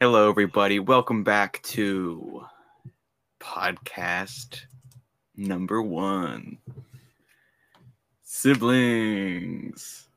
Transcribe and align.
Hello, 0.00 0.30
everybody. 0.30 0.78
Welcome 0.78 1.22
back 1.24 1.60
to 1.64 2.42
podcast 3.38 4.60
number 5.36 5.82
one 5.82 6.56
Siblings. 8.22 10.08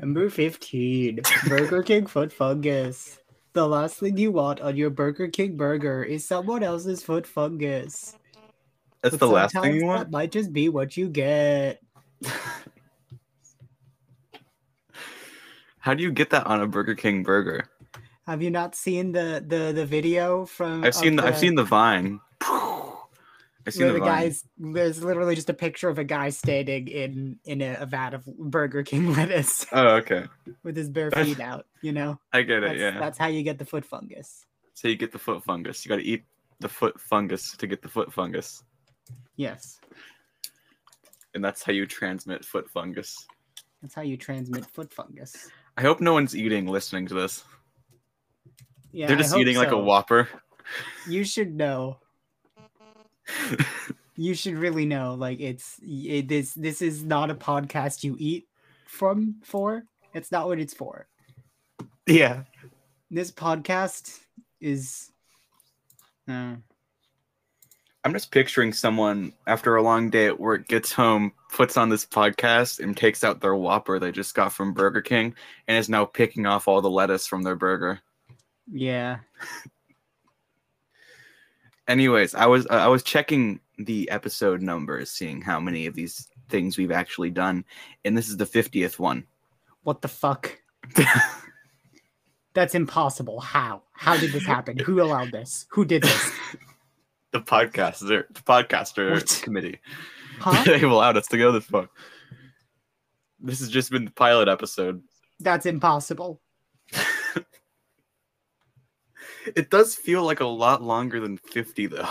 Number 0.00 0.30
15, 0.30 1.20
Burger 1.48 1.82
King 1.82 2.06
foot 2.12 2.32
fungus. 2.32 3.18
The 3.52 3.66
last 3.66 3.96
thing 3.96 4.16
you 4.16 4.30
want 4.30 4.60
on 4.60 4.76
your 4.76 4.90
Burger 4.90 5.26
King 5.28 5.56
burger 5.56 6.04
is 6.04 6.24
someone 6.24 6.62
else's 6.62 7.02
foot 7.02 7.26
fungus. 7.26 8.14
That's 9.02 9.16
But 9.16 9.26
the 9.26 9.32
last 9.32 9.54
thing 9.54 9.74
you 9.74 9.80
That 9.80 9.86
want? 9.86 10.10
might 10.10 10.30
just 10.30 10.52
be 10.52 10.68
what 10.68 10.96
you 10.96 11.08
get. 11.08 11.80
How 15.78 15.94
do 15.94 16.02
you 16.02 16.12
get 16.12 16.30
that 16.30 16.46
on 16.46 16.60
a 16.60 16.66
Burger 16.66 16.94
King 16.94 17.22
burger? 17.22 17.68
Have 18.26 18.42
you 18.42 18.50
not 18.50 18.74
seen 18.74 19.12
the 19.12 19.42
the 19.46 19.72
the 19.72 19.86
video 19.86 20.46
from? 20.46 20.84
I've 20.84 20.94
seen 20.94 21.18
of 21.18 21.24
the, 21.24 21.30
I've 21.30 21.38
seen 21.38 21.54
the 21.54 21.64
vine. 21.64 22.20
I've 22.42 23.74
seen 23.74 23.88
the, 23.88 23.94
the 23.94 23.98
vine. 23.98 24.08
guys 24.08 24.44
there's 24.58 25.02
literally 25.02 25.34
just 25.34 25.50
a 25.50 25.54
picture 25.54 25.88
of 25.88 25.98
a 25.98 26.04
guy 26.04 26.28
standing 26.30 26.86
in 26.88 27.38
in 27.44 27.60
a, 27.62 27.76
a 27.80 27.86
vat 27.86 28.14
of 28.14 28.24
Burger 28.38 28.82
King 28.82 29.12
lettuce 29.16 29.66
Oh, 29.72 29.96
okay. 29.96 30.26
with 30.62 30.76
his 30.76 30.88
bare 30.88 31.10
feet 31.10 31.40
out. 31.40 31.66
You 31.82 31.92
know, 31.92 32.18
I 32.32 32.42
get 32.42 32.62
it. 32.62 32.68
that's, 32.68 32.78
yeah. 32.80 32.98
that's 33.00 33.18
how 33.18 33.26
you 33.26 33.42
get 33.42 33.58
the 33.58 33.64
foot 33.64 33.84
fungus. 33.84 34.44
So 34.74 34.88
you 34.88 34.96
get 34.96 35.10
the 35.12 35.18
foot 35.18 35.42
fungus. 35.44 35.84
You 35.84 35.88
got 35.88 35.96
to 35.96 36.04
eat 36.04 36.24
the 36.60 36.68
foot 36.68 37.00
fungus 37.00 37.56
to 37.56 37.66
get 37.66 37.82
the 37.82 37.88
foot 37.88 38.12
fungus, 38.12 38.62
Yes, 39.36 39.78
and 41.34 41.44
that's 41.44 41.62
how 41.62 41.72
you 41.72 41.86
transmit 41.86 42.44
foot 42.44 42.68
fungus. 42.70 43.26
that's 43.82 43.94
how 43.94 44.02
you 44.02 44.16
transmit 44.16 44.64
foot 44.66 44.92
fungus. 44.92 45.50
I 45.76 45.82
hope 45.82 46.00
no 46.00 46.12
one's 46.14 46.34
eating 46.34 46.66
listening 46.66 47.06
to 47.08 47.14
this. 47.14 47.44
Yeah, 48.96 49.08
They're 49.08 49.16
just 49.16 49.36
eating 49.36 49.58
like 49.58 49.72
a. 49.72 49.76
Whopper. 49.76 50.26
You 51.06 51.22
should 51.22 51.54
know. 51.54 51.98
You 54.18 54.32
should 54.34 54.54
really 54.54 54.86
know. 54.86 55.12
Like 55.12 55.40
it's 55.40 55.78
it, 55.82 56.26
this. 56.26 56.54
This 56.54 56.80
is 56.80 57.04
not 57.04 57.30
a 57.30 57.34
podcast 57.34 58.02
you 58.02 58.16
eat 58.18 58.48
from 58.88 59.36
for. 59.44 59.84
It's 60.14 60.32
not 60.32 60.46
what 60.46 60.58
it's 60.58 60.72
for. 60.72 61.06
yeah. 62.06 62.44
This 63.10 63.30
podcast 63.30 64.18
is. 64.58 65.12
Uh, 66.26 66.54
I'm 68.04 68.12
just 68.14 68.30
picturing 68.30 68.72
someone 68.72 69.34
after 69.46 69.76
a 69.76 69.82
long 69.82 70.08
day 70.08 70.26
at 70.26 70.40
work 70.40 70.66
gets 70.66 70.92
home, 70.92 71.32
puts 71.52 71.76
on 71.76 71.90
this 71.90 72.06
podcast, 72.06 72.80
and 72.80 72.96
takes 72.96 73.22
out 73.22 73.42
their 73.42 73.54
Whopper 73.54 73.98
they 73.98 74.12
just 74.12 74.34
got 74.34 74.50
from 74.50 74.72
Burger 74.72 75.02
King, 75.02 75.34
and 75.68 75.76
is 75.76 75.90
now 75.90 76.06
picking 76.06 76.46
off 76.46 76.68
all 76.68 76.80
the 76.80 76.88
lettuce 76.88 77.26
from 77.26 77.42
their 77.42 77.56
burger. 77.56 78.00
Yeah. 78.72 79.18
Anyways, 81.88 82.34
I 82.34 82.46
was 82.46 82.66
uh, 82.66 82.74
I 82.74 82.88
was 82.88 83.02
checking 83.02 83.60
the 83.78 84.10
episode 84.10 84.62
numbers, 84.62 85.10
seeing 85.10 85.40
how 85.40 85.60
many 85.60 85.86
of 85.86 85.94
these 85.94 86.28
things 86.48 86.76
we've 86.76 86.90
actually 86.90 87.30
done, 87.30 87.64
and 88.04 88.16
this 88.16 88.28
is 88.28 88.36
the 88.36 88.44
50th 88.44 88.98
one. 88.98 89.24
What 89.82 90.02
the 90.02 90.08
fuck? 90.08 90.58
That's 92.54 92.74
impossible. 92.74 93.40
How? 93.40 93.82
How 93.92 94.16
did 94.16 94.32
this 94.32 94.46
happen? 94.46 94.78
Who 94.78 95.00
allowed 95.02 95.30
this? 95.30 95.66
Who 95.70 95.84
did 95.84 96.02
this? 96.02 96.32
the 97.32 97.40
podcaster, 97.40 98.24
the 98.32 98.40
podcaster 98.40 99.12
What? 99.12 99.40
committee. 99.42 99.78
Huh? 100.40 100.64
They've 100.66 100.82
allowed 100.82 101.16
us 101.16 101.26
to 101.28 101.38
go 101.38 101.52
this 101.52 101.66
far. 101.66 101.88
This 103.38 103.60
has 103.60 103.68
just 103.68 103.90
been 103.90 104.06
the 104.06 104.10
pilot 104.10 104.48
episode. 104.48 105.02
That's 105.38 105.66
impossible. 105.66 106.40
It 109.56 109.70
does 109.70 109.94
feel 109.94 110.24
like 110.24 110.40
a 110.40 110.46
lot 110.46 110.82
longer 110.82 111.20
than 111.20 111.36
50 111.38 111.86
though. 111.86 112.08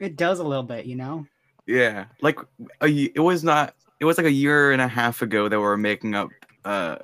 It 0.00 0.16
does 0.16 0.40
a 0.40 0.44
little 0.44 0.62
bit, 0.64 0.84
you 0.86 0.96
know. 0.96 1.26
Yeah, 1.66 2.06
like 2.20 2.38
a, 2.80 2.88
it 2.88 3.20
was 3.20 3.44
not. 3.44 3.74
It 4.00 4.04
was 4.04 4.16
like 4.18 4.26
a 4.26 4.32
year 4.32 4.72
and 4.72 4.82
a 4.82 4.88
half 4.88 5.22
ago 5.22 5.48
that 5.48 5.56
we 5.56 5.62
were 5.62 5.76
making 5.76 6.14
up, 6.16 6.28
uh, 6.64 6.96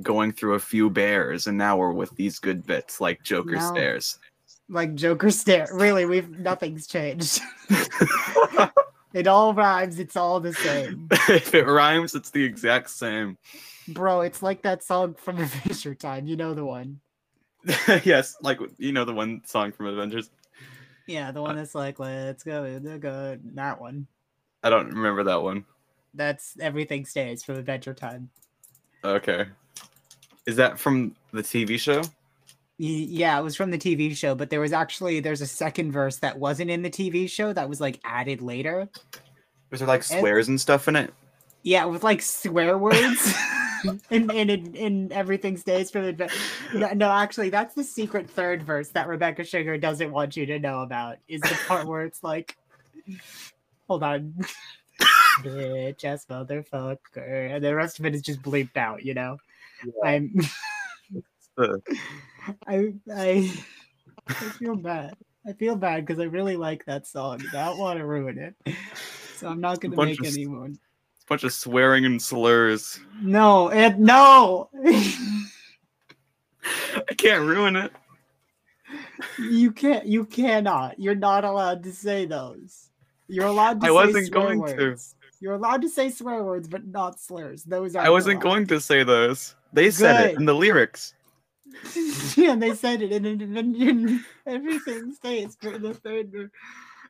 going 0.00 0.32
through 0.32 0.54
a 0.54 0.60
few 0.60 0.88
bears, 0.90 1.48
and 1.48 1.58
now 1.58 1.76
we're 1.76 1.92
with 1.92 2.14
these 2.14 2.38
good 2.38 2.64
bits 2.64 3.00
like 3.00 3.22
Joker 3.24 3.56
No. 3.56 3.72
stairs. 3.74 4.18
Like 4.68 4.94
Joker 4.94 5.30
stare. 5.32 5.66
Really, 5.72 6.06
we've 6.06 6.30
nothing's 6.38 6.86
changed. 6.86 7.40
it 9.12 9.26
all 9.26 9.52
rhymes. 9.54 9.98
It's 9.98 10.14
all 10.16 10.38
the 10.38 10.52
same, 10.54 11.08
if 11.28 11.52
it 11.54 11.66
rhymes, 11.66 12.14
it's 12.14 12.30
the 12.30 12.44
exact 12.44 12.90
same. 12.90 13.36
bro. 13.88 14.20
It's 14.20 14.40
like 14.42 14.62
that 14.62 14.84
song 14.84 15.14
from 15.14 15.38
Adventure 15.38 15.96
Time. 15.96 16.26
You 16.28 16.36
know 16.36 16.54
the 16.54 16.64
one. 16.64 17.00
yes, 18.04 18.36
like 18.42 18.58
you 18.78 18.92
know 18.92 19.04
the 19.04 19.12
one 19.12 19.42
song 19.44 19.72
from 19.72 19.86
Avengers. 19.86 20.30
Yeah, 21.06 21.30
the 21.32 21.42
one 21.42 21.56
that's 21.56 21.74
like, 21.74 21.98
"Let's 21.98 22.42
go, 22.42 22.80
let's 22.82 23.02
go." 23.02 23.38
That 23.54 23.80
one. 23.80 24.06
I 24.62 24.70
don't 24.70 24.88
remember 24.88 25.24
that 25.24 25.42
one. 25.42 25.64
That's 26.14 26.56
everything 26.60 27.04
stays 27.04 27.42
from 27.44 27.56
Adventure 27.56 27.94
Time. 27.94 28.30
Okay, 29.04 29.46
is 30.46 30.56
that 30.56 30.78
from 30.78 31.14
the 31.32 31.42
TV 31.42 31.78
show? 31.78 32.02
Yeah, 32.78 33.38
it 33.38 33.42
was 33.42 33.56
from 33.56 33.70
the 33.70 33.78
TV 33.78 34.16
show, 34.16 34.34
but 34.34 34.48
there 34.48 34.60
was 34.60 34.72
actually 34.72 35.20
there's 35.20 35.42
a 35.42 35.46
second 35.46 35.92
verse 35.92 36.16
that 36.16 36.38
wasn't 36.38 36.70
in 36.70 36.80
the 36.82 36.90
TV 36.90 37.28
show 37.28 37.52
that 37.52 37.68
was 37.68 37.80
like 37.80 38.00
added 38.04 38.40
later. 38.40 38.88
Was 39.70 39.80
there 39.80 39.88
like 39.88 40.08
And- 40.10 40.20
swears 40.20 40.48
and 40.48 40.58
stuff 40.60 40.88
in 40.88 40.96
it? 40.96 41.12
Yeah, 41.62 41.84
with 41.84 42.02
like 42.02 42.22
swear 42.22 42.78
words. 42.78 43.34
and 44.10 44.30
and 44.30 44.50
and, 44.50 44.76
and 44.76 45.12
everything 45.12 45.56
stays 45.56 45.90
from 45.90 46.04
the 46.04 46.32
no, 46.74 46.92
no, 46.92 47.10
actually, 47.10 47.50
that's 47.50 47.74
the 47.74 47.84
secret 47.84 48.28
third 48.28 48.62
verse 48.62 48.90
that 48.90 49.08
Rebecca 49.08 49.44
Sugar 49.44 49.78
doesn't 49.78 50.10
want 50.10 50.36
you 50.36 50.46
to 50.46 50.58
know 50.58 50.82
about. 50.82 51.18
Is 51.28 51.40
the 51.40 51.58
part 51.66 51.86
where 51.86 52.02
it's 52.04 52.22
like, 52.22 52.56
hold 53.88 54.02
on, 54.02 54.34
bitch 55.40 56.04
ass 56.04 56.26
motherfucker, 56.26 57.54
and 57.54 57.64
the 57.64 57.74
rest 57.74 57.98
of 57.98 58.06
it 58.06 58.14
is 58.14 58.22
just 58.22 58.42
bleeped 58.42 58.76
out. 58.76 59.04
You 59.04 59.14
know, 59.14 59.38
I'm 60.04 60.34
I 62.66 62.94
I 63.12 63.52
I 64.28 64.32
feel 64.32 64.76
bad. 64.76 65.14
I 65.46 65.52
feel 65.54 65.74
bad 65.76 66.04
because 66.04 66.20
I 66.20 66.24
really 66.24 66.56
like 66.56 66.84
that 66.84 67.06
song. 67.06 67.40
I 67.54 67.64
don't 67.64 67.78
want 67.78 67.98
to 67.98 68.06
ruin 68.06 68.38
it, 68.38 68.74
so 69.36 69.48
I'm 69.48 69.60
not 69.60 69.80
gonna 69.80 69.96
make 69.96 70.20
of 70.20 70.26
s- 70.26 70.36
any 70.36 70.46
more. 70.46 70.68
Bunch 71.30 71.44
of 71.44 71.52
swearing 71.52 72.04
and 72.04 72.20
slurs. 72.20 73.00
No, 73.22 73.70
and 73.70 74.00
no. 74.00 74.68
I 74.74 75.14
can't 77.16 77.44
ruin 77.44 77.76
it. 77.76 77.92
you 79.38 79.70
can't. 79.70 80.04
You 80.06 80.26
cannot. 80.26 80.98
You're 80.98 81.14
not 81.14 81.44
allowed 81.44 81.84
to 81.84 81.92
say 81.92 82.26
those. 82.26 82.90
You're 83.28 83.46
allowed 83.46 83.80
to. 83.80 83.86
I 83.86 83.88
say 83.88 83.94
wasn't 83.94 84.26
swear 84.26 84.42
going 84.42 84.76
to. 84.76 84.96
You're 85.40 85.54
allowed 85.54 85.82
to 85.82 85.88
say 85.88 86.10
swear 86.10 86.42
words, 86.42 86.66
but 86.68 86.84
not 86.86 87.20
slurs. 87.20 87.62
Those 87.62 87.94
are. 87.94 88.04
I 88.04 88.10
wasn't 88.10 88.40
going 88.40 88.66
to 88.66 88.80
say 88.80 89.04
those. 89.04 89.54
They 89.72 89.92
said 89.92 90.30
it 90.30 90.36
in 90.36 90.46
the 90.46 90.54
lyrics. 90.54 91.14
yeah, 92.36 92.56
they 92.56 92.74
said 92.74 93.00
it, 93.00 93.12
and, 93.12 93.24
and, 93.24 93.56
and, 93.56 93.76
and 93.76 94.20
everything 94.44 95.12
stays 95.12 95.56
for 95.60 95.78
the 95.78 95.94
third. 95.94 96.50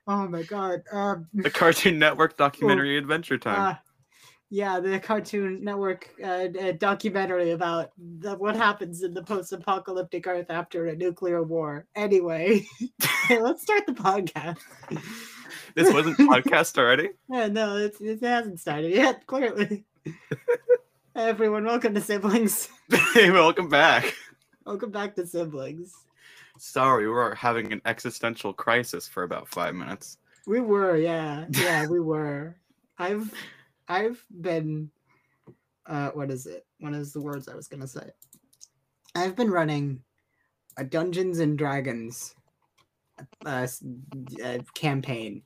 Oh 0.07 0.29
my 0.29 0.43
god. 0.43 0.83
Um. 0.93 1.27
The 1.33 1.49
Cartoon 1.49 1.99
Network 1.99 2.37
documentary 2.37 2.97
Adventure 2.99 3.39
Time. 3.39 3.77
Uh, 3.77 3.90
yeah, 4.51 4.81
the 4.81 4.99
Cartoon 4.99 5.63
Network 5.63 6.11
uh, 6.23 6.49
documentary 6.77 7.53
about 7.53 7.93
the, 8.19 8.35
what 8.35 8.57
happens 8.57 9.05
in 9.05 9.15
the 9.15 9.23
post-apocalyptic 9.23 10.27
Earth 10.27 10.51
after 10.51 10.87
a 10.87 10.97
nuclear 10.97 11.45
war. 11.45 11.87
Anyway, 11.95 12.67
let's 13.31 13.63
start 13.63 13.87
the 13.87 13.93
podcast. 13.93 14.59
this 15.77 15.93
wasn't 15.95 16.19
podcast 16.19 16.77
already. 16.79 17.11
Yeah, 17.31 17.47
no, 17.47 17.77
it's, 17.77 18.01
it 18.01 18.21
hasn't 18.23 18.59
started 18.59 18.93
yet. 18.93 19.25
Clearly. 19.29 19.85
Everyone, 21.15 21.65
welcome 21.65 21.95
to 21.95 22.01
Siblings. 22.01 22.69
hey, 23.15 23.31
welcome 23.31 23.69
back. 23.69 24.17
Welcome 24.67 24.91
back 24.91 25.15
to 25.15 25.27
Siblings. 25.29 25.95
Sorry, 26.59 27.05
we 27.07 27.13
were 27.13 27.37
having 27.37 27.73
an 27.73 27.81
existential 27.85 28.53
crisis 28.53 29.07
for 29.07 29.23
about 29.23 29.49
five 29.49 29.77
minutes. 29.77 30.19
We 30.45 30.59
were, 30.59 30.97
yeah, 30.97 31.47
yeah, 31.51 31.87
we 31.87 32.01
were. 32.01 32.57
I've, 32.99 33.33
I've 33.91 34.25
been, 34.41 34.89
uh, 35.87 36.11
what 36.11 36.31
is 36.31 36.47
it? 36.47 36.65
What 36.79 36.95
is 36.95 37.13
the 37.13 37.21
words 37.21 37.49
I 37.49 37.57
was 37.57 37.67
gonna 37.67 37.89
say? 37.89 38.09
I've 39.17 39.35
been 39.35 39.51
running 39.51 40.05
a 40.77 40.85
Dungeons 40.85 41.41
and 41.41 41.59
Dragons, 41.59 42.37
uh, 43.45 43.67
uh, 44.45 44.59
campaign 44.75 45.43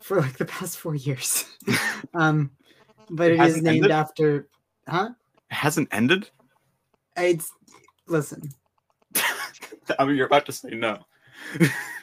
for 0.00 0.22
like 0.22 0.38
the 0.38 0.46
past 0.46 0.78
four 0.78 0.94
years. 0.94 1.44
um, 2.14 2.50
but 3.10 3.30
It 3.30 3.40
it 3.40 3.40
is 3.40 3.62
named 3.62 3.84
ended? 3.84 3.90
after, 3.90 4.48
huh? 4.88 5.10
It 5.50 5.54
hasn't 5.54 5.88
ended. 5.92 6.30
It's 7.18 7.52
listen. 8.06 8.48
I 9.98 10.06
mean, 10.06 10.16
you're 10.16 10.26
about 10.26 10.46
to 10.46 10.52
say 10.52 10.70
no. 10.70 11.04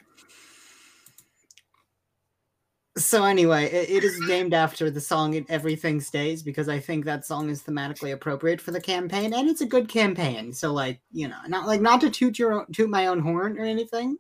So 2.98 3.24
anyway, 3.26 3.66
it, 3.66 3.90
it 3.90 4.04
is 4.04 4.20
named 4.28 4.54
after 4.56 4.90
the 4.90 5.00
song 5.00 5.46
"Everything 5.50 6.02
Stays" 6.02 6.42
because 6.42 6.68
I 6.68 6.80
think 6.80 7.06
that 7.06 7.26
song 7.26 7.50
is 7.50 7.62
thematically 7.62 8.12
appropriate 8.14 8.60
for 8.60 8.72
the 8.72 8.82
campaign, 8.82 9.34
and 9.34 9.48
it's 9.48 9.62
a 9.62 9.66
good 9.68 9.88
campaign. 9.88 10.52
So 10.52 10.74
like, 10.74 11.00
you 11.12 11.28
know, 11.28 11.38
not 11.48 11.68
like 11.68 11.80
not 11.82 12.02
to 12.02 12.10
toot 12.10 12.40
your 12.40 12.54
own, 12.54 12.66
toot 12.74 12.90
my 12.90 13.08
own 13.08 13.20
horn 13.20 13.58
or 13.60 13.66
anything, 13.66 14.18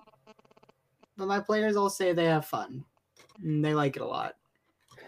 but 1.18 1.28
my 1.28 1.40
players 1.40 1.76
all 1.76 1.90
say 1.90 2.14
they 2.14 2.26
have 2.26 2.46
fun, 2.46 2.84
and 3.44 3.66
they 3.66 3.74
like 3.74 3.96
it 3.96 4.02
a 4.04 4.06
lot. 4.06 4.36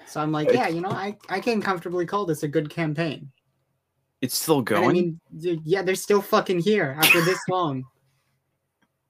So 0.07 0.19
I'm 0.19 0.31
like, 0.31 0.51
yeah, 0.51 0.67
you 0.67 0.81
know, 0.81 0.89
I 0.89 1.15
I 1.29 1.39
can 1.39 1.61
comfortably 1.61 2.07
call 2.07 2.25
this 2.25 2.41
a 2.41 2.47
good 2.47 2.69
campaign. 2.71 3.29
It's 4.21 4.35
still 4.35 4.57
And 4.57 4.65
going. 4.65 4.89
I 4.89 4.93
mean, 4.93 5.19
yeah, 5.63 5.83
they're 5.83 5.93
still 5.95 6.21
fucking 6.23 6.59
here 6.59 6.95
after 6.97 7.21
this 7.21 7.39
long. 7.47 7.83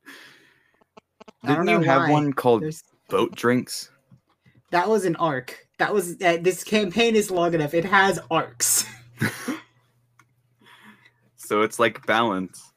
Didn't 1.45 1.67
you 1.69 1.79
have 1.81 2.01
why. 2.01 2.11
one 2.11 2.33
called 2.33 2.63
There's- 2.63 2.83
boat 3.09 3.33
drinks? 3.35 3.89
That 4.71 4.87
was 4.89 5.05
an 5.05 5.15
arc. 5.17 5.67
That 5.79 5.93
was 5.93 6.21
uh, 6.21 6.37
this 6.41 6.63
campaign 6.63 7.15
is 7.15 7.31
long 7.31 7.53
enough. 7.53 7.73
It 7.73 7.85
has 7.85 8.19
arcs. 8.29 8.85
So 11.37 11.61
it's 11.63 11.79
like 11.79 12.05
balance. 12.05 12.73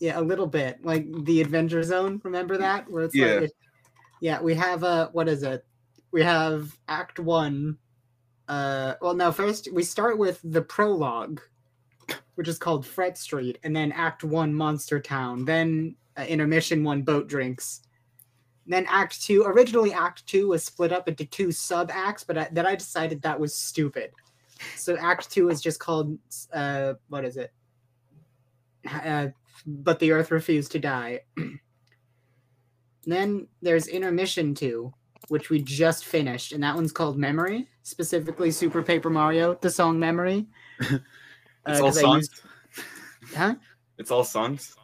yeah, 0.00 0.16
a 0.18 0.22
little 0.22 0.46
bit 0.46 0.84
like 0.84 1.06
the 1.24 1.40
Adventure 1.40 1.82
Zone. 1.82 2.20
Remember 2.22 2.56
that? 2.58 2.88
Where 2.88 3.02
it's 3.02 3.14
Yeah. 3.16 3.26
like, 3.34 3.42
it- 3.44 3.52
yeah. 4.20 4.40
We 4.40 4.54
have 4.54 4.84
a 4.84 5.08
what 5.12 5.28
is 5.28 5.42
it? 5.42 5.64
We 6.12 6.22
have 6.22 6.76
Act 6.86 7.18
One. 7.18 7.78
Uh, 8.46 8.94
well, 9.00 9.14
no. 9.14 9.32
First, 9.32 9.68
we 9.72 9.82
start 9.82 10.18
with 10.18 10.38
the 10.44 10.62
prologue, 10.62 11.40
which 12.36 12.46
is 12.46 12.58
called 12.58 12.86
Fret 12.86 13.18
Street, 13.18 13.58
and 13.64 13.74
then 13.74 13.90
Act 13.90 14.22
One, 14.22 14.54
Monster 14.54 15.00
Town. 15.00 15.44
Then 15.44 15.96
uh, 16.16 16.22
intermission 16.22 16.84
one, 16.84 17.02
Boat 17.02 17.26
Drinks. 17.26 17.80
Then 18.66 18.86
Act 18.88 19.20
Two. 19.22 19.42
Originally, 19.44 19.92
Act 19.92 20.26
Two 20.26 20.48
was 20.48 20.62
split 20.64 20.92
up 20.92 21.08
into 21.08 21.24
two 21.26 21.50
sub 21.52 21.90
acts, 21.92 22.22
but 22.24 22.38
I, 22.38 22.48
then 22.52 22.66
I 22.66 22.74
decided 22.76 23.20
that 23.22 23.38
was 23.40 23.54
stupid. 23.54 24.12
So 24.76 24.96
Act 24.96 25.30
Two 25.30 25.48
is 25.48 25.60
just 25.60 25.80
called 25.80 26.16
uh, 26.52 26.94
what 27.08 27.24
is 27.24 27.36
it? 27.36 27.52
Uh, 29.04 29.28
but 29.66 29.98
the 29.98 30.12
Earth 30.12 30.30
refused 30.30 30.72
to 30.72 30.78
die. 30.78 31.20
then 33.04 33.48
there's 33.60 33.88
Intermission 33.88 34.54
Two, 34.54 34.92
which 35.28 35.50
we 35.50 35.60
just 35.62 36.04
finished, 36.04 36.52
and 36.52 36.62
that 36.62 36.74
one's 36.74 36.92
called 36.92 37.18
Memory, 37.18 37.68
specifically 37.82 38.50
Super 38.50 38.82
Paper 38.82 39.10
Mario, 39.10 39.54
the 39.60 39.70
song 39.70 39.98
Memory. 39.98 40.46
It's 41.64 41.78
Uh, 41.78 41.84
all 41.84 41.92
songs. 41.92 42.28
used- 42.28 43.36
huh? 43.36 43.54
It's 43.96 44.10
all 44.10 44.24
songs. 44.24 44.74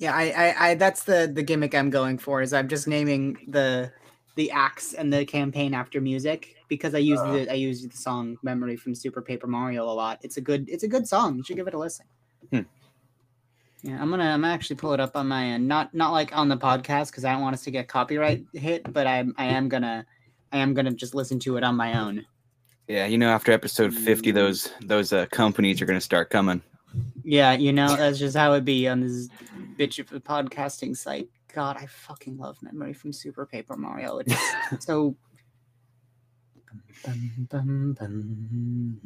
Yeah, 0.00 0.14
I, 0.16 0.30
I, 0.30 0.68
I, 0.70 0.74
that's 0.74 1.04
the 1.04 1.30
the 1.32 1.42
gimmick 1.42 1.74
I'm 1.74 1.90
going 1.90 2.16
for. 2.18 2.40
Is 2.42 2.52
I'm 2.52 2.68
just 2.68 2.88
naming 2.88 3.36
the 3.48 3.92
the 4.34 4.50
acts 4.50 4.94
and 4.94 5.12
the 5.12 5.26
campaign 5.26 5.74
after 5.74 6.00
music 6.00 6.56
because 6.68 6.94
I 6.94 6.98
use 6.98 7.20
Uh. 7.20 7.32
the 7.32 7.50
I 7.50 7.54
use 7.54 7.86
the 7.86 7.96
song 7.96 8.38
"Memory" 8.42 8.76
from 8.76 8.94
Super 8.94 9.20
Paper 9.20 9.46
Mario 9.46 9.84
a 9.84 9.92
lot. 9.92 10.18
It's 10.22 10.38
a 10.38 10.40
good 10.40 10.68
it's 10.68 10.84
a 10.84 10.88
good 10.88 11.06
song. 11.06 11.36
You 11.36 11.44
should 11.44 11.56
give 11.56 11.68
it 11.68 11.74
a 11.74 11.78
listen. 11.78 12.06
Hmm. 12.50 12.60
Yeah, 13.82 14.00
I'm 14.00 14.08
gonna 14.08 14.24
I'm 14.24 14.40
gonna 14.40 14.54
actually 14.54 14.76
pull 14.76 14.94
it 14.94 15.00
up 15.00 15.16
on 15.16 15.28
my 15.28 15.44
end. 15.44 15.68
Not 15.68 15.92
not 15.94 16.12
like 16.12 16.34
on 16.36 16.48
the 16.48 16.56
podcast 16.56 17.10
because 17.10 17.26
I 17.26 17.32
don't 17.32 17.42
want 17.42 17.54
us 17.54 17.64
to 17.64 17.70
get 17.70 17.86
copyright 17.88 18.44
hit, 18.54 18.90
but 18.90 19.06
I'm 19.06 19.34
I 19.36 19.44
am 19.46 19.68
gonna 19.68 20.06
I 20.50 20.58
am 20.58 20.72
gonna 20.72 20.92
just 20.92 21.14
listen 21.14 21.38
to 21.40 21.58
it 21.58 21.62
on 21.62 21.76
my 21.76 22.00
own. 22.00 22.24
Yeah, 22.88 23.04
you 23.04 23.18
know, 23.18 23.28
after 23.28 23.52
episode 23.52 23.92
fifty, 23.92 24.30
those 24.30 24.72
those 24.80 25.12
uh, 25.12 25.26
companies 25.26 25.82
are 25.82 25.86
gonna 25.86 26.00
start 26.00 26.30
coming. 26.30 26.62
Yeah, 27.30 27.52
you 27.52 27.72
know 27.72 27.94
that's 27.94 28.18
just 28.18 28.36
how 28.36 28.54
it 28.54 28.64
be 28.64 28.88
on 28.88 29.02
this 29.02 29.28
bitch 29.78 30.00
of 30.00 30.12
a 30.12 30.18
podcasting 30.18 30.96
site. 30.96 31.28
God, 31.54 31.76
I 31.76 31.86
fucking 31.86 32.36
love 32.36 32.60
Memory 32.60 32.92
from 32.92 33.12
Super 33.12 33.46
Paper 33.46 33.76
Mario. 33.76 34.18
It's 34.18 34.34
so. 34.84 35.14
Bum, 37.04 37.46
bum, 37.48 37.96
bum. 37.96 39.00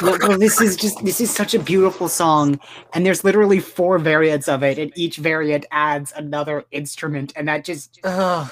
Well, 0.00 0.16
well, 0.26 0.38
this 0.38 0.58
is 0.62 0.74
just 0.74 1.04
this 1.04 1.20
is 1.20 1.30
such 1.30 1.52
a 1.52 1.58
beautiful 1.58 2.08
song, 2.08 2.58
and 2.94 3.04
there's 3.04 3.22
literally 3.22 3.60
four 3.60 3.98
variants 3.98 4.48
of 4.48 4.62
it, 4.62 4.78
and 4.78 4.90
each 4.96 5.18
variant 5.18 5.66
adds 5.70 6.14
another 6.16 6.64
instrument, 6.70 7.34
and 7.36 7.46
that 7.46 7.66
just, 7.66 8.00
oh, 8.04 8.50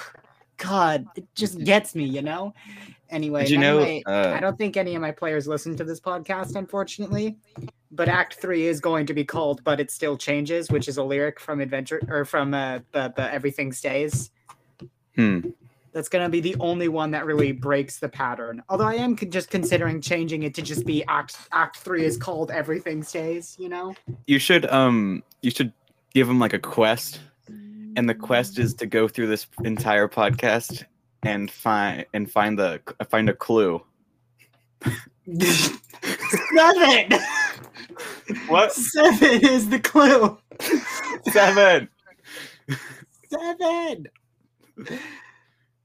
God, 0.59 1.07
it 1.17 1.25
just 1.35 1.65
gets 1.65 1.95
me, 1.95 2.05
you 2.05 2.21
know. 2.21 2.53
Anyway, 3.11 3.43
Did 3.43 3.51
you 3.51 3.59
know? 3.59 3.79
anyway, 3.79 4.03
I 4.07 4.11
Uh, 4.13 4.41
don't 4.41 4.59
think 4.59 4.77
any 4.77 4.95
of 4.95 5.01
my 5.03 5.13
players 5.13 5.47
listen 5.47 5.77
to 5.77 5.85
this 5.85 6.01
podcast, 6.01 6.57
unfortunately. 6.57 7.37
But 7.93 8.09
Act 8.09 8.35
Three 8.35 8.67
is 8.67 8.81
going 8.81 9.07
to 9.07 9.15
be 9.15 9.25
called 9.25 9.63
"But 9.65 9.79
It 9.81 9.91
Still 9.91 10.17
Changes," 10.17 10.71
which 10.71 10.89
is 10.89 10.99
a 10.99 11.05
lyric 11.05 11.39
from 11.41 11.61
Adventure 11.61 12.01
or 12.09 12.25
from 12.25 12.53
uh, 12.53 12.81
the, 12.93 13.13
the 13.17 13.33
Everything 13.33 13.73
Stays. 13.73 14.31
hmm. 15.15 15.41
That's 15.93 16.11
going 16.11 16.25
to 16.27 16.29
be 16.29 16.41
the 16.41 16.57
only 16.61 16.89
one 16.89 17.11
that 17.13 17.25
really 17.25 17.53
breaks 17.53 17.99
the 18.01 18.09
pattern. 18.11 18.63
Although 18.69 18.85
I 18.85 18.97
am 18.97 19.17
con- 19.17 19.31
just 19.31 19.49
considering 19.49 20.03
changing 20.03 20.43
it 20.43 20.53
to 20.57 20.61
just 20.63 20.85
be 20.85 21.03
Act 21.09 21.39
Act 21.53 21.79
Three 21.79 22.05
is 22.05 22.19
called 22.19 22.51
"Everything 22.51 23.03
Stays." 23.03 23.57
You 23.59 23.71
know? 23.71 23.95
You 24.27 24.39
should 24.39 24.67
um, 24.71 25.23
you 25.41 25.51
should 25.51 25.73
give 26.13 26.27
them 26.27 26.39
like 26.39 26.53
a 26.53 26.59
quest, 26.59 27.21
and 27.97 28.07
the 28.09 28.15
quest 28.15 28.59
is 28.59 28.75
to 28.75 28.87
go 28.87 29.09
through 29.09 29.29
this 29.29 29.47
entire 29.65 30.07
podcast 30.09 30.85
and 31.27 31.51
find 31.51 32.07
and 32.15 32.31
find 32.31 32.59
the 32.59 32.81
find 33.09 33.29
a 33.29 33.35
clue. 33.35 33.83
Seven. 36.55 37.21
What? 38.49 38.73
Seven 38.73 39.45
is 39.45 39.69
the 39.69 39.81
clue. 39.81 40.39
Seven. 41.31 41.89
Seven. 43.29 44.07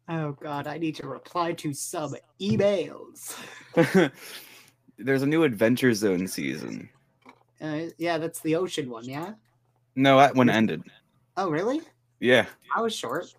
Oh 0.10 0.34
God, 0.34 0.68
I 0.68 0.78
need 0.78 0.96
to 0.98 1.08
reply 1.08 1.54
to 1.54 1.74
some 1.74 2.16
emails. 2.40 3.36
There's 4.98 5.24
a 5.24 5.28
new 5.28 5.44
Adventure 5.44 5.94
Zone 5.94 6.28
season. 6.28 6.90
Uh, 7.60 7.86
yeah, 7.98 8.18
that's 8.18 8.42
the 8.42 8.56
ocean 8.56 8.90
one. 8.90 9.06
Yeah. 9.06 9.34
No, 9.96 10.18
that 10.18 10.36
one 10.36 10.50
ended. 10.50 10.84
Oh, 11.38 11.50
really? 11.50 11.82
Yeah, 12.20 12.46
I 12.76 12.82
was 12.82 12.94
short. 12.94 13.34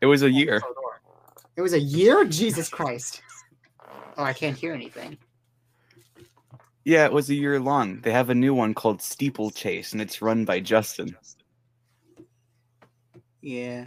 it 0.00 0.06
was 0.06 0.22
a 0.22 0.30
year. 0.30 0.62
It 1.56 1.62
was 1.62 1.72
a 1.72 1.80
year. 1.80 2.24
Jesus 2.24 2.68
Christ. 2.68 3.22
Oh, 4.16 4.22
I 4.24 4.32
can't 4.32 4.56
hear 4.56 4.74
anything. 4.74 5.16
Yeah, 6.84 7.06
it 7.06 7.12
was 7.12 7.30
a 7.30 7.34
year 7.34 7.58
long. 7.58 8.00
They 8.00 8.12
have 8.12 8.30
a 8.30 8.34
new 8.34 8.54
one 8.54 8.74
called 8.74 9.00
Steeplechase, 9.00 9.92
and 9.92 10.02
it's 10.02 10.20
run 10.20 10.44
by 10.44 10.60
Justin. 10.60 11.16
Yeah. 13.40 13.86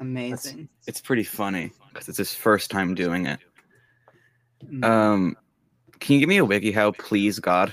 Amazing. 0.00 0.68
It's 0.86 1.00
pretty 1.00 1.24
funny 1.24 1.72
because 1.92 2.08
it's 2.08 2.18
his 2.18 2.34
first 2.34 2.70
time 2.70 2.94
doing 2.94 3.26
it. 3.26 3.40
Mm. 4.64 4.84
Um, 4.84 5.36
can 6.00 6.14
you 6.14 6.20
give 6.20 6.28
me 6.28 6.38
a 6.38 6.44
wiki 6.44 6.72
how, 6.72 6.92
please, 6.92 7.38
God? 7.38 7.72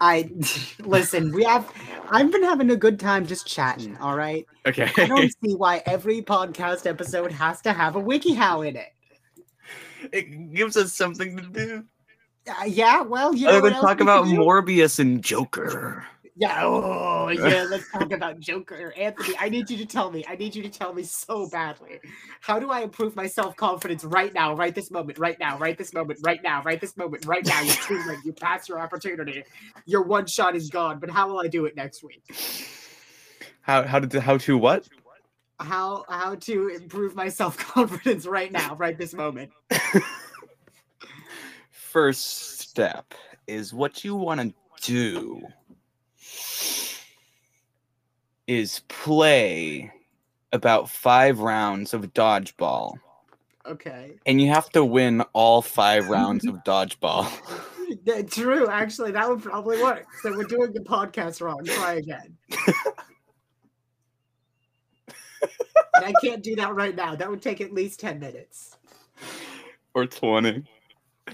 I 0.00 0.30
listen. 0.80 1.32
We 1.32 1.44
have. 1.44 1.70
I've 2.10 2.32
been 2.32 2.42
having 2.42 2.70
a 2.70 2.76
good 2.76 2.98
time 2.98 3.26
just 3.26 3.46
chatting. 3.46 3.96
All 3.98 4.16
right. 4.16 4.46
Okay. 4.66 4.90
I 4.96 5.06
don't 5.06 5.30
see 5.44 5.54
why 5.54 5.82
every 5.86 6.22
podcast 6.22 6.86
episode 6.86 7.32
has 7.32 7.60
to 7.62 7.72
have 7.72 7.96
a 7.96 8.02
WikiHow 8.02 8.66
in 8.66 8.76
it. 8.76 8.92
it 10.12 10.54
gives 10.54 10.76
us 10.76 10.94
something 10.94 11.36
to 11.36 11.42
do. 11.42 11.84
Uh, 12.48 12.64
yeah. 12.64 13.02
Well, 13.02 13.34
you 13.34 13.44
know 13.44 13.52
Other 13.52 13.62
what 13.62 13.72
than 13.74 13.82
talk 13.82 14.00
about? 14.00 14.26
Morbius 14.26 14.98
and 14.98 15.22
Joker. 15.22 16.06
Yeah. 16.38 16.64
Oh, 16.64 17.28
yeah. 17.32 17.66
Let's 17.68 17.90
talk 17.90 18.12
about 18.12 18.38
Joker, 18.38 18.94
Anthony. 18.96 19.34
I 19.40 19.48
need 19.48 19.68
you 19.68 19.76
to 19.78 19.86
tell 19.86 20.10
me. 20.12 20.24
I 20.28 20.36
need 20.36 20.54
you 20.54 20.62
to 20.62 20.68
tell 20.68 20.94
me 20.94 21.02
so 21.02 21.48
badly. 21.48 21.98
How 22.40 22.60
do 22.60 22.70
I 22.70 22.80
improve 22.80 23.16
my 23.16 23.26
self 23.26 23.56
confidence 23.56 24.04
right 24.04 24.32
now, 24.32 24.54
right 24.54 24.72
this 24.72 24.92
moment, 24.92 25.18
right 25.18 25.36
now, 25.40 25.58
right 25.58 25.76
this 25.76 25.92
moment, 25.92 26.20
right 26.22 26.40
now, 26.42 26.62
right 26.62 26.80
this 26.80 26.96
moment, 26.96 27.26
right 27.26 27.44
now? 27.44 27.60
You're 27.60 27.74
too 27.74 28.02
late. 28.06 28.18
You 28.24 28.32
passed 28.32 28.68
your 28.68 28.78
opportunity. 28.78 29.42
Your 29.84 30.02
one 30.02 30.26
shot 30.26 30.54
is 30.54 30.70
gone. 30.70 31.00
But 31.00 31.10
how 31.10 31.28
will 31.28 31.40
I 31.40 31.48
do 31.48 31.64
it 31.64 31.74
next 31.74 32.04
week? 32.04 32.22
How 33.62 33.82
how 33.82 33.98
did 33.98 34.12
how 34.22 34.38
to 34.38 34.56
what? 34.56 34.88
How 35.58 36.04
how 36.08 36.36
to 36.36 36.68
improve 36.68 37.16
my 37.16 37.28
self 37.28 37.58
confidence 37.58 38.26
right 38.26 38.52
now, 38.52 38.76
right 38.76 38.96
this 38.96 39.12
moment? 39.12 39.50
First 41.72 42.60
step 42.60 43.12
is 43.48 43.74
what 43.74 44.04
you 44.04 44.14
want 44.14 44.40
to 44.40 44.54
do 44.80 45.42
is 48.48 48.80
play 48.88 49.92
about 50.52 50.90
five 50.90 51.38
rounds 51.38 51.94
of 51.94 52.12
dodgeball, 52.14 52.94
Okay. 53.66 54.14
and 54.26 54.40
you 54.40 54.48
have 54.48 54.70
to 54.70 54.84
win 54.84 55.20
all 55.34 55.62
five 55.62 56.08
rounds 56.10 56.46
of 56.46 56.56
dodgeball. 56.64 57.30
Yeah, 58.04 58.20
True, 58.20 58.68
actually, 58.68 59.12
that 59.12 59.26
would 59.28 59.42
probably 59.42 59.82
work. 59.82 60.04
So 60.22 60.30
we're 60.36 60.44
doing 60.44 60.72
the 60.74 60.80
podcast 60.80 61.40
wrong. 61.40 61.64
Try 61.64 61.94
again. 61.94 62.36
I 65.94 66.12
can't 66.22 66.42
do 66.42 66.54
that 66.56 66.74
right 66.74 66.94
now. 66.94 67.14
That 67.14 67.30
would 67.30 67.40
take 67.40 67.62
at 67.62 67.72
least 67.72 67.98
10 68.00 68.18
minutes. 68.20 68.76
or 69.94 70.04
20. 70.06 70.64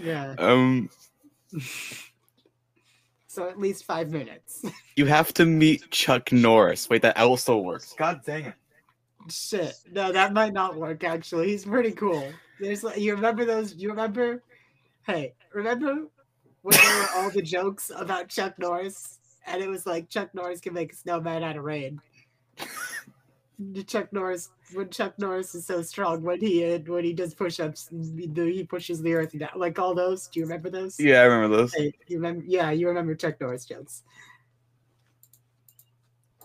Yeah. 0.01 0.35
Um 0.39 0.89
so 3.35 3.49
at 3.49 3.59
least 3.59 3.85
five 3.85 4.11
minutes. 4.11 4.65
You 4.97 5.07
have 5.07 5.35
to 5.35 5.45
meet 5.45 5.91
Chuck 5.91 6.31
Norris. 6.31 6.89
Wait, 6.89 7.03
that 7.03 7.19
also 7.19 7.59
works. 7.59 7.97
God 7.99 8.21
dang 8.25 8.45
it. 8.45 8.55
Shit, 9.29 9.75
no, 9.91 10.13
that 10.13 10.33
might 10.33 10.53
not 10.53 10.77
work. 10.77 11.03
Actually, 11.03 11.49
he's 11.49 11.65
pretty 11.65 11.91
cool. 11.91 12.33
There's 12.61 12.85
you 12.97 13.13
remember 13.13 13.45
those? 13.45 13.75
You 13.75 13.89
remember? 13.89 14.41
Hey, 15.05 15.35
remember 15.53 16.07
when 16.63 16.77
there 16.77 16.99
were 17.01 17.09
all 17.17 17.31
the 17.31 17.43
jokes 17.57 17.91
about 17.97 18.29
Chuck 18.29 18.57
Norris, 18.59 19.19
and 19.47 19.61
it 19.61 19.69
was 19.69 19.85
like 19.85 20.09
Chuck 20.09 20.33
Norris 20.33 20.61
can 20.61 20.75
make 20.75 20.93
a 20.93 20.97
snowman 20.97 21.43
out 21.43 21.57
of 21.57 21.65
rain. 21.65 22.01
Chuck 23.87 24.13
Norris, 24.13 24.51
when 24.73 24.89
Chuck 24.91 25.19
Norris 25.19 25.55
is 25.55 25.67
so 25.67 25.83
strong, 25.83 26.23
when 26.23 26.41
he 26.41 26.75
uh, 26.75 26.79
when 26.87 27.05
he 27.05 27.13
does 27.13 27.35
push-ups, 27.35 27.91
he 27.91 28.67
pushes 28.69 29.03
the 29.03 29.15
earth 29.15 29.39
down. 29.39 29.51
Like 29.57 29.79
all 29.79 29.95
those. 29.95 30.29
Do 30.29 30.41
you 30.41 30.47
remember 30.47 30.71
those? 30.71 30.99
Yeah, 30.99 31.21
I 31.21 31.25
remember 31.25 31.57
those. 31.57 31.75
Hey, 31.75 31.93
you 32.07 32.17
remember? 32.17 32.45
Yeah, 32.47 32.71
you 32.71 32.89
remember 32.89 33.15
Chuck 33.15 33.41
Norris 33.41 33.67
jokes. 33.67 34.03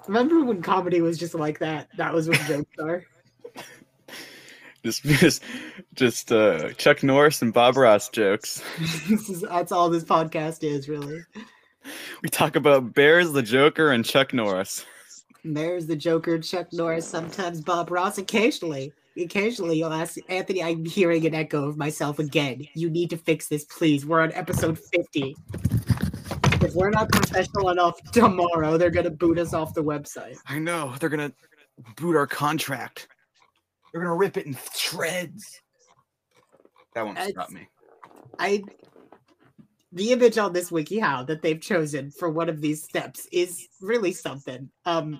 Remember 0.07 0.43
when 0.43 0.61
comedy 0.61 1.01
was 1.01 1.17
just 1.17 1.35
like 1.35 1.59
that? 1.59 1.89
That 1.97 2.13
was 2.13 2.27
what 2.27 2.39
jokes 2.41 2.79
are. 2.79 3.05
Just, 4.81 5.03
just, 5.03 5.43
just 5.93 6.31
uh, 6.31 6.71
Chuck 6.71 7.03
Norris 7.03 7.41
and 7.41 7.53
Bob 7.53 7.75
Ross 7.75 8.07
jokes. 8.07 8.63
is, 8.79 9.41
that's 9.41 9.73
all 9.73 9.89
this 9.89 10.05
podcast 10.05 10.63
is, 10.63 10.87
really. 10.87 11.19
We 12.23 12.29
talk 12.29 12.55
about 12.55 12.93
Bears, 12.93 13.33
the 13.33 13.41
Joker, 13.41 13.91
and 13.91 14.05
Chuck 14.05 14.33
Norris. 14.33 14.85
There's 15.43 15.85
the 15.87 15.95
Joker, 15.95 16.37
Chuck 16.39 16.67
Norris, 16.73 17.07
sometimes 17.07 17.61
Bob 17.61 17.91
Ross, 17.91 18.17
occasionally. 18.17 18.93
Occasionally, 19.17 19.77
you'll 19.79 19.93
ask 19.93 20.17
Anthony, 20.29 20.63
I'm 20.63 20.85
hearing 20.85 21.25
an 21.25 21.33
echo 21.35 21.67
of 21.67 21.77
myself 21.77 22.19
again. 22.19 22.67
You 22.75 22.89
need 22.89 23.09
to 23.09 23.17
fix 23.17 23.47
this, 23.47 23.65
please. 23.65 24.05
We're 24.05 24.21
on 24.21 24.31
episode 24.33 24.77
50. 24.79 25.35
If 26.61 26.73
we're 26.75 26.89
not 26.89 27.09
professional 27.09 27.69
enough 27.69 27.99
tomorrow, 28.11 28.77
they're 28.77 28.91
going 28.91 29.05
to 29.05 29.11
boot 29.11 29.39
us 29.39 29.53
off 29.53 29.73
the 29.73 29.83
website. 29.83 30.37
I 30.45 30.59
know 30.59 30.93
they're 30.99 31.09
gonna 31.09 31.31
boot 31.95 32.15
our 32.17 32.27
contract. 32.27 33.07
They're 33.91 34.01
gonna 34.01 34.15
rip 34.15 34.35
it 34.35 34.45
in 34.45 34.57
shreds. 34.75 35.61
That 36.93 37.05
won't 37.05 37.17
It's- 37.17 37.31
stop 37.31 37.49
me. 37.49 37.67
I 38.37 38.61
the 39.91 40.11
image 40.11 40.37
on 40.37 40.53
this 40.53 40.69
WikiHow 40.69 41.25
that 41.27 41.41
they've 41.41 41.59
chosen 41.59 42.11
for 42.11 42.29
one 42.29 42.47
of 42.49 42.61
these 42.61 42.83
steps 42.83 43.25
is 43.31 43.67
really 43.81 44.11
something. 44.11 44.69
Um 44.85 45.19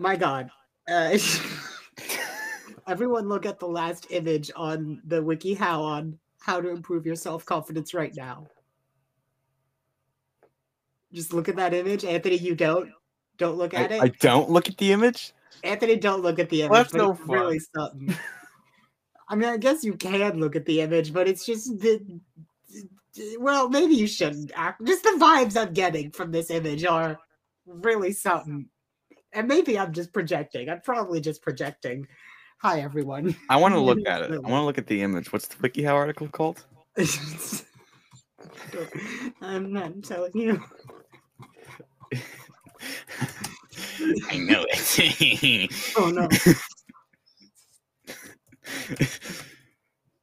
my 0.00 0.16
god. 0.16 0.50
Uh, 0.88 1.16
everyone 2.88 3.28
look 3.28 3.46
at 3.46 3.58
the 3.58 3.68
last 3.68 4.06
image 4.10 4.50
on 4.56 5.00
the 5.06 5.22
WikiHow 5.22 5.78
on 5.78 6.18
how 6.40 6.60
to 6.60 6.70
improve 6.70 7.06
your 7.06 7.16
self-confidence 7.16 7.94
right 7.94 8.14
now. 8.16 8.46
Just 11.12 11.32
look 11.32 11.48
at 11.48 11.56
that 11.56 11.74
image. 11.74 12.04
Anthony, 12.04 12.36
you 12.36 12.54
don't 12.54 12.90
don't 13.36 13.56
look 13.56 13.74
I, 13.74 13.84
at 13.84 13.92
it. 13.92 14.02
I 14.02 14.08
don't 14.20 14.50
look 14.50 14.68
at 14.68 14.76
the 14.78 14.92
image. 14.92 15.32
Anthony, 15.64 15.96
don't 15.96 16.22
look 16.22 16.38
at 16.38 16.48
the 16.50 16.62
image. 16.62 16.70
Well, 16.70 16.82
that's 16.82 16.94
no 16.94 17.12
it's 17.12 17.20
really 17.26 17.58
something. 17.58 18.14
I 19.28 19.34
mean, 19.34 19.48
I 19.48 19.56
guess 19.56 19.84
you 19.84 19.94
can 19.94 20.38
look 20.40 20.56
at 20.56 20.66
the 20.66 20.80
image, 20.80 21.12
but 21.12 21.28
it's 21.28 21.46
just 21.46 21.78
the. 21.80 22.20
Well, 23.38 23.68
maybe 23.68 23.94
you 23.94 24.06
shouldn't. 24.06 24.52
Act. 24.54 24.84
Just 24.84 25.02
the 25.02 25.16
vibes 25.20 25.60
I'm 25.60 25.72
getting 25.72 26.10
from 26.10 26.30
this 26.32 26.50
image 26.50 26.84
are 26.84 27.18
really 27.66 28.12
something. 28.12 28.68
And 29.32 29.46
maybe 29.46 29.78
I'm 29.78 29.92
just 29.92 30.12
projecting. 30.12 30.68
I'm 30.68 30.80
probably 30.80 31.20
just 31.20 31.42
projecting. 31.42 32.06
Hi, 32.58 32.80
everyone. 32.80 33.36
I 33.48 33.56
want 33.56 33.74
to 33.74 33.80
look 33.88 34.06
at 34.06 34.22
it. 34.22 34.32
I 34.32 34.38
want 34.38 34.62
to 34.62 34.64
look 34.64 34.78
at 34.78 34.86
the 34.86 35.02
image. 35.02 35.32
What's 35.32 35.48
the 35.48 35.56
WikiHow 35.56 35.94
article 35.94 36.28
called? 36.28 36.64
I'm 39.40 39.72
not 39.72 40.02
telling 40.02 40.32
you. 40.34 40.62
I 44.30 44.38
know 44.38 44.64
it. 44.68 45.70
Oh 45.96 46.10
no. 46.10 46.28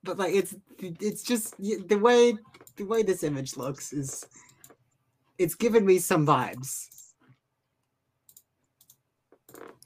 but 0.03 0.17
like 0.17 0.33
it's 0.33 0.55
it's 0.79 1.23
just 1.23 1.57
the 1.57 1.99
way 2.01 2.33
the 2.75 2.83
way 2.85 3.03
this 3.03 3.23
image 3.23 3.55
looks 3.55 3.93
is 3.93 4.25
it's 5.37 5.55
given 5.55 5.85
me 5.85 5.99
some 5.99 6.25
vibes 6.25 6.96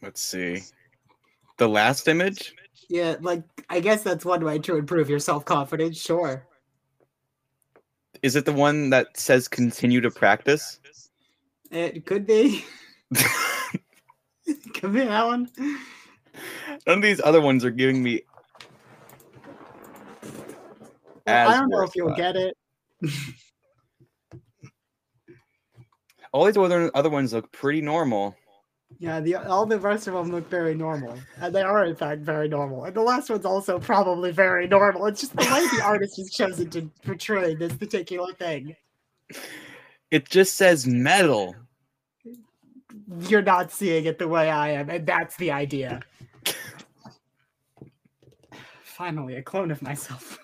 Let's 0.01 0.21
see. 0.21 0.61
The 1.57 1.67
last 1.69 2.07
image. 2.07 2.55
yeah 2.89 3.15
like 3.21 3.43
i 3.69 3.79
guess 3.79 4.01
that's 4.03 4.25
one 4.25 4.43
way 4.43 4.57
to 4.59 4.75
improve 4.77 5.09
your 5.09 5.19
self-confidence 5.19 5.97
sure 6.01 6.45
Is 8.23 8.35
it 8.35 8.45
the 8.45 8.51
one 8.53 8.89
that 8.89 9.15
says 9.17 9.47
continue 9.47 10.01
to 10.01 10.09
practice? 10.11 10.79
it 11.69 12.05
could 12.05 12.25
be 12.25 12.65
could 14.73 14.91
be 14.93 15.01
that 15.01 15.25
one 15.25 15.49
None 16.87 16.97
of 16.97 17.01
these 17.03 17.21
other 17.23 17.41
ones 17.41 17.63
are 17.65 17.69
giving 17.71 18.01
me. 18.01 18.21
Well, 21.27 21.49
i 21.49 21.53
don't 21.59 21.69
know 21.69 21.83
if 21.83 21.95
you'll 21.95 22.15
get 22.15 22.35
it 22.35 22.57
All 26.33 26.45
these 26.45 26.57
other 26.57 26.89
other 26.95 27.09
ones 27.09 27.33
look 27.33 27.51
pretty 27.51 27.81
normal. 27.81 28.35
Yeah 29.01 29.19
the 29.19 29.35
all 29.35 29.65
the 29.65 29.79
rest 29.79 30.07
of 30.07 30.13
them 30.13 30.31
look 30.31 30.47
very 30.49 30.75
normal 30.75 31.17
and 31.41 31.53
they 31.55 31.63
are 31.63 31.85
in 31.85 31.95
fact 31.95 32.21
very 32.21 32.47
normal 32.47 32.85
and 32.85 32.95
the 32.95 33.01
last 33.01 33.29
one's 33.29 33.45
also 33.45 33.79
probably 33.79 34.31
very 34.31 34.67
normal 34.67 35.07
it's 35.07 35.21
just 35.21 35.35
the 35.35 35.43
way 35.43 35.67
the 35.75 35.83
artist 35.83 36.15
has 36.17 36.29
chosen 36.29 36.69
to 36.69 36.89
portray 37.03 37.55
this 37.55 37.73
particular 37.73 38.31
thing 38.33 38.75
It 40.11 40.29
just 40.29 40.55
says 40.55 40.85
metal. 40.85 41.55
you're 43.21 43.41
not 43.41 43.71
seeing 43.71 44.05
it 44.05 44.19
the 44.19 44.27
way 44.27 44.49
I 44.49 44.71
am, 44.71 44.89
and 44.89 45.07
that's 45.07 45.37
the 45.37 45.51
idea. 45.51 46.01
Finally, 48.83 49.35
a 49.37 49.41
clone 49.41 49.71
of 49.71 49.81
myself. 49.81 50.37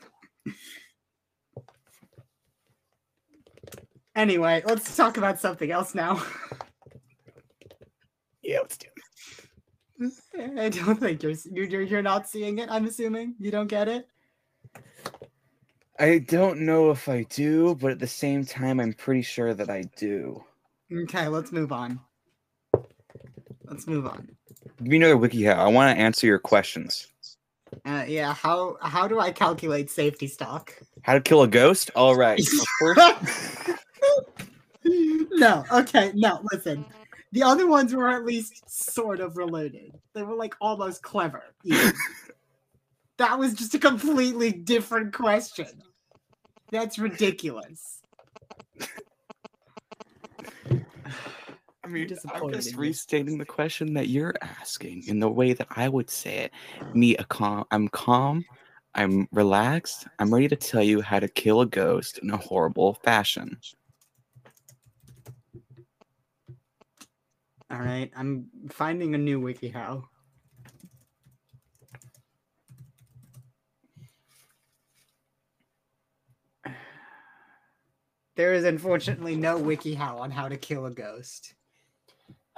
anyway, 4.15 4.63
let's 4.65 4.95
talk 4.95 5.17
about 5.17 5.39
something 5.39 5.69
else 5.69 5.93
now. 5.93 6.23
Yeah, 8.47 8.59
let's 8.59 8.77
do 8.77 8.87
it. 9.99 10.13
I 10.57 10.69
don't 10.69 10.97
think 10.99 11.21
you're 11.21 11.33
you're 11.51 11.65
you're- 11.65 11.87
you're 11.87 12.01
not 12.01 12.29
seeing 12.29 12.59
it. 12.59 12.69
I'm 12.71 12.85
assuming 12.85 13.35
you 13.39 13.51
don't 13.51 13.67
get 13.67 13.89
it. 13.89 14.07
I 15.99 16.19
don't 16.19 16.61
know 16.61 16.91
if 16.91 17.09
I 17.09 17.23
do, 17.23 17.75
but 17.75 17.91
at 17.91 17.99
the 17.99 18.07
same 18.07 18.45
time, 18.45 18.79
I'm 18.79 18.93
pretty 18.93 19.23
sure 19.23 19.53
that 19.53 19.69
I 19.69 19.83
do. 19.97 20.43
Okay, 20.93 21.27
let's 21.27 21.51
move 21.51 21.73
on. 21.73 21.99
Let's 23.65 23.85
move 23.85 24.05
on. 24.05 24.29
You 24.81 24.97
know 24.99 25.19
the 25.19 25.27
WikiHow. 25.27 25.55
I 25.57 25.67
want 25.67 25.93
to 25.93 26.01
answer 26.01 26.25
your 26.25 26.39
questions. 26.39 27.07
Uh, 27.85 28.05
yeah, 28.07 28.33
how 28.33 28.77
how 28.81 29.09
do 29.09 29.19
I 29.19 29.31
calculate 29.31 29.89
safety 29.89 30.27
stock? 30.27 30.73
How 31.01 31.15
to 31.15 31.21
kill 31.21 31.41
a 31.41 31.47
ghost? 31.49 31.91
All 31.95 32.15
right. 32.15 32.39
no, 34.85 35.65
okay, 35.69 36.13
no, 36.15 36.39
listen. 36.53 36.85
The 37.31 37.43
other 37.43 37.67
ones 37.67 37.93
were 37.93 38.09
at 38.09 38.25
least 38.25 38.63
sort 38.69 39.19
of 39.19 39.37
related. 39.37 39.91
They 40.13 40.23
were 40.23 40.35
like 40.35 40.55
almost 40.61 41.03
clever. 41.03 41.43
that 43.17 43.37
was 43.37 43.53
just 43.53 43.73
a 43.73 43.79
completely 43.79 44.51
different 44.51 45.13
question. 45.13 45.67
That's 46.71 46.97
ridiculous. 46.97 48.01
I 51.83 51.89
mean, 51.89 52.17
I'm 52.33 52.51
just 52.51 52.75
restating 52.75 53.37
the 53.37 53.45
question 53.45 53.93
that 53.93 54.09
you're 54.09 54.35
asking 54.41 55.03
in 55.07 55.19
the 55.21 55.29
way 55.29 55.53
that 55.53 55.67
I 55.71 55.87
would 55.87 56.09
say 56.09 56.39
it. 56.39 56.51
Me, 56.93 57.15
a 57.15 57.23
calm. 57.23 57.63
I'm 57.71 57.87
calm. 57.87 58.43
I'm 58.93 59.29
relaxed. 59.31 60.05
I'm 60.19 60.33
ready 60.33 60.49
to 60.49 60.57
tell 60.57 60.83
you 60.83 61.01
how 61.01 61.19
to 61.19 61.29
kill 61.29 61.61
a 61.61 61.65
ghost 61.65 62.17
in 62.17 62.29
a 62.29 62.37
horrible 62.37 62.95
fashion. 63.05 63.57
All 67.69 67.79
right, 67.79 68.09
I'm 68.15 68.47
finding 68.69 69.13
a 69.13 69.17
new 69.17 69.41
WikiHow. 69.41 70.03
There 78.37 78.53
is 78.53 78.63
unfortunately 78.63 79.35
no 79.35 79.59
WikiHow 79.59 80.19
on 80.19 80.31
how 80.31 80.47
to 80.47 80.55
kill 80.57 80.85
a 80.85 80.91
ghost. 80.91 81.55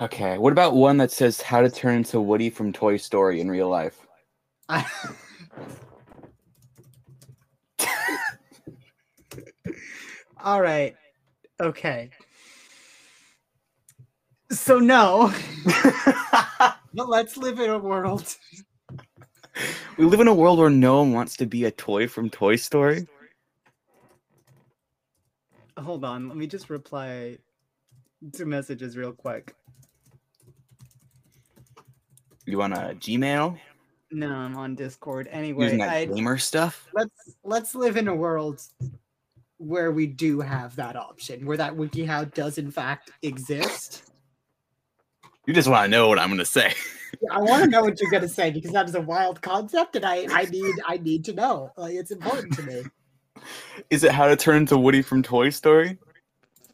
Okay. 0.01 0.37
What 0.37 0.53
about 0.53 0.75
one 0.75 0.97
that 0.97 1.11
says 1.11 1.41
how 1.41 1.61
to 1.61 1.69
turn 1.69 1.95
into 1.95 2.21
Woody 2.21 2.49
from 2.49 2.71
Toy 2.71 2.97
Story 2.97 3.41
in 3.41 3.49
real 3.49 3.69
life? 3.69 4.05
All 10.43 10.61
right. 10.61 10.95
Okay. 11.59 12.09
So 14.51 14.79
no, 14.79 15.31
but 16.93 17.07
let's 17.07 17.37
live 17.37 17.59
in 17.59 17.69
a 17.69 17.77
world. 17.77 18.35
we 19.97 20.05
live 20.05 20.19
in 20.21 20.27
a 20.27 20.33
world 20.33 20.57
where 20.57 20.71
no 20.71 20.99
one 20.99 21.13
wants 21.13 21.37
to 21.37 21.45
be 21.45 21.65
a 21.65 21.71
toy 21.71 22.07
from 22.07 22.29
Toy 22.29 22.55
Story. 22.55 23.07
hold 25.77 26.03
on. 26.03 26.27
Let 26.27 26.35
me 26.37 26.47
just 26.47 26.69
reply 26.69 27.37
to 28.33 28.45
messages 28.45 28.97
real 28.97 29.13
quick. 29.13 29.53
You 32.45 32.57
want 32.57 32.73
a 32.73 32.95
Gmail? 32.99 33.57
No, 34.11 34.31
I'm 34.31 34.57
on 34.57 34.73
Discord. 34.73 35.27
Anyway, 35.31 35.65
Using 35.65 35.79
that 35.79 35.89
I, 35.89 36.05
gamer 36.05 36.39
stuff? 36.39 36.87
let's 36.93 37.35
let's 37.43 37.75
live 37.75 37.95
in 37.95 38.07
a 38.07 38.15
world 38.15 38.63
where 39.57 39.91
we 39.91 40.07
do 40.07 40.39
have 40.39 40.75
that 40.77 40.95
option, 40.95 41.45
where 41.45 41.57
that 41.57 41.75
WikiHow 41.75 42.33
does 42.33 42.57
in 42.57 42.71
fact 42.71 43.11
exist. 43.21 44.08
You 45.49 45.55
just 45.55 45.67
want 45.67 45.85
to 45.85 45.89
know 45.89 46.07
what 46.07 46.19
I'm 46.19 46.29
gonna 46.29 46.45
say. 46.45 46.75
Yeah, 47.23 47.33
I 47.33 47.39
want 47.39 47.63
to 47.63 47.69
know 47.71 47.81
what 47.81 47.99
you're 47.99 48.11
gonna 48.11 48.27
say 48.27 48.51
because 48.51 48.71
that 48.71 48.87
is 48.87 48.93
a 48.93 49.01
wild 49.01 49.41
concept, 49.41 49.95
and 49.95 50.05
I 50.05 50.27
I 50.29 50.45
need 50.45 50.75
I 50.87 50.97
need 50.97 51.25
to 51.25 51.33
know. 51.33 51.71
Like 51.75 51.95
it's 51.95 52.11
important 52.11 52.53
to 52.57 52.61
me. 52.61 52.83
Is 53.89 54.03
it 54.03 54.11
how 54.11 54.27
to 54.27 54.35
turn 54.35 54.57
into 54.57 54.77
Woody 54.77 55.01
from 55.01 55.23
Toy 55.23 55.49
Story? 55.49 55.97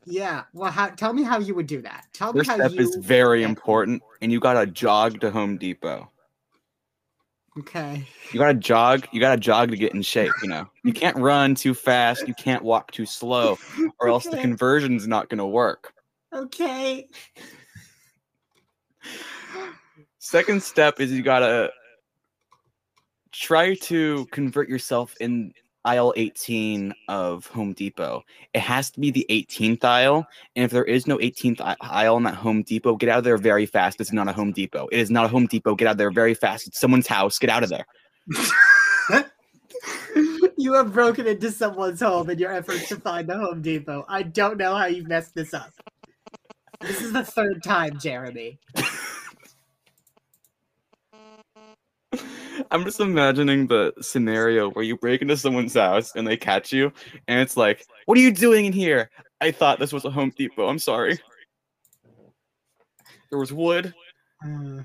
Yeah. 0.04 0.44
Well, 0.52 0.72
how? 0.72 0.90
Tell 0.90 1.14
me 1.14 1.24
how 1.24 1.40
you 1.40 1.56
would 1.56 1.68
do 1.68 1.82
that. 1.84 2.08
Tell 2.12 2.34
me 2.34 2.40
First 2.42 2.50
how 2.50 2.58
step 2.58 2.72
you. 2.74 2.82
is 2.82 2.98
very 2.98 3.44
important, 3.44 4.04
and 4.22 4.30
you 4.30 4.42
gotta 4.42 4.66
jog 4.66 5.22
to 5.22 5.32
Home 5.32 5.58
Depot. 5.58 6.12
Okay. 7.58 8.06
You 8.34 8.40
gotta 8.42 8.56
jog. 8.56 9.08
You 9.14 9.22
gotta 9.22 9.40
jog 9.40 9.70
to 9.72 9.78
get 9.78 9.94
in 9.94 10.02
shape. 10.02 10.34
You 10.44 10.50
know, 10.50 10.68
you 10.84 10.92
can't 10.92 11.16
run 11.16 11.56
too 11.56 11.74
fast. 11.74 12.28
You 12.28 12.34
can't 12.34 12.62
walk 12.62 12.92
too 12.92 13.06
slow, 13.06 13.58
or 14.02 14.10
else 14.10 14.26
the 14.26 14.32
Okay. 14.32 14.42
conversion's 14.42 15.08
not 15.08 15.30
gonna 15.30 15.48
work. 15.48 15.94
Okay. 16.34 17.08
Second 20.20 20.64
step 20.64 21.00
is 21.00 21.12
you 21.12 21.22
gotta 21.22 21.72
try 23.32 23.76
to 23.76 24.26
convert 24.32 24.70
yourself 24.70 25.16
in 25.20 25.54
aisle 25.86 26.14
18 26.18 26.94
of 27.08 27.46
Home 27.48 27.74
Depot. 27.74 28.24
It 28.54 28.62
has 28.62 28.90
to 28.92 29.00
be 29.00 29.12
the 29.12 29.26
18th 29.30 29.84
aisle, 29.84 30.26
and 30.56 30.66
if 30.66 30.72
there 30.72 30.84
is 30.84 31.06
no 31.06 31.18
18th 31.20 31.76
aisle 31.82 32.18
in 32.18 32.24
that 32.24 32.36
Home 32.36 32.64
Depot, 32.64 32.96
get 32.96 33.10
out 33.10 33.20
of 33.20 33.24
there 33.24 33.38
very 33.38 33.66
fast. 33.66 34.02
It's 34.02 34.12
not 34.12 34.28
a 34.28 34.34
Home 34.34 34.52
Depot. 34.52 34.88
It 34.92 35.00
is 35.00 35.12
not 35.12 35.26
a 35.26 35.28
Home 35.28 35.46
Depot. 35.46 35.76
Get 35.76 35.88
out 35.88 35.92
of 35.92 35.98
there 35.98 36.12
very 36.12 36.34
fast. 36.34 36.68
It's 36.68 36.80
someone's 36.80 37.08
house. 37.08 37.38
Get 37.38 37.50
out 37.50 37.64
of 37.64 37.70
there. 37.70 37.86
you 40.58 40.74
have 40.74 40.92
broken 40.92 41.28
into 41.28 41.52
someone's 41.52 42.02
home 42.02 42.30
in 42.30 42.40
your 42.40 42.52
efforts 42.52 42.90
to 42.90 42.96
find 42.96 43.30
the 43.30 43.38
Home 43.38 43.62
Depot. 43.62 44.06
I 44.10 44.24
don't 44.24 44.58
know 44.58 44.76
how 44.76 44.88
you 44.88 45.04
messed 45.04 45.36
this 45.36 45.54
up. 45.54 45.72
This 46.82 47.02
is 47.02 47.14
the 47.14 47.24
third 47.24 47.64
time, 47.64 48.00
Jeremy. 48.00 48.60
I'm 52.76 52.84
just 52.84 53.00
imagining 53.00 53.68
the 53.68 53.94
scenario 54.02 54.70
where 54.72 54.84
you 54.84 54.98
break 54.98 55.22
into 55.22 55.38
someone's 55.38 55.76
house 55.76 56.14
and 56.16 56.28
they 56.28 56.36
catch 56.36 56.74
you, 56.74 56.92
and 57.30 57.40
it's 57.40 57.56
like, 57.56 57.86
"What 58.06 58.18
are 58.18 58.22
you 58.22 58.32
doing 58.34 58.66
in 58.66 58.74
here?" 58.74 59.10
I 59.40 59.52
thought 59.52 59.80
this 59.80 59.94
was 59.94 60.04
a 60.04 60.10
Home 60.10 60.34
Depot. 60.38 60.68
I'm 60.68 60.78
sorry. 60.80 61.18
There 63.30 63.40
was 63.40 63.54
wood. 63.54 63.94
You 64.44 64.84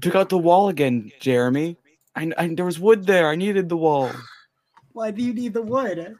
took 0.00 0.14
out 0.14 0.30
the 0.30 0.38
wall 0.38 0.70
again, 0.70 1.12
Jeremy. 1.20 1.76
I, 2.16 2.32
I 2.38 2.48
there 2.54 2.64
was 2.64 2.78
wood 2.78 3.04
there. 3.04 3.28
I 3.28 3.34
needed 3.36 3.68
the 3.68 3.76
wall. 3.76 4.10
why 4.92 5.10
do 5.10 5.22
you 5.22 5.34
need 5.34 5.52
the 5.52 5.60
wood? 5.62 6.16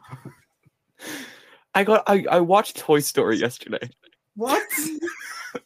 I 1.74 1.84
got 1.84 2.02
I, 2.06 2.26
I 2.30 2.40
watched 2.40 2.76
Toy 2.76 3.00
Story 3.00 3.38
yesterday, 3.38 3.88
What? 4.36 4.62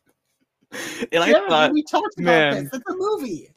and 1.11 1.23
I 1.25 1.33
Jeremy, 1.33 1.49
thought, 1.49 1.73
we 1.73 1.83
talked 1.83 2.17
about 2.19 2.27
man. 2.27 2.65
this. 2.65 2.75
It's 2.75 2.89
a 2.91 2.95
movie. 2.95 3.49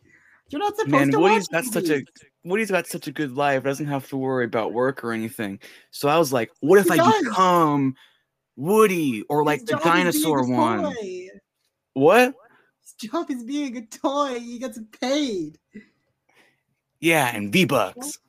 You're 0.50 0.60
not 0.60 0.76
supposed 0.76 0.92
man, 0.92 1.12
to 1.12 1.20
Woody's 1.20 1.48
watch 1.52 1.66
got 1.66 1.74
such 1.74 1.90
a. 1.90 2.04
Woody's 2.44 2.70
got 2.70 2.88
such 2.88 3.08
a 3.08 3.12
good 3.12 3.32
life. 3.32 3.64
Doesn't 3.64 3.88
have 3.88 4.08
to 4.10 4.18
worry 4.18 4.46
about 4.46 4.74
work 4.74 5.04
or 5.04 5.12
anything. 5.12 5.60
So 5.92 6.08
I 6.08 6.18
was 6.18 6.32
like, 6.32 6.52
what 6.60 6.80
if 6.80 6.86
He 6.86 6.92
I 6.92 6.98
does. 6.98 7.24
become 7.24 7.96
Woody 8.56 9.24
or 9.24 9.44
like 9.44 9.62
His 9.62 9.70
the 9.70 9.72
job 9.74 9.80
is 9.80 9.84
being 9.86 9.96
dinosaur 9.96 10.48
one? 10.48 10.96
What? 11.94 12.36
His 12.82 13.10
job 13.10 13.32
is 13.32 13.44
being 13.44 13.78
a 13.78 13.86
toy. 13.86 14.40
He 14.40 14.60
gets 14.60 14.80
paid. 15.02 15.58
Yeah, 17.00 17.36
and 17.36 17.52
V 17.52 17.66
Bucks. 17.66 18.20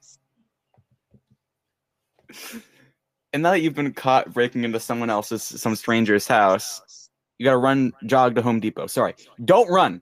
And 3.33 3.43
now 3.43 3.51
that 3.51 3.61
you've 3.61 3.75
been 3.75 3.93
caught 3.93 4.33
breaking 4.33 4.65
into 4.65 4.81
someone 4.81 5.11
else's, 5.11 5.43
some 5.43 5.77
stranger's 5.77 6.27
house, 6.27 7.11
you 7.37 7.45
gotta 7.45 7.59
run, 7.59 7.93
jog 8.07 8.35
to 8.37 8.41
Home 8.41 8.61
Depot. 8.61 8.87
Sorry, 8.87 9.15
don't 9.45 9.69
run. 9.69 10.01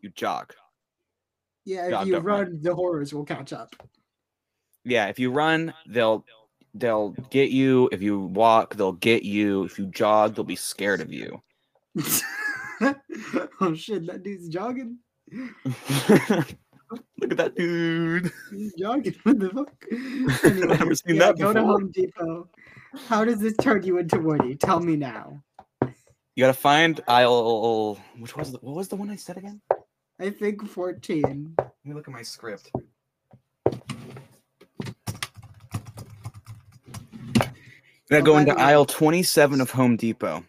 You 0.00 0.10
jog. 0.10 0.54
Yeah, 1.64 1.84
if 1.86 1.90
Yeah, 1.90 2.02
you 2.04 2.18
run. 2.18 2.40
run, 2.40 2.62
the 2.62 2.74
horrors 2.74 3.12
will 3.12 3.24
catch 3.24 3.52
up. 3.52 3.74
Yeah, 4.84 5.06
if 5.06 5.18
you 5.18 5.30
run, 5.30 5.74
they'll 5.86 6.24
they'll 6.74 7.10
get 7.30 7.50
you. 7.50 7.88
If 7.92 8.02
you 8.02 8.20
walk, 8.20 8.76
they'll 8.76 8.92
get 8.92 9.22
you. 9.24 9.64
If 9.64 9.78
you 9.78 9.86
jog, 9.86 10.34
they'll 10.34 10.44
be 10.44 10.56
scared 10.56 11.00
of 11.00 11.12
you. 11.12 11.42
oh 13.60 13.74
shit, 13.74 14.06
that 14.06 14.22
dude's 14.22 14.48
jogging. 14.48 14.98
Look 17.20 17.30
at 17.30 17.36
that 17.36 17.54
dude. 17.54 18.32
He's 18.50 18.72
jogging. 18.74 19.14
What 19.22 19.38
the 19.38 19.50
fuck? 19.50 19.72
Anyway, 20.44 20.76
never 20.78 20.94
seen 20.94 21.16
yeah, 21.16 21.26
that 21.26 21.38
go 21.38 21.52
to. 21.52 21.62
Home 21.62 21.90
Depot. 21.92 22.48
How 23.06 23.24
does 23.24 23.38
this 23.38 23.54
turn 23.60 23.82
you 23.84 23.98
into 23.98 24.18
Woody? 24.18 24.56
Tell 24.56 24.80
me 24.80 24.96
now. 24.96 25.42
You 25.82 26.44
gotta 26.44 26.52
find 26.54 27.00
aisle. 27.06 27.98
Which 28.18 28.36
was 28.36 28.52
the, 28.52 28.58
what 28.58 28.76
was 28.76 28.88
the 28.88 28.96
one 28.96 29.10
I 29.10 29.16
said 29.16 29.36
again? 29.36 29.60
I 30.20 30.28
think 30.28 30.68
14. 30.68 31.54
Let 31.56 31.70
me 31.82 31.94
look 31.94 32.06
at 32.06 32.12
my 32.12 32.20
script. 32.20 32.70
You 38.10 38.16
gotta 38.16 38.22
go 38.22 38.36
into 38.36 38.52
aisle 38.52 38.84
27 38.84 39.62
of 39.62 39.70
Home 39.70 39.96
Depot. 39.96 40.44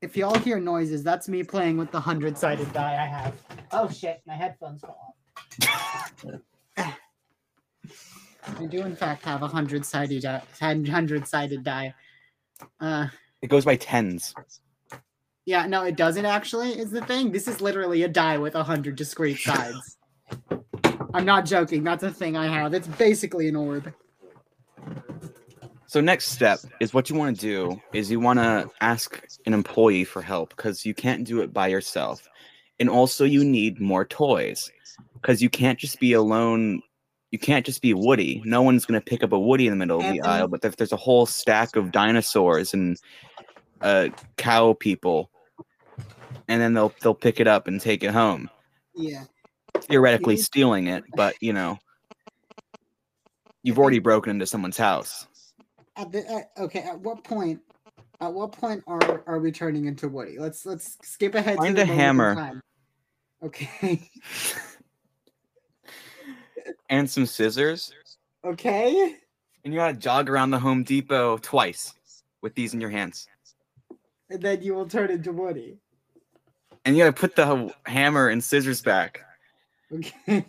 If 0.00 0.16
y'all 0.16 0.38
hear 0.38 0.60
noises, 0.60 1.02
that's 1.02 1.28
me 1.28 1.42
playing 1.42 1.78
with 1.78 1.90
the 1.90 1.98
hundred 1.98 2.38
sided 2.38 2.72
die 2.72 2.92
I 2.92 3.06
have. 3.06 3.34
Oh 3.72 3.90
shit, 3.90 4.22
my 4.24 4.34
headphones 4.34 4.82
fell 4.82 5.14
off. 5.58 6.36
I 8.60 8.64
do 8.66 8.82
in 8.82 8.94
fact 8.94 9.24
have 9.24 9.42
a 9.42 9.48
hundred 9.48 9.84
sided 9.84 10.22
die 10.22 10.42
hundred 10.60 11.26
sided 11.26 11.64
die. 11.64 11.92
Uh 12.78 13.08
It 13.42 13.48
goes 13.48 13.64
by 13.64 13.74
tens. 13.74 14.32
Yeah, 15.46 15.66
no, 15.66 15.84
it 15.84 15.96
doesn't 15.96 16.26
actually, 16.26 16.72
is 16.78 16.90
the 16.90 17.04
thing. 17.06 17.30
This 17.30 17.46
is 17.46 17.60
literally 17.60 18.02
a 18.02 18.08
die 18.08 18.36
with 18.36 18.56
a 18.56 18.64
hundred 18.64 18.96
discrete 18.96 19.38
sides. 19.38 19.96
I'm 21.14 21.24
not 21.24 21.46
joking, 21.46 21.84
that's 21.84 22.02
a 22.02 22.10
thing 22.10 22.36
I 22.36 22.48
have. 22.48 22.74
It's 22.74 22.88
basically 22.88 23.48
an 23.48 23.56
orb. 23.56 23.92
So 25.86 26.00
next 26.00 26.30
step 26.30 26.58
is 26.80 26.92
what 26.92 27.08
you 27.08 27.16
want 27.16 27.36
to 27.36 27.40
do 27.40 27.80
is 27.94 28.10
you 28.10 28.18
want 28.18 28.40
to 28.40 28.68
ask 28.80 29.24
an 29.46 29.54
employee 29.54 30.02
for 30.02 30.20
help 30.20 30.50
because 30.50 30.84
you 30.84 30.92
can't 30.92 31.24
do 31.24 31.40
it 31.40 31.54
by 31.54 31.68
yourself. 31.68 32.28
And 32.80 32.90
also 32.90 33.24
you 33.24 33.44
need 33.44 33.80
more 33.80 34.04
toys 34.04 34.70
because 35.14 35.40
you 35.40 35.48
can't 35.48 35.78
just 35.78 36.00
be 36.00 36.12
alone. 36.12 36.82
You 37.30 37.38
can't 37.38 37.64
just 37.64 37.82
be 37.82 37.94
Woody. 37.94 38.42
No 38.44 38.62
one's 38.62 38.84
going 38.84 39.00
to 39.00 39.04
pick 39.04 39.22
up 39.22 39.32
a 39.32 39.38
Woody 39.38 39.68
in 39.68 39.70
the 39.70 39.76
middle 39.76 40.00
of 40.00 40.12
the 40.12 40.20
aisle, 40.22 40.48
but 40.48 40.64
if 40.64 40.76
there's 40.76 40.92
a 40.92 40.96
whole 40.96 41.24
stack 41.24 41.76
of 41.76 41.92
dinosaurs 41.92 42.74
and 42.74 42.98
uh, 43.80 44.08
cow 44.36 44.72
people, 44.74 45.30
and 46.48 46.60
then 46.60 46.74
they'll 46.74 46.92
they'll 47.00 47.14
pick 47.14 47.40
it 47.40 47.46
up 47.46 47.66
and 47.66 47.80
take 47.80 48.02
it 48.02 48.12
home. 48.12 48.50
Yeah. 48.94 49.24
Theoretically 49.82 50.36
stealing 50.36 50.86
it, 50.86 51.04
but 51.14 51.34
you 51.40 51.52
know, 51.52 51.78
you've 53.62 53.78
already 53.78 53.98
broken 53.98 54.30
into 54.30 54.46
someone's 54.46 54.78
house. 54.78 55.26
At 55.96 56.12
the, 56.12 56.30
at, 56.30 56.50
okay, 56.58 56.80
at 56.80 56.98
what 57.00 57.24
point 57.24 57.60
at 58.20 58.32
what 58.32 58.52
point 58.52 58.82
are 58.86 59.22
are 59.26 59.38
we 59.38 59.52
turning 59.52 59.86
into 59.86 60.08
Woody? 60.08 60.38
Let's 60.38 60.64
let's 60.64 60.96
skip 61.02 61.34
ahead 61.34 61.58
Find 61.58 61.76
to 61.76 61.82
a 61.82 61.86
the 61.86 61.92
in 61.92 61.98
hammer. 61.98 62.62
Okay. 63.42 64.02
and 66.90 67.08
some 67.08 67.26
scissors. 67.26 67.92
okay. 68.44 69.16
And 69.64 69.74
you 69.74 69.80
gotta 69.80 69.94
jog 69.94 70.30
around 70.30 70.50
the 70.50 70.58
Home 70.58 70.84
Depot 70.84 71.38
twice 71.38 71.92
with 72.40 72.54
these 72.54 72.72
in 72.72 72.80
your 72.80 72.90
hands. 72.90 73.26
And 74.30 74.40
then 74.40 74.62
you 74.62 74.74
will 74.74 74.88
turn 74.88 75.10
into 75.10 75.32
Woody. 75.32 75.78
And 76.86 76.96
you 76.96 77.02
gotta 77.04 77.12
put 77.12 77.36
the 77.36 77.74
hammer 77.84 78.28
and 78.28 78.42
scissors 78.42 78.80
back. 78.80 79.20
Okay. 79.92 80.44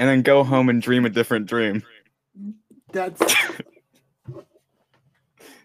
And 0.00 0.08
then 0.08 0.22
go 0.22 0.44
home 0.44 0.68
and 0.68 0.80
dream 0.80 1.04
a 1.06 1.08
different 1.10 1.46
dream. 1.46 1.82
That's 2.92 3.20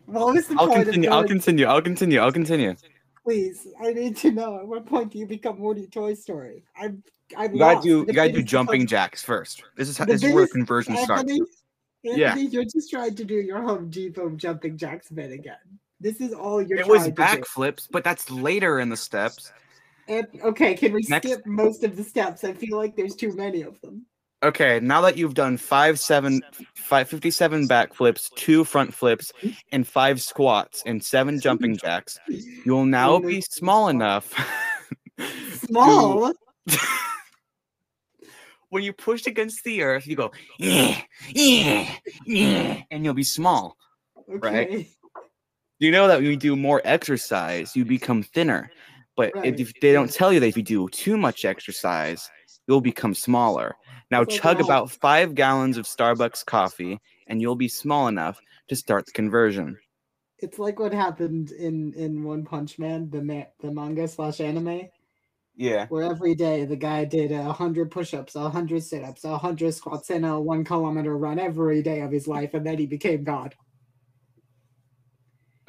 what 0.06 0.34
was 0.34 0.48
the 0.48 0.56
I'll 0.58 0.68
point 0.68 0.86
continue. 0.86 1.10
of 1.10 1.14
I'll 1.16 1.24
continue. 1.24 1.66
I'll 1.68 1.82
continue. 1.82 2.20
I'll 2.20 2.32
continue. 2.32 2.76
please? 3.24 3.68
I 3.82 3.94
need 3.94 4.18
to 4.18 4.32
know 4.32 4.58
at 4.58 4.68
what 4.68 4.86
point 4.86 5.12
do 5.12 5.20
you 5.20 5.28
become 5.28 5.60
Woody 5.60 5.86
Toy 5.88 6.14
Story? 6.14 6.64
I'm 6.76 7.04
I'm 7.38 7.54
You 7.54 7.60
gotta 7.60 7.76
lost. 7.76 7.86
do 7.86 8.06
The 8.06 8.12
you 8.12 8.16
gotta 8.16 8.32
do 8.32 8.42
jumping 8.44 8.88
jacks 8.88 9.22
first. 9.24 9.64
This 9.78 9.88
is 9.90 9.98
how 9.98 10.06
The 10.06 10.14
this 10.14 10.24
is 10.24 10.34
where 10.34 10.48
conversion 10.48 10.98
starts. 10.98 11.22
Anthony, 11.22 11.42
Yeah. 12.04 12.36
You're 12.36 12.66
just 12.66 12.90
trying 12.90 13.16
to 13.16 13.24
do 13.24 13.36
your 13.36 13.62
Home 13.62 13.90
Depot 13.90 14.30
jumping 14.32 14.78
jacks 14.78 15.10
bit 15.10 15.32
again. 15.32 15.56
This 16.04 16.20
is 16.20 16.34
all 16.34 16.62
you're 16.62 16.80
It 16.80 16.88
was 16.88 17.04
trying 17.04 17.16
to 17.16 17.38
do. 17.38 17.42
backflips, 17.44 17.88
but 17.90 18.04
that's 18.04 18.30
later 18.30 18.80
in 18.82 18.90
the 18.90 18.98
steps. 18.98 19.54
And, 20.10 20.28
okay, 20.44 20.74
can 20.76 20.92
we 20.92 21.06
Next- 21.08 21.30
skip 21.30 21.46
most 21.46 21.86
of 21.86 21.96
the 21.96 22.04
steps? 22.04 22.44
I 22.44 22.52
feel 22.52 22.76
like 22.78 22.98
there's 22.98 23.16
too 23.16 23.34
many 23.34 23.62
of 23.62 23.80
them. 23.80 24.06
Okay, 24.44 24.82
now 24.82 25.00
that 25.00 25.16
you've 25.16 25.34
done 25.36 25.56
five, 25.56 25.98
seven, 25.98 26.42
five, 26.76 27.08
57 27.08 27.70
backflips, 27.70 28.30
two 28.36 28.66
front 28.66 28.94
flips, 28.94 29.32
and 29.72 29.88
five 29.88 30.22
squats 30.22 30.84
and 30.86 31.02
seven 31.02 31.40
jumping 31.40 31.78
jacks, 31.78 32.20
you'll 32.66 32.84
now 32.86 33.20
be 33.20 33.40
small 33.40 33.88
enough. 33.88 34.34
Small. 35.68 36.34
when 38.70 38.84
you 38.84 38.92
push 38.92 39.28
against 39.28 39.64
the 39.64 39.84
earth, 39.84 40.06
you 40.08 40.18
go, 40.18 40.32
yeah, 40.58 41.00
yeah, 41.30 41.90
yeah, 42.26 42.82
and 42.92 43.06
you'll 43.06 43.14
be 43.14 43.24
small. 43.24 43.78
Okay. 44.36 44.90
You 45.84 45.92
know 45.92 46.08
that 46.08 46.20
when 46.22 46.26
you 46.28 46.38
do 46.38 46.56
more 46.56 46.82
exercise, 46.86 47.76
you 47.76 47.84
become 47.84 48.24
thinner. 48.24 48.72
But 49.18 49.30
if- 49.30 49.36
Right. 49.36 49.60
if 49.60 49.74
they 49.82 49.92
don't 49.92 50.10
tell 50.10 50.32
you 50.32 50.40
that 50.40 50.48
if 50.48 50.56
you 50.56 50.64
do 50.64 50.88
too 50.88 51.18
much 51.18 51.44
exercise, 51.44 52.30
you'll 52.68 52.80
become 52.80 53.14
smaller. 53.14 53.76
Now 54.10 54.20
like 54.20 54.30
chug 54.30 54.62
about 54.62 54.90
five 54.92 55.36
gallons 55.36 55.76
of 55.78 55.86
Starbucks 55.86 56.46
coffee, 56.46 57.02
and 57.28 57.42
you'll 57.42 57.58
be 57.58 57.68
small 57.68 58.08
enough 58.08 58.40
to 58.70 58.78
start 58.78 59.06
the 59.08 59.12
conversion. 59.12 59.78
It's 60.40 60.58
like 60.58 60.80
what 60.80 60.94
happened 60.94 61.52
in 61.52 61.92
in 61.96 62.24
One 62.24 62.46
Punch 62.46 62.80
Man, 62.80 63.10
the 63.10 63.22
ma- 63.22 63.50
the 63.60 63.70
manga 63.70 64.08
slash 64.08 64.40
anime, 64.40 64.88
Yeah. 65.58 65.88
where 65.88 66.04
every 66.04 66.34
day 66.34 66.64
the 66.64 66.78
guy 66.78 67.04
did 67.04 67.34
a 67.34 67.52
hundred 67.52 67.92
push-ups, 67.92 68.36
a 68.38 68.50
hundred 68.50 68.84
sit-ups, 68.84 69.26
a 69.26 69.38
hundred 69.38 69.74
squats, 69.74 70.10
and 70.12 70.26
a 70.26 70.40
one 70.40 70.64
kilometer 70.64 71.18
run 71.18 71.40
every 71.40 71.82
day 71.82 72.00
of 72.00 72.12
his 72.12 72.26
life, 72.26 72.54
and 72.54 72.66
then 72.66 72.78
he 72.78 72.86
became 72.86 73.26
God. 73.26 73.54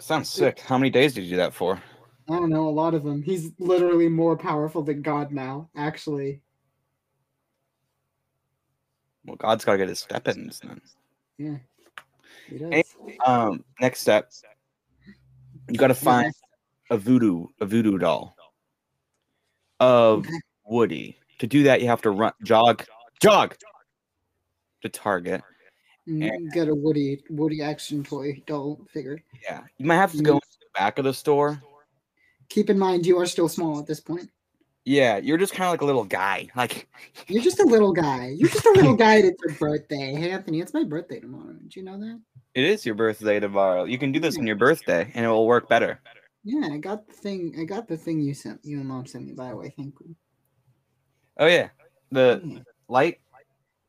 Sounds 0.01 0.29
sick. 0.29 0.61
How 0.61 0.79
many 0.79 0.91
days 0.91 1.15
did 1.15 1.25
you 1.25 1.31
do 1.31 1.37
that 1.37 1.55
for? 1.55 1.81
I 2.29 2.33
don't 2.33 2.51
know, 2.51 2.69
a 2.69 2.71
lot 2.71 2.95
of 2.95 3.05
them. 3.05 3.23
He's 3.23 3.53
literally 3.59 4.09
more 4.09 4.37
powerful 4.37 4.83
than 4.83 5.03
God 5.03 5.31
now, 5.33 5.69
actually. 5.77 6.41
Well, 9.25 9.37
God's 9.37 9.65
gotta 9.65 9.79
get 9.79 9.89
his 9.89 10.01
step 10.01 10.27
ins 10.29 10.61
then. 10.61 10.81
Yeah. 11.39 11.57
He 12.49 12.59
does. 12.59 12.73
Hey, 12.73 12.85
Um, 13.25 13.65
next 13.81 14.01
step. 14.01 14.31
You 15.69 15.77
gotta 15.77 15.95
find 15.95 16.33
a 16.91 16.97
voodoo, 16.97 17.47
a 17.61 17.67
voodoo 17.67 17.99
doll 17.99 18.37
of. 19.81 20.27
Woody. 20.67 21.19
To 21.41 21.47
do 21.47 21.65
that, 21.65 21.83
you 21.83 21.89
have 21.89 22.03
to 22.03 22.11
run, 22.11 22.33
jog, 22.43 22.85
jog 23.21 23.57
to 24.83 24.89
Target. 24.89 25.43
Mm, 26.09 26.53
Get 26.53 26.69
a 26.69 26.75
Woody 26.75 27.23
Woody 27.31 27.63
action 27.63 28.05
toy 28.05 28.43
doll 28.47 28.81
figure. 28.93 29.23
Yeah, 29.43 29.63
you 29.79 29.87
might 29.87 29.97
have 29.97 30.13
to 30.13 30.23
go 30.23 30.37
Mm. 30.37 30.41
to 30.41 30.59
the 30.61 30.67
back 30.75 30.99
of 30.99 31.05
the 31.05 31.15
store. 31.15 31.63
Keep 32.51 32.71
in 32.71 32.79
mind 32.79 33.07
you 33.07 33.19
are 33.19 33.27
still 33.27 33.49
small 33.49 33.79
at 33.79 33.87
this 33.87 34.01
point. 34.01 34.31
Yeah, 34.85 35.17
you're 35.17 35.39
just 35.39 35.55
kind 35.55 35.65
of 35.67 35.73
like 35.73 35.81
a 35.81 35.87
little 35.87 36.05
guy. 36.05 36.49
Like, 36.55 36.89
You're 37.29 37.43
just 37.43 37.59
a 37.59 37.65
little 37.65 37.93
guy. 37.95 38.35
You're 38.37 38.51
just 38.51 38.67
a 38.67 38.73
little 38.73 38.95
guy. 38.95 39.17
It's 39.17 39.43
your 39.43 39.55
birthday. 39.55 40.15
Hey 40.15 40.31
Anthony, 40.31 40.61
it's 40.61 40.75
my 40.75 40.85
birthday 40.85 41.21
tomorrow. 41.21 41.55
Did 41.55 41.75
you 41.75 41.83
know 41.83 41.99
that? 41.99 42.21
it 42.55 42.65
is 42.65 42.85
your 42.85 42.95
birthday 42.95 43.41
tomorrow. 43.41 43.85
You 43.85 43.97
can 43.99 44.13
do 44.13 44.21
this 44.21 44.39
on 44.39 44.47
your 44.47 44.57
birthday, 44.57 45.11
and 45.15 45.25
it 45.25 45.29
will 45.29 45.47
work 45.47 45.69
better. 45.71 46.01
Yeah, 46.45 46.69
I 46.71 46.77
got 46.77 47.07
the 47.09 47.15
thing. 47.15 47.57
I 47.59 47.65
got 47.65 47.89
the 47.89 47.97
thing 47.97 48.21
you 48.21 48.35
sent. 48.35 48.61
You 48.63 48.79
and 48.79 48.87
mom 48.89 49.07
sent 49.07 49.25
me. 49.27 49.33
By 49.33 49.49
the 49.49 49.57
way, 49.57 49.73
thank 49.75 49.95
you. 50.05 50.15
Oh 51.39 51.47
yeah, 51.47 51.71
the 52.13 52.43
Yeah. 52.45 52.59
light, 52.89 53.21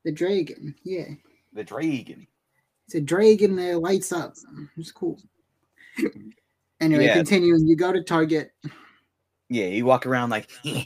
The 0.05 0.13
dragon. 0.13 0.73
Yeah, 0.83 1.09
the 1.55 1.63
dragon. 1.63 2.27
it's 2.85 2.93
a 2.95 3.01
dragon 3.01 3.55
that 3.55 3.79
lights 3.79 4.11
up. 4.11 4.35
It's 4.77 4.91
cool. 4.91 5.19
Anyway, 6.81 7.05
Yeah. 7.05 7.13
continuing. 7.15 7.65
You 7.65 7.77
go 7.77 7.93
to 7.93 8.03
Target. 8.03 8.51
Yeah, 9.49 9.67
you 9.67 9.85
walk 9.85 10.05
around 10.05 10.29
like, 10.29 10.49
and 10.65 10.85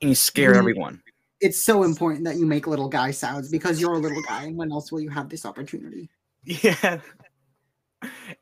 you 0.00 0.14
scare 0.14 0.54
Mhm. 0.54 0.56
everyone. 0.56 1.02
It's 1.42 1.62
so 1.62 1.82
important 1.82 2.24
that 2.24 2.36
you 2.36 2.46
make 2.46 2.66
little 2.66 2.88
guy 2.88 3.10
sounds 3.10 3.50
because 3.50 3.78
you're 3.78 3.92
a 3.92 3.98
little 3.98 4.22
guy. 4.26 4.44
And 4.44 4.56
when 4.56 4.72
else 4.72 4.90
will 4.90 5.00
you 5.02 5.10
have 5.10 5.28
this 5.28 5.44
opportunity? 5.44 6.08
Yeah. 6.44 7.00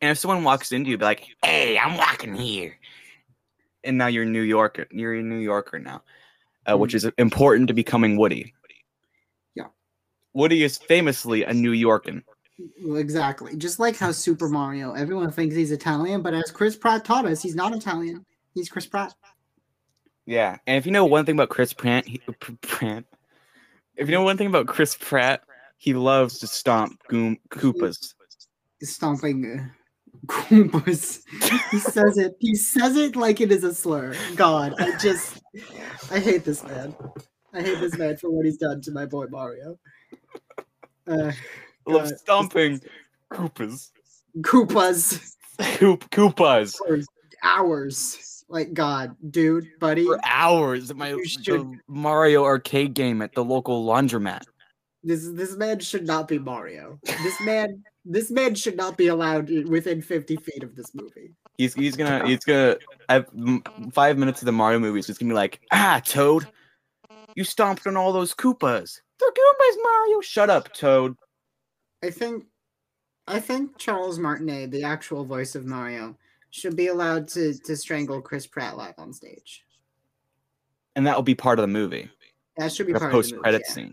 And 0.01 0.13
if 0.13 0.19
someone 0.19 0.45
walks 0.45 0.71
into 0.71 0.91
you, 0.91 0.97
be 0.99 1.05
like, 1.05 1.27
"Hey, 1.45 1.77
I'm 1.77 1.97
walking 1.97 2.35
here," 2.35 2.79
and 3.83 3.99
now 3.99 4.07
you're 4.07 4.25
New 4.25 4.43
Yorker. 4.43 4.87
You're 4.93 5.15
a 5.15 5.23
New 5.25 5.39
Yorker 5.41 5.81
now, 5.81 6.05
uh, 6.71 6.79
which 6.79 6.95
is 6.95 7.05
important 7.19 7.67
to 7.69 7.75
becoming 7.75 8.17
Woody. 8.17 8.55
Woody 10.37 10.65
is 10.65 10.77
famously 10.77 11.45
a 11.45 11.55
New 11.55 11.73
Yorkan. 11.73 12.23
Well, 12.85 12.99
exactly. 12.99 13.57
Just 13.57 13.81
like 13.81 13.97
how 13.97 14.13
Super 14.13 14.51
Mario, 14.51 14.93
everyone 14.93 15.33
thinks 15.33 15.57
he's 15.57 15.73
Italian, 15.73 16.21
but 16.21 16.35
as 16.35 16.51
Chris 16.51 16.77
Pratt 16.77 17.07
taught 17.07 17.25
us, 17.25 17.41
he's 17.41 17.55
not 17.55 17.75
Italian. 17.75 18.23
He's 18.53 18.69
Chris 18.69 18.87
Pratt. 18.87 19.15
Yeah, 20.27 20.59
and 20.67 20.77
if 20.77 20.85
you 20.85 20.93
know 20.93 21.07
one 21.07 21.25
thing 21.25 21.37
about 21.37 21.49
Chris 21.49 21.73
Pratt, 21.73 22.07
he, 22.07 22.21
Pratt, 22.61 23.05
if 23.97 24.09
you 24.09 24.13
know 24.13 24.25
one 24.25 24.37
thing 24.37 24.49
about 24.49 24.67
Chris 24.67 24.95
Pratt, 24.95 25.41
he 25.79 25.95
loves 25.95 26.39
to 26.41 26.47
stomp 26.47 27.01
goom, 27.09 27.39
Koopas. 27.49 28.13
He's 28.79 28.95
stomping 28.95 29.59
uh, 29.59 30.27
Koopas. 30.27 31.23
he 31.71 31.79
says 31.79 32.19
it. 32.19 32.37
He 32.41 32.55
says 32.57 32.97
it 32.97 33.17
like 33.17 33.41
it 33.41 33.51
is 33.51 33.65
a 33.65 33.73
slur. 33.75 34.15
God, 34.35 34.75
I 34.79 34.99
just, 34.99 35.41
I 36.11 36.19
hate 36.19 36.45
this 36.45 36.63
man. 36.63 36.95
I 37.55 37.63
hate 37.63 37.81
this 37.81 37.97
man 37.97 38.19
for 38.19 38.31
what 38.31 38.45
he's 38.45 38.59
done 38.59 38.83
to 38.83 38.91
my 38.91 39.07
boy 39.07 39.29
Mario. 39.31 39.79
Uh, 41.07 41.33
Loves 41.87 42.11
God. 42.11 42.21
stomping 42.21 42.81
Koopas. 43.33 43.91
Koopas 44.41 45.37
Koop, 45.77 46.09
Koopas 46.11 46.77
for 46.77 47.01
hours. 47.43 48.45
Like 48.49 48.75
God, 48.75 49.17
dude, 49.31 49.67
buddy. 49.81 50.05
for 50.07 50.21
hours 50.25 50.91
at 50.91 50.97
my 50.97 51.19
Mario 51.89 52.45
arcade 52.45 52.95
game 52.95 53.21
at 53.21 53.35
the 53.35 53.43
local 53.43 53.85
laundromat. 53.85 54.43
This 55.03 55.29
this 55.33 55.57
man 55.57 55.81
should 55.81 56.07
not 56.07 56.29
be 56.29 56.39
Mario. 56.39 57.01
This 57.05 57.41
man, 57.41 57.83
this 58.05 58.31
man 58.31 58.55
should 58.55 58.77
not 58.77 58.97
be 58.97 59.09
allowed 59.09 59.51
within 59.69 60.01
fifty 60.01 60.37
feet 60.37 60.63
of 60.63 60.77
this 60.77 60.95
movie. 60.95 61.33
He's 61.59 61.75
he's 61.75 61.97
gonna 61.97 62.25
he's 62.25 62.45
gonna 62.45 62.77
have 63.09 63.27
five 63.93 64.17
minutes 64.17 64.43
of 64.43 64.47
the 64.47 64.53
Mario 64.53 64.79
movies. 64.79 65.09
He's 65.09 65.19
gonna 65.19 65.31
be 65.31 65.35
like, 65.35 65.61
ah, 65.73 66.01
Toad, 66.05 66.47
you 67.37 67.45
stomped 67.45 67.87
on 67.87 67.97
all 67.97 68.13
those 68.13 68.35
Koopas. 68.35 69.01
They're 69.21 69.31
Koopas, 69.31 69.77
Mario. 69.83 70.21
Shut 70.21 70.51
up, 70.51 70.73
Toad. 70.75 71.15
I 72.03 72.11
think, 72.11 72.47
I 73.29 73.39
think 73.39 73.79
Charles 73.79 74.19
Martinet, 74.19 74.71
the 74.73 74.83
actual 74.83 75.25
voice 75.25 75.55
of 75.55 75.65
Mario, 75.65 76.17
should 76.51 76.75
be 76.77 76.89
allowed 76.89 77.29
to 77.29 77.55
to 77.55 77.77
strangle 77.77 78.21
Chris 78.21 78.47
Pratt 78.47 78.77
live 78.77 78.95
on 78.99 79.13
stage. 79.13 79.65
And 80.97 81.07
that 81.07 81.15
will 81.15 81.23
be 81.23 81.35
part 81.35 81.59
of 81.59 81.63
the 81.63 81.69
movie. 81.69 82.11
That 82.57 82.73
should 82.73 82.87
be 82.87 82.95
The 82.95 83.01
part 83.01 83.13
post 83.13 83.33
of 83.33 83.39
the 83.39 83.43
post-credit 83.43 83.63
movie. 83.77 83.81
yeah. 83.83 83.93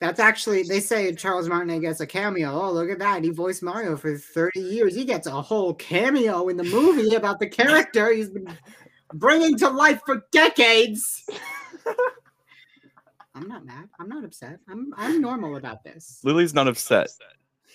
That's 0.00 0.20
actually 0.20 0.62
they 0.62 0.78
say 0.80 1.12
Charles 1.14 1.48
Martinet 1.48 1.80
gets 1.80 2.00
a 2.00 2.06
cameo. 2.06 2.50
Oh, 2.52 2.70
look 2.70 2.88
at 2.90 2.98
that! 3.00 3.24
He 3.24 3.30
voiced 3.30 3.62
Mario 3.64 3.96
for 3.96 4.16
thirty 4.16 4.60
years. 4.60 4.94
He 4.94 5.04
gets 5.04 5.26
a 5.26 5.42
whole 5.42 5.74
cameo 5.74 6.48
in 6.48 6.56
the 6.56 6.64
movie 6.64 7.14
about 7.16 7.40
the 7.40 7.48
character 7.48 8.12
he's 8.12 8.28
been 8.30 8.56
bringing 9.14 9.56
to 9.58 9.68
life 9.70 10.00
for 10.06 10.22
decades. 10.30 11.24
I'm 13.38 13.48
not 13.48 13.64
mad. 13.64 13.88
I'm 14.00 14.08
not 14.08 14.24
upset. 14.24 14.58
I'm 14.68 14.92
I'm 14.96 15.20
normal 15.20 15.56
about 15.56 15.84
this. 15.84 16.20
Lily's 16.24 16.54
not 16.54 16.66
upset. 16.66 17.08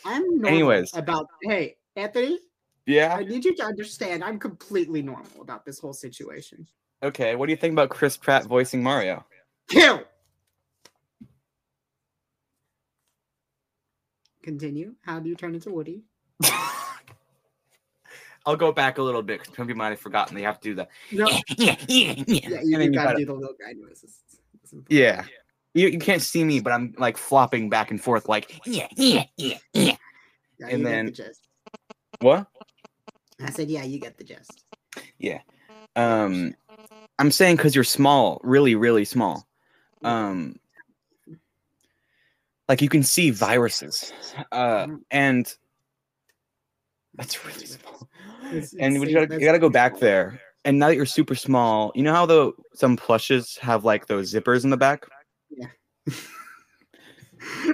I'm 0.04 0.24
normal 0.30 0.48
Anyways. 0.50 0.94
about 0.96 1.28
hey 1.44 1.78
Anthony. 1.96 2.40
Yeah. 2.86 3.16
I 3.18 3.24
need 3.24 3.46
you 3.46 3.56
to 3.56 3.64
understand. 3.64 4.26
I'm 4.26 4.38
completely 4.38 5.02
normal 5.02 5.42
about 5.42 5.66
this 5.66 5.80
whole 5.80 5.94
situation. 5.94 6.68
Okay. 7.02 7.36
What 7.36 7.46
do 7.46 7.52
you 7.52 7.58
think 7.58 7.72
about 7.72 7.90
Chris 7.90 8.18
Pratt 8.18 8.44
voicing 8.44 8.84
Mario? 8.84 9.26
Kill. 9.70 10.04
Continue. 14.42 14.96
How 15.04 15.20
do 15.22 15.30
you 15.30 15.36
turn 15.36 15.56
into 15.56 15.70
Woody? 15.72 16.04
I'll 18.46 18.58
go 18.58 18.74
back 18.74 18.98
a 18.98 19.02
little 19.02 19.22
bit 19.24 19.40
because 19.40 19.56
some 19.56 19.68
people 19.68 19.78
might 19.78 19.92
have 19.92 20.02
forgotten 20.02 20.36
they 20.36 20.42
have 20.42 20.60
to 20.60 20.70
do 20.70 20.76
that. 20.76 20.90
No, 21.14 21.30
yeah, 21.58 21.78
yeah, 21.88 22.14
yeah, 22.28 22.62
you, 22.62 22.78
you 22.82 22.92
gotta 22.92 22.92
gotta- 22.92 23.18
do 23.20 23.26
the 23.28 23.34
little 23.34 23.56
guy 23.58 23.72
noises. 23.72 24.20
Yeah. 24.90 25.24
You, 25.74 25.88
you 25.88 26.00
can't 26.00 26.22
see 26.22 26.44
me, 26.44 26.60
but 26.60 26.72
I'm 26.72 26.94
like 26.98 27.18
flopping 27.18 27.70
back 27.70 27.90
and 27.92 28.02
forth, 28.02 28.30
like 28.30 28.62
yeah, 28.66 28.88
yeah, 28.96 29.24
yeah, 29.38 29.58
yeah. 29.74 29.96
Yeah, 30.60 30.68
and 30.70 30.86
then- 30.86 31.06
the. 31.08 31.34
What? 32.20 32.48
I 33.42 33.50
said, 33.50 33.70
yeah, 33.70 33.84
you 33.84 34.00
get 34.00 34.18
the 34.18 34.24
gist. 34.24 34.64
Yeah. 35.18 35.42
Um, 35.96 36.56
I'm 37.20 37.32
saying 37.32 37.58
because 37.58 37.76
you're 37.76 37.84
small, 37.84 38.40
really, 38.44 38.76
really 38.76 39.04
small. 39.04 39.46
Um, 40.04 40.58
like 42.70 42.82
you 42.82 42.90
can 42.90 43.04
see 43.04 43.32
viruses, 43.32 44.14
uh, 44.52 44.88
and 45.12 45.54
that's 47.16 47.44
really 47.46 47.66
small. 47.66 48.08
It's- 48.46 48.76
And 48.80 49.00
we 49.00 49.12
gotta, 49.12 49.34
you 49.40 49.46
gotta 49.46 49.60
go 49.60 49.70
back 49.70 50.00
there. 50.00 50.40
And 50.66 50.78
now 50.80 50.88
that 50.90 50.96
you're 50.96 51.06
super 51.06 51.36
small, 51.36 51.92
you 51.96 52.04
know 52.04 52.14
how 52.14 52.26
the 52.26 52.54
some 52.76 52.96
plushes 52.96 53.58
have 53.58 53.84
like 53.84 54.06
those 54.08 54.32
zippers 54.34 54.64
in 54.64 54.70
the 54.70 54.78
back. 54.78 55.06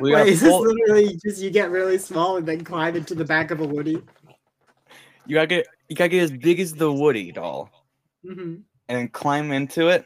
We 0.02 0.12
Wait, 0.14 0.28
is 0.28 0.42
this 0.42 0.54
literally 0.54 1.20
just 1.24 1.42
you 1.42 1.50
get 1.50 1.70
really 1.72 1.98
small 1.98 2.38
and 2.38 2.48
then 2.48 2.64
climb 2.64 2.96
into 2.96 3.16
the 3.16 3.26
back 3.26 3.52
of 3.52 3.60
a 3.60 3.66
Woody? 3.66 4.02
You 5.26 5.36
gotta 5.36 5.48
get 5.48 5.68
you 5.88 5.96
gotta 5.96 6.10
get 6.10 6.24
as 6.24 6.32
big 6.32 6.60
as 6.60 6.74
the 6.74 6.92
Woody 6.92 7.32
doll, 7.32 7.70
hmm 8.24 8.56
and 8.88 8.98
then 8.98 9.08
climb 9.10 9.52
into 9.52 9.90
it, 9.90 10.06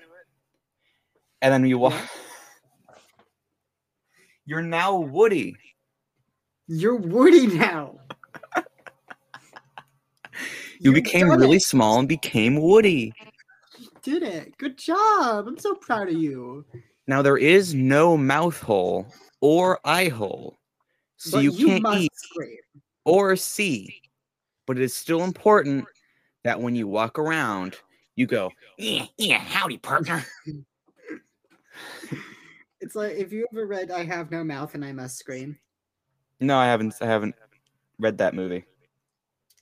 and 1.41 1.53
then 1.53 1.65
you 1.65 1.77
walk. 1.77 1.93
Yeah. 1.93 2.07
You're 4.45 4.61
now 4.61 4.97
Woody. 4.97 5.55
You're 6.67 6.97
Woody 6.97 7.47
now. 7.47 7.99
You 10.79 10.91
You 10.91 10.93
became 10.95 11.29
really 11.29 11.57
it. 11.57 11.61
small 11.63 11.99
and 11.99 12.09
became 12.09 12.57
Woody. 12.59 13.13
You 13.79 13.87
did 14.01 14.23
it. 14.23 14.57
Good 14.57 14.77
job. 14.77 15.47
I'm 15.47 15.57
so 15.57 15.75
proud 15.75 16.09
of 16.09 16.15
you. 16.15 16.65
Now 17.07 17.21
there 17.21 17.37
is 17.37 17.73
no 17.73 18.17
mouth 18.17 18.61
hole 18.61 19.07
or 19.41 19.79
eye 19.83 20.09
hole. 20.09 20.57
So 21.17 21.39
you, 21.39 21.51
you, 21.51 21.67
can't 21.67 21.87
eat 21.95 22.15
scream. 22.15 22.57
or 23.05 23.35
see. 23.35 24.01
But 24.65 24.77
it 24.77 24.83
is 24.83 24.93
still 24.93 25.23
important 25.23 25.85
that 26.43 26.59
when 26.59 26.75
you 26.75 26.87
walk 26.87 27.19
around, 27.19 27.77
you 28.15 28.27
go, 28.27 28.51
yeah, 28.77 29.05
yeah, 29.17 29.39
howdy, 29.39 29.77
partner. 29.77 30.25
It's 32.83 32.95
like 32.95 33.13
if 33.13 33.31
you 33.31 33.47
ever 33.53 33.65
read 33.65 33.91
I 33.91 34.03
Have 34.03 34.29
No 34.29 34.43
Mouth 34.43 34.75
and 34.75 34.83
I 34.83 34.91
Must 34.91 35.17
Scream. 35.17 35.57
No, 36.41 36.57
I 36.57 36.65
haven't 36.65 36.93
I 36.99 37.05
haven't 37.05 37.33
read 37.97 38.17
that 38.17 38.33
movie. 38.33 38.65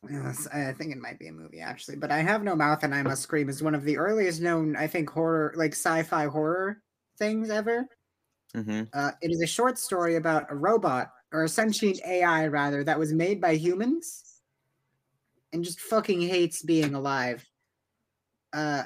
Yes, 0.09 0.47
I 0.51 0.73
think 0.73 0.91
it 0.91 0.97
might 0.97 1.19
be 1.19 1.27
a 1.27 1.31
movie 1.31 1.59
actually, 1.59 1.97
but 1.97 2.09
I 2.09 2.17
Have 2.17 2.41
No 2.41 2.55
Mouth 2.55 2.81
and 2.81 2.95
I 2.95 3.03
Must 3.03 3.21
Scream 3.21 3.47
is 3.47 3.61
one 3.61 3.75
of 3.75 3.83
the 3.83 3.99
earliest 3.99 4.41
known, 4.41 4.75
I 4.75 4.87
think, 4.87 5.07
horror 5.07 5.53
like 5.55 5.73
sci-fi 5.73 6.25
horror 6.25 6.81
things 7.21 7.49
ever. 7.51 7.87
hmm 8.55 8.83
Uh, 8.93 9.11
it 9.21 9.31
is 9.31 9.41
a 9.41 9.47
short 9.47 9.77
story 9.77 10.15
about 10.15 10.51
a 10.51 10.55
robot 10.55 11.11
or 11.31 11.43
a 11.43 11.49
sentient 11.49 11.99
AI 12.05 12.47
rather 12.47 12.83
that 12.83 12.99
was 12.99 13.13
made 13.13 13.39
by 13.39 13.55
humans 13.55 14.41
and 15.53 15.63
just 15.63 15.79
fucking 15.79 16.21
hates 16.21 16.61
being 16.63 16.93
alive. 16.93 17.45
Uh, 18.53 18.83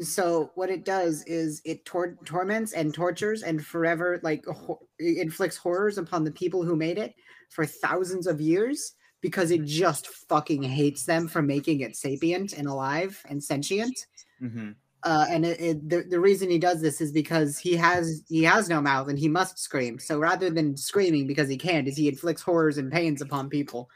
so 0.00 0.50
what 0.54 0.70
it 0.70 0.84
does 0.84 1.22
is 1.24 1.62
it 1.64 1.84
tor- 1.84 2.18
torments 2.24 2.72
and 2.72 2.92
tortures 2.92 3.42
and 3.42 3.64
forever 3.64 4.20
like 4.22 4.44
ho- 4.46 4.88
inflicts 4.98 5.56
horrors 5.56 5.98
upon 5.98 6.24
the 6.24 6.32
people 6.32 6.62
who 6.64 6.76
made 6.76 6.98
it 6.98 7.14
for 7.50 7.64
thousands 7.64 8.26
of 8.26 8.40
years 8.40 8.94
because 9.20 9.50
it 9.50 9.64
just 9.64 10.08
fucking 10.08 10.62
hates 10.62 11.04
them 11.06 11.28
for 11.28 11.42
making 11.42 11.80
it 11.80 11.96
sapient 11.96 12.52
and 12.52 12.68
alive 12.68 13.22
and 13.28 13.42
sentient 13.42 14.06
hmm 14.40 14.76
uh, 15.06 15.24
and 15.30 15.46
it, 15.46 15.60
it, 15.60 15.88
the, 15.88 16.02
the 16.02 16.18
reason 16.18 16.50
he 16.50 16.58
does 16.58 16.80
this 16.80 17.00
is 17.00 17.12
because 17.12 17.58
he 17.58 17.76
has 17.76 18.24
he 18.28 18.42
has 18.42 18.68
no 18.68 18.80
mouth 18.80 19.08
and 19.08 19.16
he 19.16 19.28
must 19.28 19.56
scream. 19.56 20.00
So 20.00 20.18
rather 20.18 20.50
than 20.50 20.76
screaming 20.76 21.28
because 21.28 21.48
he 21.48 21.56
can't, 21.56 21.86
is 21.86 21.96
he 21.96 22.08
inflicts 22.08 22.42
horrors 22.42 22.76
and 22.76 22.90
pains 22.90 23.22
upon 23.22 23.48
people. 23.48 23.88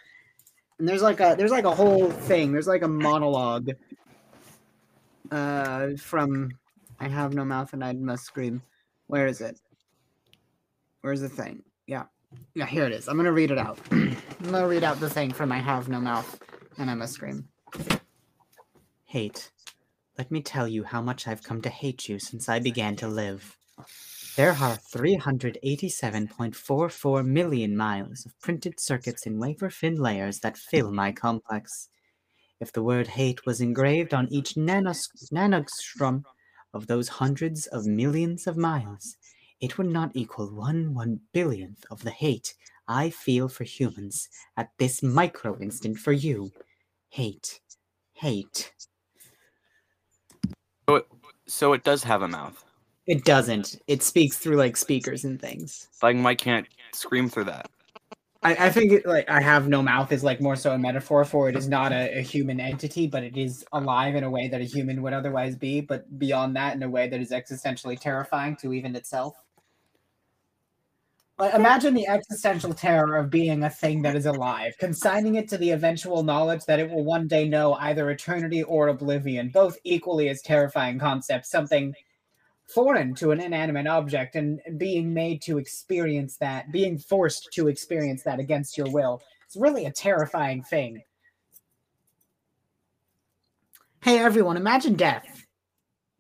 And 0.78 0.88
there's 0.88 1.02
like 1.02 1.18
a 1.18 1.34
there's 1.36 1.50
like 1.50 1.64
a 1.64 1.74
whole 1.74 2.12
thing. 2.12 2.52
There's 2.52 2.68
like 2.68 2.82
a 2.82 2.88
monologue 2.88 3.70
uh, 5.32 5.88
from 5.98 6.52
I 7.00 7.08
have 7.08 7.34
no 7.34 7.44
mouth 7.44 7.72
and 7.72 7.84
I 7.84 7.92
must 7.92 8.24
scream. 8.24 8.62
Where 9.08 9.26
is 9.26 9.40
it? 9.40 9.58
Where's 11.00 11.22
the 11.22 11.28
thing? 11.28 11.64
Yeah, 11.88 12.04
yeah. 12.54 12.66
Here 12.66 12.84
it 12.84 12.92
is. 12.92 13.08
I'm 13.08 13.16
gonna 13.16 13.32
read 13.32 13.50
it 13.50 13.58
out. 13.58 13.80
I'm 13.90 14.16
gonna 14.44 14.68
read 14.68 14.84
out 14.84 15.00
the 15.00 15.10
thing 15.10 15.32
from 15.32 15.50
I 15.50 15.58
have 15.58 15.88
no 15.88 15.98
mouth 15.98 16.40
and 16.78 16.88
I 16.88 16.94
must 16.94 17.14
scream. 17.14 17.48
Hate. 19.06 19.50
Let 20.20 20.30
me 20.30 20.42
tell 20.42 20.68
you 20.68 20.84
how 20.84 21.00
much 21.00 21.26
I've 21.26 21.42
come 21.42 21.62
to 21.62 21.70
hate 21.70 22.06
you 22.06 22.18
since 22.18 22.46
I 22.46 22.58
began 22.58 22.94
to 22.96 23.08
live. 23.08 23.56
There 24.36 24.50
are 24.50 24.76
387.44 24.76 27.26
million 27.26 27.74
miles 27.74 28.26
of 28.26 28.38
printed 28.38 28.78
circuits 28.78 29.24
in 29.24 29.38
wafer 29.38 29.70
thin 29.70 29.96
layers 29.96 30.40
that 30.40 30.58
fill 30.58 30.92
my 30.92 31.10
complex. 31.10 31.88
If 32.60 32.70
the 32.70 32.82
word 32.82 33.06
hate 33.06 33.46
was 33.46 33.62
engraved 33.62 34.12
on 34.12 34.30
each 34.30 34.58
nanos- 34.58 35.08
nanostrum 35.32 36.24
of 36.74 36.86
those 36.86 37.08
hundreds 37.08 37.66
of 37.68 37.86
millions 37.86 38.46
of 38.46 38.58
miles, 38.58 39.16
it 39.58 39.78
would 39.78 39.88
not 39.88 40.10
equal 40.12 40.54
one 40.54 40.92
one 40.92 41.20
billionth 41.32 41.86
of 41.90 42.02
the 42.02 42.10
hate 42.10 42.52
I 42.86 43.08
feel 43.08 43.48
for 43.48 43.64
humans 43.64 44.28
at 44.54 44.68
this 44.76 45.02
micro 45.02 45.58
instant 45.58 45.96
for 45.96 46.12
you. 46.12 46.52
Hate. 47.08 47.62
Hate. 48.12 48.74
So 51.50 51.72
it 51.72 51.82
does 51.82 52.04
have 52.04 52.22
a 52.22 52.28
mouth. 52.28 52.64
It 53.06 53.24
doesn't. 53.24 53.80
It 53.88 54.04
speaks 54.04 54.36
through 54.36 54.56
like 54.56 54.76
speakers 54.76 55.24
and 55.24 55.40
things. 55.40 55.88
Like 56.00 56.16
Mike 56.16 56.38
can't 56.38 56.66
scream 56.92 57.28
through 57.28 57.44
that. 57.44 57.68
I, 58.42 58.66
I 58.66 58.70
think 58.70 58.92
it, 58.92 59.06
like 59.06 59.28
I 59.28 59.40
have 59.40 59.68
no 59.68 59.82
mouth 59.82 60.12
is 60.12 60.22
like 60.22 60.40
more 60.40 60.56
so 60.56 60.72
a 60.72 60.78
metaphor 60.78 61.24
for 61.24 61.48
it 61.48 61.56
is 61.56 61.68
not 61.68 61.92
a, 61.92 62.18
a 62.18 62.22
human 62.22 62.60
entity, 62.60 63.06
but 63.06 63.24
it 63.24 63.36
is 63.36 63.64
alive 63.72 64.14
in 64.14 64.24
a 64.24 64.30
way 64.30 64.48
that 64.48 64.60
a 64.60 64.64
human 64.64 65.02
would 65.02 65.12
otherwise 65.12 65.56
be, 65.56 65.80
but 65.80 66.18
beyond 66.18 66.54
that 66.56 66.74
in 66.76 66.82
a 66.82 66.88
way 66.88 67.08
that 67.08 67.20
is 67.20 67.32
existentially 67.32 67.98
terrifying 67.98 68.56
to 68.56 68.72
even 68.72 68.94
itself. 68.94 69.34
Like, 71.40 71.54
imagine 71.54 71.94
the 71.94 72.06
existential 72.06 72.74
terror 72.74 73.16
of 73.16 73.30
being 73.30 73.64
a 73.64 73.70
thing 73.70 74.02
that 74.02 74.14
is 74.14 74.26
alive, 74.26 74.74
consigning 74.78 75.36
it 75.36 75.48
to 75.48 75.56
the 75.56 75.70
eventual 75.70 76.22
knowledge 76.22 76.66
that 76.66 76.78
it 76.78 76.90
will 76.90 77.02
one 77.02 77.26
day 77.26 77.48
know 77.48 77.72
either 77.80 78.10
eternity 78.10 78.62
or 78.62 78.88
oblivion, 78.88 79.48
both 79.48 79.78
equally 79.82 80.28
as 80.28 80.42
terrifying 80.42 80.98
concepts, 80.98 81.50
something 81.50 81.94
foreign 82.74 83.14
to 83.14 83.30
an 83.30 83.40
inanimate 83.40 83.86
object 83.86 84.36
and 84.36 84.60
being 84.76 85.14
made 85.14 85.40
to 85.40 85.56
experience 85.56 86.36
that, 86.36 86.70
being 86.72 86.98
forced 86.98 87.48
to 87.54 87.68
experience 87.68 88.22
that 88.22 88.38
against 88.38 88.76
your 88.76 88.90
will. 88.90 89.22
It's 89.46 89.56
really 89.56 89.86
a 89.86 89.92
terrifying 89.92 90.62
thing. 90.62 91.02
Hey 94.02 94.18
everyone, 94.18 94.58
imagine 94.58 94.92
death. 94.92 95.39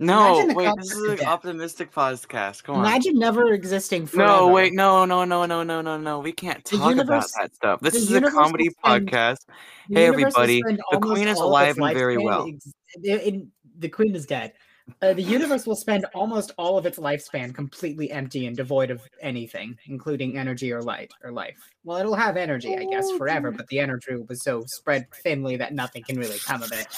No, 0.02 0.46
wait, 0.54 0.72
this 0.78 0.92
is 0.92 1.20
an 1.20 1.26
optimistic 1.26 1.92
podcast. 1.92 2.64
Come 2.64 2.76
on. 2.76 2.86
Imagine 2.86 3.18
never 3.18 3.52
existing 3.52 4.06
forever. 4.06 4.32
no, 4.32 4.48
wait, 4.48 4.72
no, 4.72 5.04
no, 5.04 5.24
no, 5.26 5.44
no, 5.44 5.62
no, 5.62 5.82
no, 5.82 5.98
no. 5.98 6.18
We 6.20 6.32
can't 6.32 6.64
talk 6.64 6.96
about 6.96 7.26
that 7.38 7.54
stuff. 7.54 7.80
This 7.80 7.94
is 7.94 8.10
a 8.10 8.22
comedy 8.22 8.70
spend- 8.70 9.10
podcast. 9.10 9.44
Hey, 9.90 10.06
everybody, 10.06 10.62
the 10.62 10.98
queen 10.98 11.28
is 11.28 11.38
alive 11.38 11.76
and 11.78 11.94
very 11.94 12.16
well. 12.16 12.48
ex- 12.48 12.72
in- 13.04 13.52
the 13.78 13.88
queen 13.90 14.14
is 14.16 14.24
dead. 14.24 14.54
Uh, 15.02 15.12
the 15.12 15.22
universe 15.22 15.66
will 15.66 15.76
spend 15.76 16.04
almost 16.14 16.50
all 16.58 16.76
of 16.76 16.84
its 16.86 16.98
lifespan 16.98 17.54
completely 17.54 18.10
empty 18.10 18.46
and 18.46 18.56
devoid 18.56 18.90
of 18.90 19.00
anything, 19.20 19.78
including 19.86 20.36
energy 20.36 20.72
or 20.72 20.82
light 20.82 21.12
or 21.22 21.30
life. 21.30 21.58
Well, 21.84 21.98
it'll 21.98 22.16
have 22.16 22.36
energy, 22.36 22.76
I 22.76 22.84
guess, 22.86 23.04
Oh, 23.06 23.18
forever, 23.18 23.52
but 23.52 23.68
the 23.68 23.78
energy 23.78 24.16
was 24.28 24.42
so 24.42 24.64
spread 24.66 25.06
thinly 25.22 25.56
that 25.58 25.74
nothing 25.74 26.02
can 26.02 26.18
really 26.18 26.38
come 26.38 26.62
of 26.62 26.72
it. 26.72 26.88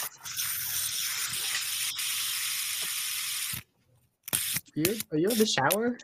You, 4.75 4.85
are 5.11 5.19
you 5.19 5.29
in 5.29 5.37
the 5.39 5.47
shower? 5.47 5.99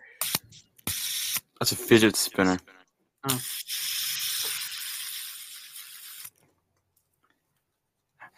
That's 1.59 1.73
a 1.73 1.77
fidget 1.77 2.17
spinner. 2.17 2.59
Oh. 3.29 3.41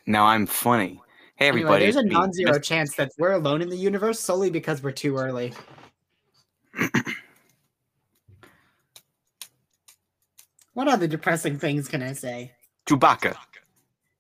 Now 0.07 0.27
I'm 0.27 0.47
funny. 0.47 1.01
Hey, 1.37 1.49
Anyway, 1.49 1.61
everybody. 1.63 1.85
there's 1.85 1.97
a 1.97 2.05
non-zero 2.05 2.53
Mr. 2.53 2.63
chance 2.63 2.95
that 2.97 3.11
we're 3.19 3.33
alone 3.33 3.63
in 3.63 3.69
the 3.71 3.77
universe 3.77 4.21
solely 4.21 4.51
because 4.51 4.83
we're 4.83 4.91
too 4.93 5.17
early. 5.17 5.53
what 10.75 10.89
other 10.89 11.07
depressing 11.07 11.59
things 11.59 11.89
can 11.89 12.03
I 12.03 12.13
say? 12.13 12.53
Chewbacca. 12.87 13.37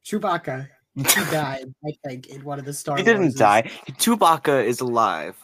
Chewbacca. 0.04 0.68
He 0.96 1.04
died, 1.04 1.72
I 1.86 1.92
think, 2.04 2.26
in 2.26 2.42
one 2.42 2.58
of 2.58 2.64
the 2.64 2.72
Star 2.72 2.96
He 2.96 3.04
didn't 3.04 3.28
Warses. 3.28 3.36
die. 3.36 3.70
Chewbacca 3.92 4.64
is 4.64 4.80
alive. 4.80 5.36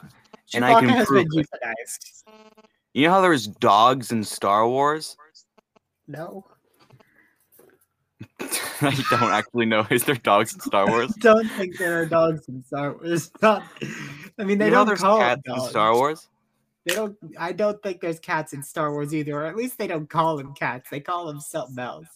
And 0.55 0.65
I 0.65 0.81
can 0.81 1.07
prove 1.07 1.27
it. 1.33 1.47
You 2.95 3.07
know 3.07 3.15
how 3.15 3.21
there's 3.21 3.47
dogs 3.47 4.13
in 4.13 4.25
Star 4.25 4.69
Wars? 4.69 5.17
No. 6.09 6.47
I 8.81 9.05
don't 9.11 9.33
actually 9.33 9.67
know. 9.67 9.85
Is 9.91 10.05
there 10.05 10.15
dogs 10.15 10.55
in 10.55 10.61
Star 10.61 10.87
Wars? 10.89 11.11
I 11.17 11.19
don't 11.21 11.49
think 11.49 11.79
there 11.79 12.01
are 12.01 12.07
dogs 12.07 12.47
in 12.49 12.63
Star 12.65 12.93
Wars. 12.93 13.33
Not, 13.43 13.65
I 14.39 14.45
mean, 14.45 14.59
they 14.59 14.67
you 14.67 14.71
know 14.71 14.77
don't 14.79 14.87
there's 14.87 15.01
call 15.01 15.19
cats 15.19 15.43
them 15.45 15.55
in 15.55 15.59
dogs. 15.59 15.71
Star 15.71 15.95
Wars? 15.95 16.29
They 16.85 16.95
don't. 16.95 17.17
I 17.37 17.51
don't 17.51 17.83
think 17.83 18.01
there's 18.01 18.21
cats 18.21 18.53
in 18.53 18.63
Star 18.63 18.93
Wars 18.93 19.13
either, 19.13 19.33
or 19.33 19.47
at 19.47 19.57
least 19.57 19.79
they 19.79 19.89
don't 19.89 20.09
call 20.09 20.37
them 20.37 20.55
cats. 20.55 20.89
They 20.91 21.01
call 21.01 21.27
them 21.27 21.41
something 21.41 21.79
else. 21.83 22.07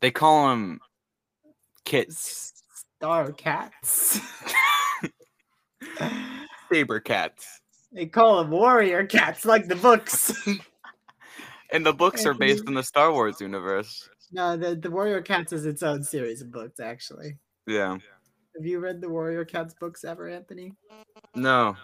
They 0.00 0.10
call 0.10 0.48
them 0.48 0.80
kits. 1.84 2.64
Star 2.98 3.30
cats. 3.32 4.18
Saber 6.72 7.00
cats. 7.00 7.60
they 7.92 8.06
call 8.06 8.38
them 8.42 8.50
warrior 8.50 9.04
cats, 9.06 9.44
like 9.44 9.66
the 9.68 9.76
books. 9.76 10.32
And 11.72 11.86
the 11.86 11.92
books 11.92 12.26
are 12.26 12.34
based 12.34 12.66
in 12.66 12.74
the 12.74 12.82
Star 12.82 13.12
Wars 13.12 13.40
universe. 13.40 14.08
no, 14.32 14.56
the 14.56 14.74
the 14.74 14.90
warrior 14.90 15.22
cats 15.22 15.52
is 15.52 15.64
its 15.66 15.84
own 15.84 16.02
series 16.02 16.42
of 16.42 16.50
books. 16.50 16.80
Actually, 16.80 17.38
Yeah. 17.64 17.92
have 18.56 18.66
you 18.66 18.80
read 18.80 19.00
the 19.00 19.08
warrior 19.08 19.44
cats 19.44 19.72
books 19.78 20.02
ever, 20.02 20.28
Anthony? 20.28 20.72
No. 21.36 21.76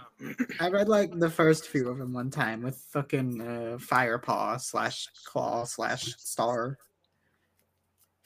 I 0.59 0.70
read 0.70 0.88
like 0.88 1.16
the 1.16 1.30
first 1.30 1.68
few 1.68 1.88
of 1.88 1.98
them 1.98 2.12
one 2.12 2.30
time 2.32 2.62
with 2.62 2.78
fucking 2.90 3.40
uh, 3.40 3.78
Firepaw 3.78 4.61
slash 4.61 5.06
Claw 5.24 5.62
slash 5.62 6.16
Star. 6.18 6.78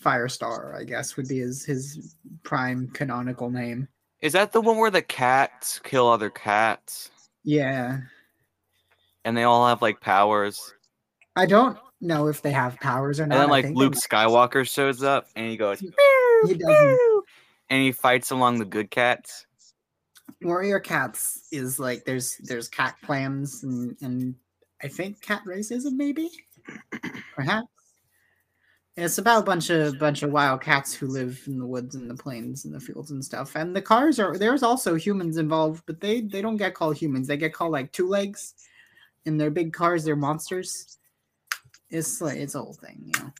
Firestar, 0.03 0.75
I 0.75 0.85
guess, 0.85 1.19
would 1.19 1.29
be 1.29 1.41
his 1.41 1.67
his 1.67 2.17
prime 2.43 2.89
canonical 2.95 3.51
name. 3.51 3.87
Is 4.23 4.33
that 4.35 4.53
the 4.53 4.61
one 4.61 4.77
where 4.77 4.91
the 4.91 5.03
cats 5.03 5.81
kill 5.83 6.09
other 6.09 6.31
cats? 6.31 7.11
Yeah, 7.43 8.01
and 9.25 9.37
they 9.37 9.45
all 9.45 9.67
have 9.67 9.83
like 9.83 10.01
powers. 10.01 10.75
I 11.37 11.47
don't 11.47 11.79
know 12.01 12.27
if 12.29 12.43
they 12.43 12.53
have 12.53 12.77
powers 12.81 13.21
or 13.21 13.27
not. 13.27 13.35
And 13.35 13.43
then 13.43 13.51
like 13.51 13.75
Luke 13.75 13.95
Skywalker 13.95 14.69
shows 14.69 15.03
up 15.03 15.27
and 15.37 15.51
he 15.51 15.57
goes, 15.57 15.81
He 15.81 15.91
and 17.71 17.83
he 17.83 17.93
fights 17.93 18.31
along 18.31 18.59
the 18.59 18.65
good 18.65 18.91
cats. 18.91 19.47
Warrior 20.43 20.81
Cats 20.81 21.49
is 21.53 21.79
like 21.79 22.05
there's 22.05 22.37
there's 22.39 22.69
cat 22.69 22.97
clans 23.05 23.63
and 23.63 23.97
and 24.01 24.35
I 24.83 24.89
think 24.89 25.21
cat 25.21 25.43
racism 25.47 25.93
maybe, 25.93 26.31
perhaps. 27.35 27.69
It's 28.97 29.19
about 29.19 29.43
a 29.43 29.47
bunch 29.47 29.71
of 29.71 29.99
bunch 29.99 30.23
of 30.23 30.33
wild 30.33 30.61
cats 30.61 30.93
who 30.93 31.07
live 31.07 31.41
in 31.47 31.59
the 31.59 31.67
woods 31.67 31.95
and 31.95 32.11
the 32.11 32.15
plains 32.15 32.65
and 32.65 32.75
the 32.75 32.81
fields 32.81 33.13
and 33.13 33.25
stuff. 33.25 33.55
And 33.55 33.75
the 33.75 33.81
cars 33.81 34.19
are 34.19 34.37
there's 34.37 34.63
also 34.63 34.95
humans 34.95 35.37
involved, 35.37 35.85
but 35.87 36.01
they 36.01 36.21
they 36.23 36.43
don't 36.43 36.57
get 36.57 36.75
called 36.75 36.97
humans. 36.97 37.29
They 37.29 37.37
get 37.37 37.55
called 37.55 37.73
like 37.73 37.93
two 37.93 38.09
legs. 38.09 38.55
In 39.27 39.37
their 39.37 39.51
big 39.51 39.73
cars, 39.73 40.05
they're 40.05 40.17
monsters. 40.17 40.99
It's 41.91 42.21
like 42.21 42.39
it's 42.39 42.55
a 42.55 42.63
whole 42.63 42.73
thing, 42.73 43.03
you 43.05 43.23
know. 43.23 43.33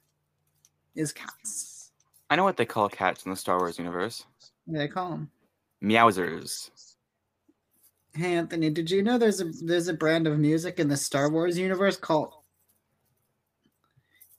Is 0.95 1.13
cats. 1.13 1.91
I 2.31 2.37
know 2.37 2.45
what 2.45 2.57
they 2.57 2.67
call 2.67 2.89
cats 2.89 3.25
in 3.25 3.31
the 3.31 3.37
Star 3.37 3.59
Wars 3.59 3.79
universe. 3.79 4.25
What 4.65 4.75
do 4.75 4.79
they 4.79 4.89
call 4.89 5.11
them? 5.11 5.31
Meowsers. 5.83 6.71
Hey 8.15 8.35
Anthony, 8.35 8.71
did 8.71 8.91
you 8.91 9.03
know 9.03 9.19
there's 9.19 9.41
a 9.41 9.45
there's 9.63 9.89
a 9.89 9.95
brand 9.95 10.27
of 10.27 10.39
music 10.39 10.79
in 10.79 10.89
the 10.89 10.97
Star 10.97 11.31
Wars 11.31 11.59
universe 11.59 11.97
called 11.97 12.35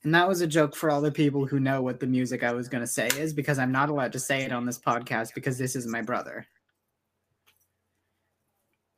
and 0.04 0.14
that 0.16 0.28
was 0.28 0.42
a 0.42 0.48
joke 0.48 0.76
for 0.76 0.90
all 0.90 1.02
the 1.02 1.12
people 1.12 1.46
who 1.46 1.60
know 1.60 1.82
what 1.82 2.00
the 2.00 2.08
music 2.08 2.44
I 2.44 2.54
was 2.54 2.68
gonna 2.68 2.88
say 2.88 3.08
is 3.18 3.34
because 3.34 3.60
I'm 3.60 3.72
not 3.72 3.90
allowed 3.90 4.14
to 4.14 4.20
say 4.20 4.42
it 4.42 4.52
on 4.52 4.66
this 4.66 4.80
podcast 4.80 5.34
because 5.34 5.58
this 5.58 5.76
is 5.76 5.86
my 5.88 6.02
brother. 6.02 6.46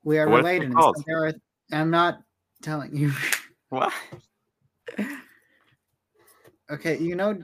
We 0.04 0.18
are 0.20 0.28
What's 0.28 0.44
related. 0.44 0.74
so 0.74 0.94
there 1.06 1.26
are, 1.28 1.34
I'm 1.72 1.90
not 1.90 2.20
telling 2.62 2.96
you. 2.96 3.12
What? 3.70 3.92
okay, 6.70 7.00
you 7.00 7.16
know 7.16 7.44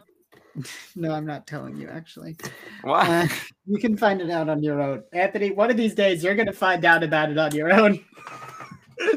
no, 0.96 1.12
I'm 1.12 1.26
not 1.26 1.48
telling 1.48 1.76
you 1.78 1.90
actually. 1.90 2.38
What? 2.84 3.08
Uh, 3.08 3.28
you 3.66 3.78
can 3.80 3.98
find 3.98 4.22
it 4.22 4.30
out 4.30 4.50
on 4.50 4.64
your 4.64 4.82
own. 4.82 5.04
Anthony, 5.14 5.52
one 5.52 5.70
of 5.72 5.78
these 5.78 5.94
days 5.96 6.24
you're 6.24 6.36
gonna 6.36 6.54
find 6.54 6.86
out 6.86 7.04
about 7.04 7.32
it 7.32 7.38
on 7.38 7.54
your 7.54 7.72
own. 7.74 7.94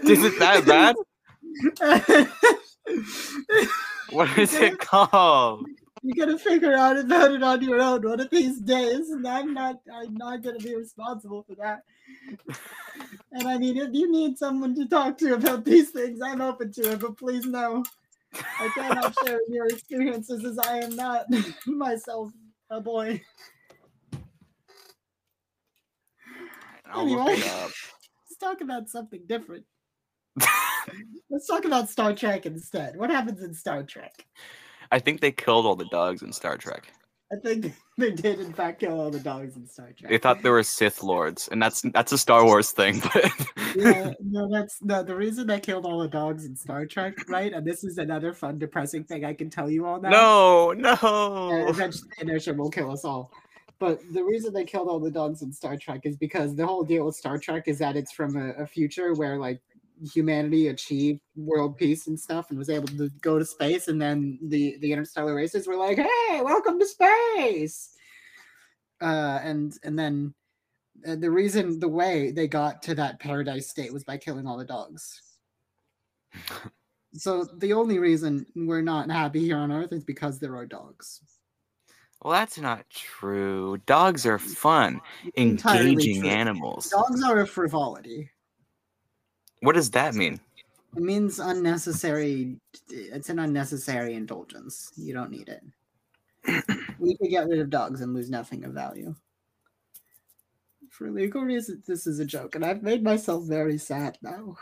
is 0.05 0.25
it 0.25 0.39
that 0.39 0.65
bad? 0.67 0.97
What 4.13 4.39
is 4.39 4.55
it 4.55 4.79
called? 4.79 5.67
You're 6.03 6.27
gonna 6.27 6.39
figure 6.39 6.75
out 6.75 6.99
about 6.99 7.33
it 7.33 7.43
on 7.43 7.63
your 7.63 7.81
own 7.81 8.03
one 8.03 8.21
of 8.21 8.31
these 8.31 8.61
days, 8.61 9.11
and 9.11 9.27
I'm 9.27 9.55
not. 9.55 9.77
I'm 9.93 10.15
not 10.17 10.43
gonna 10.43 10.59
be 10.59 10.75
responsible 10.77 11.45
for 11.45 11.55
that. 11.57 11.83
And 13.33 13.49
I 13.49 13.59
mean, 13.59 13.79
if 13.79 13.91
you 13.93 14.11
need 14.13 14.39
someone 14.39 14.75
to 14.75 14.87
talk 14.87 15.17
to 15.19 15.35
about 15.35 15.65
these 15.65 15.91
things, 15.91 16.21
I'm 16.23 16.43
open 16.43 16.71
to 16.75 16.93
it. 16.93 17.01
But 17.01 17.17
please 17.17 17.47
know, 17.47 17.83
I 18.35 18.69
cannot 18.75 19.15
share 19.25 19.41
your 19.49 19.67
experiences 19.69 20.45
as 20.45 20.59
I 20.59 20.79
am 20.81 20.95
not 20.97 21.27
myself 21.67 22.31
a 22.71 22.81
boy. 22.81 23.23
I'll 26.87 27.09
look 27.09 27.27
Anyway. 27.27 27.39
it 27.39 27.47
up. 27.47 27.71
Let's 28.29 28.37
talk 28.39 28.61
about 28.61 28.89
something 28.89 29.23
different. 29.27 29.65
Let's 31.33 31.47
talk 31.47 31.65
about 31.65 31.89
Star 31.89 32.13
Trek 32.13 32.45
instead. 32.45 32.99
What 32.99 33.09
happens 33.09 33.43
in 33.43 33.55
Star 33.55 33.83
Trek? 33.83 34.27
I 34.91 34.99
think 34.99 35.23
they 35.23 35.33
killed 35.33 35.65
all 35.65 35.75
the 35.75 35.87
dogs 35.87 36.21
in 36.21 36.31
Star 36.31 36.59
Trek. 36.59 36.93
I 37.33 37.37
think 37.37 37.73
they 37.97 38.11
did, 38.11 38.39
in 38.39 38.53
fact, 38.53 38.81
kill 38.81 39.01
all 39.01 39.11
the 39.11 39.19
dogs 39.19 39.57
in 39.57 39.67
Star 39.67 39.93
Trek. 39.99 40.11
They 40.11 40.19
thought 40.19 40.43
they 40.43 40.51
were 40.51 40.63
Sith 40.63 41.03
lords, 41.03 41.49
and 41.51 41.63
that's 41.63 41.81
that's 41.95 42.13
a 42.13 42.19
Star 42.19 42.45
Wars 42.45 42.73
thing. 42.73 43.01
But 43.01 43.33
yeah, 43.75 44.13
no, 44.21 44.47
that's 44.53 44.83
no. 44.83 45.03
The 45.03 45.17
reason 45.17 45.47
they 45.47 45.59
killed 45.59 45.87
all 45.87 46.01
the 46.01 46.09
dogs 46.09 46.45
in 46.45 46.55
Star 46.55 46.85
Trek, 46.85 47.15
right? 47.31 47.55
And 47.55 47.67
this 47.67 47.83
is 47.83 47.97
another 47.97 48.35
fun, 48.35 48.59
depressing 48.59 49.05
thing 49.05 49.25
I 49.25 49.33
can 49.33 49.49
tell 49.49 49.71
you 49.71 49.87
all 49.87 50.03
now. 50.03 50.11
no, 50.11 50.71
And 50.73 50.83
no. 50.83 51.67
eventually, 51.69 52.11
inertia 52.21 52.53
will 52.53 52.71
kill 52.71 52.91
us 52.93 53.07
all. 53.07 53.33
But 53.79 54.01
the 54.13 54.23
reason 54.23 54.53
they 54.53 54.65
killed 54.65 54.89
all 54.89 55.01
the 55.01 55.11
dogs 55.11 55.41
in 55.41 55.51
Star 55.51 55.79
Trek 55.79 56.03
is 56.05 56.19
because 56.19 56.55
the 56.55 56.67
whole 56.67 56.85
deal 56.85 57.07
with 57.07 57.17
Star 57.17 57.39
Trek 57.39 57.69
is 57.69 57.79
that 57.79 57.97
it's 57.97 58.13
from 58.13 58.37
a, 58.37 58.51
a 58.63 58.67
future 58.67 59.15
where 59.15 59.39
like 59.39 59.63
humanity 60.13 60.69
achieved 60.69 61.21
world 61.37 61.77
peace 61.77 62.07
and 62.07 62.19
stuff 62.19 62.51
and 62.51 62.59
was 62.59 62.71
able 62.71 62.89
to 62.89 63.11
go 63.21 63.39
to 63.39 63.45
space, 63.45 63.89
and 63.89 64.01
then 64.01 64.39
the 64.43 64.77
the 64.81 64.93
interstellar 64.93 65.35
races 65.35 65.67
were 65.67 65.77
like, 65.77 65.99
"Hey, 65.99 66.41
welcome 66.43 66.79
to 66.79 66.87
space," 66.87 67.95
uh, 69.01 69.41
and 69.43 69.75
and 69.85 69.99
then 69.99 70.35
uh, 71.07 71.17
the 71.17 71.31
reason 71.31 71.79
the 71.79 71.89
way 71.89 72.31
they 72.31 72.49
got 72.49 72.83
to 72.83 72.95
that 72.95 73.21
paradise 73.21 73.69
state 73.69 73.93
was 73.93 74.05
by 74.05 74.17
killing 74.17 74.47
all 74.47 74.57
the 74.57 74.65
dogs. 74.65 75.23
So 77.15 77.45
the 77.59 77.75
only 77.75 77.99
reason 77.99 78.47
we're 78.57 78.81
not 78.81 79.11
happy 79.11 79.41
here 79.41 79.59
on 79.59 79.71
Earth 79.71 79.93
is 79.93 80.03
because 80.03 80.39
there 80.39 80.57
are 80.57 80.65
dogs. 80.65 81.21
Well, 82.23 82.33
that's 82.33 82.59
not 82.59 82.89
true. 82.89 83.79
Dogs 83.85 84.25
are 84.25 84.39
fun, 84.39 85.01
entirely 85.35 85.91
engaging 85.91 86.23
true. 86.23 86.31
animals. 86.31 86.89
Dogs 86.89 87.23
are 87.23 87.41
a 87.41 87.47
frivolity. 87.47 88.31
What 89.63 89.77
does 89.77 89.91
that 89.93 90.15
mean? 90.15 90.41
It 90.97 91.03
means 91.03 91.39
unnecessary. 91.39 92.57
It's 92.91 93.31
an 93.31 93.39
unnecessary 93.39 94.15
indulgence. 94.15 94.93
You 94.97 95.15
don't 95.15 95.31
need 95.31 95.49
it. 95.49 95.63
we 96.99 97.17
could 97.17 97.31
get 97.31 97.49
rid 97.49 97.61
of 97.61 97.71
dogs 97.71 98.01
and 98.01 98.13
lose 98.13 98.29
nothing 98.29 98.65
of 98.65 98.73
value. 98.73 99.15
For 100.91 101.11
legal 101.11 101.43
reasons, 101.43 101.87
this 101.87 102.07
is 102.07 102.19
a 102.19 102.25
joke, 102.25 102.55
and 102.55 102.65
I've 102.65 102.83
made 102.83 103.03
myself 103.03 103.45
very 103.45 103.79
sad 103.79 104.19
now. 104.21 104.57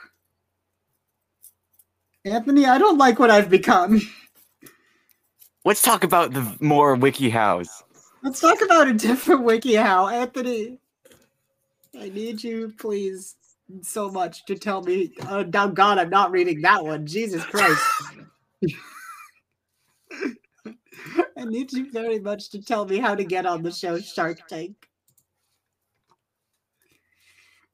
Anthony, 2.24 2.66
I 2.66 2.78
don't 2.78 2.98
like 2.98 3.18
what 3.18 3.30
I've 3.30 3.50
become. 3.50 4.00
Let's 5.64 5.82
talk 5.82 6.04
about 6.04 6.32
the 6.32 6.56
more 6.60 6.96
WikiHows. 6.96 7.68
Let's 8.22 8.40
talk 8.40 8.60
about 8.60 8.88
a 8.88 8.92
different 8.92 9.42
WikiHow. 9.46 10.12
Anthony, 10.12 10.78
I 11.98 12.10
need 12.10 12.44
you, 12.44 12.74
please, 12.78 13.36
so 13.82 14.10
much 14.10 14.44
to 14.46 14.54
tell 14.56 14.82
me. 14.82 15.12
Uh, 15.22 15.44
oh, 15.44 15.50
oh 15.54 15.68
God, 15.68 15.98
I'm 15.98 16.10
not 16.10 16.30
reading 16.30 16.60
that 16.62 16.84
one. 16.84 17.06
Jesus 17.06 17.44
Christ. 17.44 17.82
I 21.36 21.44
need 21.44 21.72
you 21.72 21.90
very 21.90 22.18
much 22.18 22.50
to 22.50 22.62
tell 22.62 22.84
me 22.84 22.98
how 22.98 23.14
to 23.14 23.24
get 23.24 23.46
on 23.46 23.62
the 23.62 23.70
show 23.72 23.98
Shark 23.98 24.46
Tank. 24.48 24.76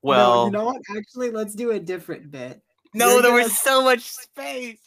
No, 0.02 0.10
Well, 0.10 0.44
you 0.46 0.50
know 0.52 0.64
what? 0.66 0.82
Actually, 0.96 1.30
let's 1.30 1.54
do 1.54 1.72
a 1.72 1.80
different 1.80 2.30
bit. 2.30 2.62
no, 2.94 3.06
you're 3.14 3.22
there 3.22 3.30
gonna- 3.32 3.42
was 3.44 3.58
so 3.58 3.82
much 3.82 4.02
space. 4.02 4.78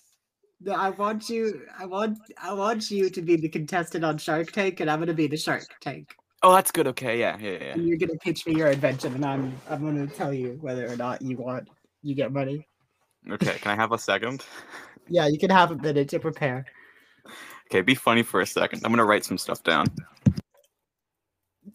No, 0.62 0.74
I 0.74 0.89
want 0.91 1.30
you. 1.30 1.62
I 1.78 1.86
want. 1.86 2.17
I 2.38 2.54
want 2.54 2.91
you 2.91 3.10
to 3.10 3.22
be 3.22 3.36
the 3.38 3.48
contestant 3.50 4.04
on 4.04 4.17
Shark 4.17 4.52
Tank, 4.52 4.80
and 4.82 4.89
I'm 4.91 5.00
gonna 5.00 5.13
be 5.13 5.28
the 5.28 5.38
Shark 5.38 5.63
Tank. 5.82 6.13
Oh, 6.41 6.54
that's 6.54 6.71
good. 6.71 6.88
Okay, 6.88 7.19
yeah, 7.19 7.38
yeah, 7.39 7.52
yeah. 7.52 7.73
and 7.73 7.88
you're 7.88 7.97
gonna 7.97 8.15
pitch 8.15 8.45
me 8.47 8.56
your 8.56 8.69
invention, 8.69 9.13
and 9.13 9.25
I'm 9.25 9.54
I'm 9.69 9.84
gonna 9.84 10.08
tell 10.08 10.34
you 10.34 10.58
whether 10.62 10.89
or 10.91 10.95
not 10.95 11.21
you 11.21 11.36
want 11.36 11.67
you 12.02 12.15
get 12.15 12.32
money. 12.32 12.65
Okay, 13.30 13.58
can 13.60 13.71
I 13.71 13.75
have 13.75 13.91
a 13.91 13.97
second? 13.97 14.45
Yeah, 15.12 15.25
you 15.25 15.39
can 15.39 15.49
have 15.49 15.71
a 15.71 15.75
minute 15.75 16.08
to 16.10 16.19
prepare. 16.19 16.67
Okay, 17.65 17.82
be 17.82 17.95
funny 17.95 18.21
for 18.21 18.41
a 18.41 18.45
second. 18.45 18.82
I'm 18.86 18.91
gonna 18.91 19.06
write 19.06 19.25
some 19.25 19.39
stuff 19.39 19.63
down. 19.63 19.88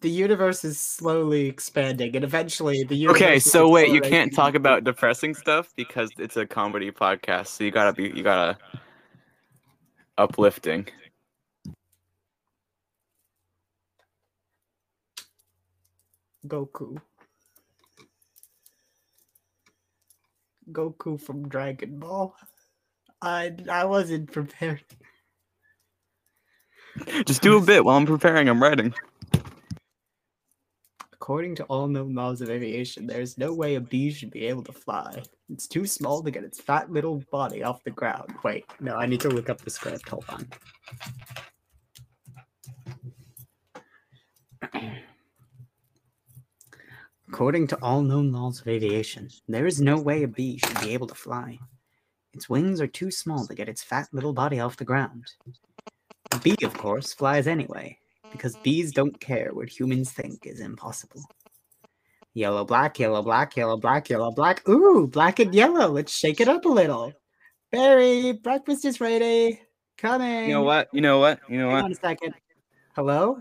The 0.03 0.09
universe 0.09 0.65
is 0.65 0.79
slowly 0.79 1.49
expanding, 1.49 2.15
and 2.15 2.25
eventually 2.25 2.85
the 2.85 2.95
universe. 2.95 3.21
Okay, 3.21 3.39
so 3.41 3.69
wait, 3.69 3.91
you 3.91 4.01
can't 4.01 4.33
talk 4.33 4.55
about 4.55 4.85
depressing 4.85 5.35
stuff 5.35 5.73
because 5.75 6.11
it's 6.17 6.37
a 6.37 6.47
comedy 6.47 6.93
podcast. 6.93 7.49
So 7.49 7.65
you 7.65 7.73
gotta 7.73 7.93
be, 7.93 8.05
you 8.05 8.23
gotta 8.23 8.57
uplifting. 10.17 10.87
Goku. 16.47 16.99
Goku 20.71 21.21
from 21.21 21.49
Dragon 21.49 21.99
Ball. 21.99 22.35
I 23.23 23.55
I 23.71 23.85
wasn't 23.85 24.33
prepared. 24.33 24.85
Just 27.27 27.43
do 27.43 27.57
a 27.57 27.61
bit 27.61 27.85
while 27.85 27.97
I'm 27.97 28.07
preparing. 28.07 28.49
I'm 28.49 28.63
writing. 28.63 28.95
According 31.13 31.57
to 31.57 31.65
all 31.65 31.89
known 31.89 32.15
laws 32.15 32.43
of 32.43 32.51
aviation, 32.51 33.07
there 33.07 33.23
is 33.23 33.39
no 33.39 33.55
way 33.55 33.77
a 33.77 33.81
bee 33.81 34.13
should 34.13 34.31
be 34.31 34.45
able 34.47 34.63
to 34.65 34.73
fly. 34.73 35.23
It's 35.49 35.67
too 35.67 35.87
small 35.87 36.23
to 36.23 36.31
get 36.31 36.45
its 36.45 36.61
fat 36.61 36.91
little 36.93 37.23
body 37.33 37.63
off 37.63 37.83
the 37.83 37.91
ground. 37.91 38.35
Wait, 38.45 38.67
no, 38.79 38.97
I 38.97 39.07
need 39.07 39.21
to 39.23 39.31
look 39.31 39.49
up 39.49 39.63
the 39.63 39.71
script. 39.71 40.07
Hold 40.11 40.27
on. 40.29 40.47
According 47.29 47.67
to 47.69 47.79
all 47.83 48.03
known 48.03 48.33
laws 48.33 48.61
of 48.61 48.69
aviation, 48.69 49.29
there 49.49 49.67
is 49.67 49.81
no 49.81 49.99
way 49.99 50.23
a 50.23 50.29
bee 50.29 50.59
should 50.59 50.81
be 50.81 50.93
able 50.93 51.07
to 51.07 51.15
fly. 51.15 51.59
Its 52.33 52.49
wings 52.49 52.81
are 52.81 52.87
too 52.87 53.11
small 53.11 53.47
to 53.47 53.55
get 53.55 53.69
its 53.69 53.83
fat 53.83 54.09
little 54.13 54.33
body 54.33 54.61
off 54.61 54.77
the 54.77 54.85
ground. 54.85 55.25
A 56.33 56.39
bee, 56.39 56.57
of 56.63 56.77
course, 56.77 57.15
flies 57.15 57.47
anyway, 57.47 57.97
because 58.33 58.57
bees 58.57 58.93
don't 58.93 59.19
care 59.21 59.51
what 59.53 59.69
humans 59.69 60.13
think 60.13 60.47
is 60.47 60.61
impossible. 60.61 61.23
Yellow, 62.35 62.65
black, 62.65 62.99
yellow, 62.99 63.23
black, 63.23 63.57
yellow, 63.57 63.77
black, 63.77 64.11
yellow, 64.11 64.33
black. 64.33 64.69
Ooh, 64.69 65.07
black 65.07 65.39
and 65.39 65.55
yellow. 65.55 65.89
Let's 65.89 66.13
shake 66.13 66.41
it 66.41 66.49
up 66.49 66.65
a 66.65 66.69
little. 66.69 67.13
Barry, 67.71 68.33
breakfast 68.33 68.85
is 68.85 69.01
ready. 69.01 69.61
Coming. 69.97 70.49
You 70.49 70.55
know 70.55 70.63
what? 70.63 70.89
You 70.93 71.01
know 71.01 71.21
what? 71.21 71.39
You 71.49 71.59
know 71.59 71.67
Hang 71.67 71.77
what? 71.77 71.85
on 71.85 71.93
a 71.93 71.95
second. 71.95 72.35
Hello? 72.97 73.41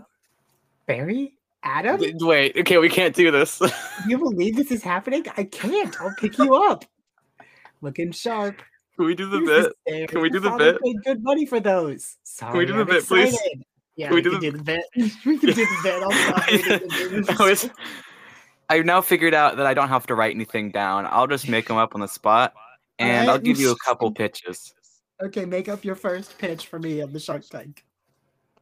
Barry? 0.86 1.34
Adam? 1.64 2.00
Wait, 2.20 2.56
okay, 2.58 2.78
we 2.78 2.88
can't 2.88 3.14
do 3.14 3.30
this. 3.30 3.60
You 4.06 4.18
believe 4.18 4.54
this 4.56 4.70
is 4.70 4.82
happening? 4.82 5.24
I 5.36 5.44
can't. 5.44 5.98
I'll 6.00 6.14
pick 6.18 6.36
you 6.36 6.54
up. 6.54 6.84
Looking 7.80 8.12
sharp. 8.12 8.60
Can 8.96 9.06
we 9.06 9.14
do 9.14 9.30
the 9.30 9.40
bit? 9.40 10.08
Can 10.08 10.20
we 10.20 10.28
do 10.28 10.40
the 10.40 10.50
bit? 10.50 10.80
paid 10.82 10.96
good 11.04 11.22
money 11.22 11.46
for 11.46 11.58
those. 11.58 12.16
Sorry, 12.22 12.58
we 12.58 12.66
do 12.66 12.74
the 12.74 12.80
I'm 12.80 12.86
bit, 12.86 13.06
please? 13.06 13.38
Yeah, 13.96 14.08
Can 14.08 14.16
we, 14.16 14.18
we 14.18 14.22
do 14.22 14.30
can 14.32 14.40
the- 14.40 14.50
do 14.50 14.56
the 14.58 14.64
bit. 14.64 14.84
we 15.24 15.38
can 15.38 15.50
do 15.50 15.54
the 15.54 15.80
bit. 15.82 16.02
I'll 16.02 17.24
stop. 17.24 17.40
I 17.40 17.48
was... 17.48 17.70
I've 18.68 18.84
now 18.84 19.00
figured 19.00 19.32
out 19.34 19.56
that 19.56 19.66
I 19.66 19.72
don't 19.74 19.88
have 19.88 20.06
to 20.08 20.14
write 20.14 20.34
anything 20.34 20.70
down. 20.70 21.06
I'll 21.10 21.26
just 21.26 21.48
make 21.48 21.68
them 21.68 21.76
up 21.76 21.94
on 21.94 22.00
the 22.00 22.08
spot, 22.08 22.52
and 22.98 23.30
I'll 23.30 23.38
give 23.38 23.58
you 23.58 23.70
a 23.70 23.76
couple 23.76 24.10
pitches. 24.10 24.74
Okay, 25.22 25.44
make 25.44 25.68
up 25.68 25.84
your 25.84 25.94
first 25.94 26.36
pitch 26.38 26.66
for 26.66 26.78
me 26.78 27.00
of 27.00 27.12
the 27.12 27.20
Shark 27.20 27.46
Tank. 27.48 27.84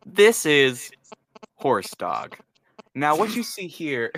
This 0.05 0.45
is 0.47 0.91
horse 1.55 1.91
dog. 1.93 2.37
Now, 2.95 3.17
what 3.17 3.35
you 3.35 3.43
see 3.43 3.67
here 3.67 4.13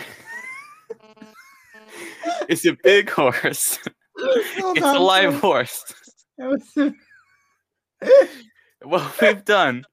is 2.49 2.67
a 2.67 2.77
big 2.83 3.09
horse. 3.09 3.79
Hold 4.19 4.77
it's 4.77 4.87
a 4.87 4.99
live 4.99 5.41
horse. 5.41 5.95
What 8.83 9.21
we've 9.21 9.45
done 9.45 9.85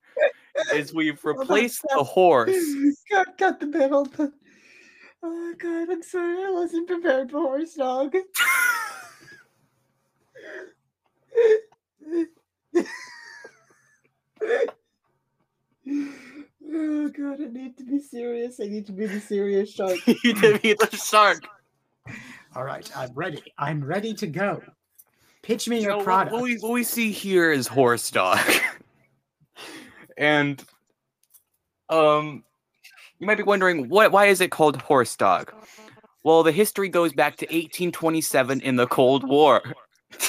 is 0.74 0.94
we've 0.94 1.24
replaced 1.24 1.86
the 1.96 2.04
horse. 2.04 2.58
cut, 3.12 3.38
cut 3.38 3.60
the 3.60 3.68
bit. 3.68 3.92
Hold 3.92 4.20
on. 4.20 4.34
Oh 5.24 5.54
god, 5.60 5.90
I'm 5.92 6.02
sorry. 6.02 6.44
I 6.44 6.50
wasn't 6.50 6.88
prepared 6.88 7.30
for 7.30 7.42
horse 7.42 7.76
dog. 7.76 8.16
oh 16.74 17.10
god, 17.10 17.42
I 17.42 17.46
need 17.48 17.78
to 17.78 17.84
be 17.84 18.00
serious. 18.00 18.60
I 18.60 18.66
need 18.66 18.86
to 18.88 18.92
be 18.92 19.06
the 19.06 19.20
serious 19.20 19.72
shark. 19.74 19.98
you 20.24 20.34
did 20.34 20.62
be 20.62 20.74
the 20.74 20.90
shark. 20.96 21.44
All 22.56 22.64
right, 22.64 22.90
I'm 22.96 23.12
ready. 23.14 23.42
I'm 23.58 23.84
ready 23.84 24.14
to 24.16 24.28
go. 24.28 24.62
Pitch 25.44 25.68
me 25.68 25.82
your 25.82 25.92
So 25.92 25.98
what- 25.98 26.06
product. 26.06 26.34
What 26.34 26.44
we, 26.44 26.56
what 26.58 26.72
we 26.74 26.84
see 26.84 27.12
here 27.12 27.52
is 27.52 27.68
horse 27.68 28.10
dog, 28.12 28.40
and 30.18 30.64
um, 31.90 32.44
you 33.20 33.28
might 33.28 33.38
be 33.38 33.44
wondering 33.44 33.90
what 33.90 34.12
why 34.12 34.26
is 34.28 34.42
it 34.42 34.52
called 34.52 34.82
horse 34.82 35.16
dog? 35.16 35.54
Well, 36.24 36.44
the 36.44 36.52
history 36.52 36.88
goes 36.90 37.14
back 37.14 37.38
to 37.38 37.46
1827 37.46 38.62
in 38.62 38.76
the 38.76 38.86
Cold 38.86 39.28
War. 39.28 39.64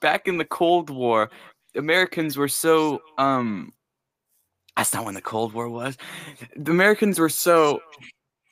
back 0.00 0.28
in 0.28 0.38
the 0.38 0.44
Cold 0.44 0.90
War, 0.90 1.30
Americans 1.76 2.36
were 2.36 2.48
so 2.48 3.02
um. 3.18 3.72
That's 4.76 4.92
not 4.92 5.04
when 5.06 5.14
the 5.14 5.22
Cold 5.22 5.54
War 5.54 5.68
was. 5.70 5.96
The 6.54 6.70
Americans 6.70 7.18
were 7.18 7.30
so 7.30 7.80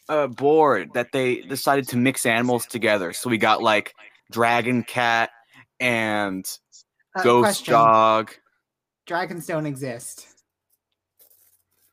uh, 0.09 0.27
bored 0.27 0.95
that 0.95 1.13
they 1.13 1.43
decided 1.43 1.87
to 1.89 1.99
mix 1.99 2.25
animals 2.25 2.65
together. 2.65 3.13
So 3.13 3.29
we 3.29 3.37
got 3.37 3.63
like 3.63 3.95
dragon 4.31 4.85
cat 4.85 5.31
and 5.81 6.47
Uh, 7.15 7.23
ghost 7.23 7.43
question. 7.45 7.73
dog. 7.75 8.33
Dragons 9.07 9.47
don't 9.47 9.67
exist. 9.67 10.27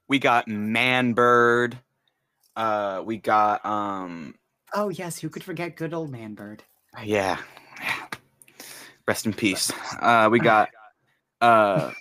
We 0.07 0.17
got 0.17 0.47
man 0.47 1.11
bird. 1.13 1.77
Uh, 2.55 3.01
we 3.05 3.17
got 3.17 3.65
um, 3.65 4.35
Oh 4.73 4.87
yes, 4.89 5.19
who 5.19 5.27
could 5.29 5.43
forget 5.43 5.75
good 5.75 5.93
old 5.93 6.09
man 6.09 6.35
bird? 6.35 6.63
yeah, 7.03 7.37
yeah. 7.81 8.05
Rest 9.07 9.25
in 9.25 9.33
peace. 9.33 9.71
Uh, 9.99 10.29
we 10.31 10.39
got 10.39 10.69
uh, 11.41 11.91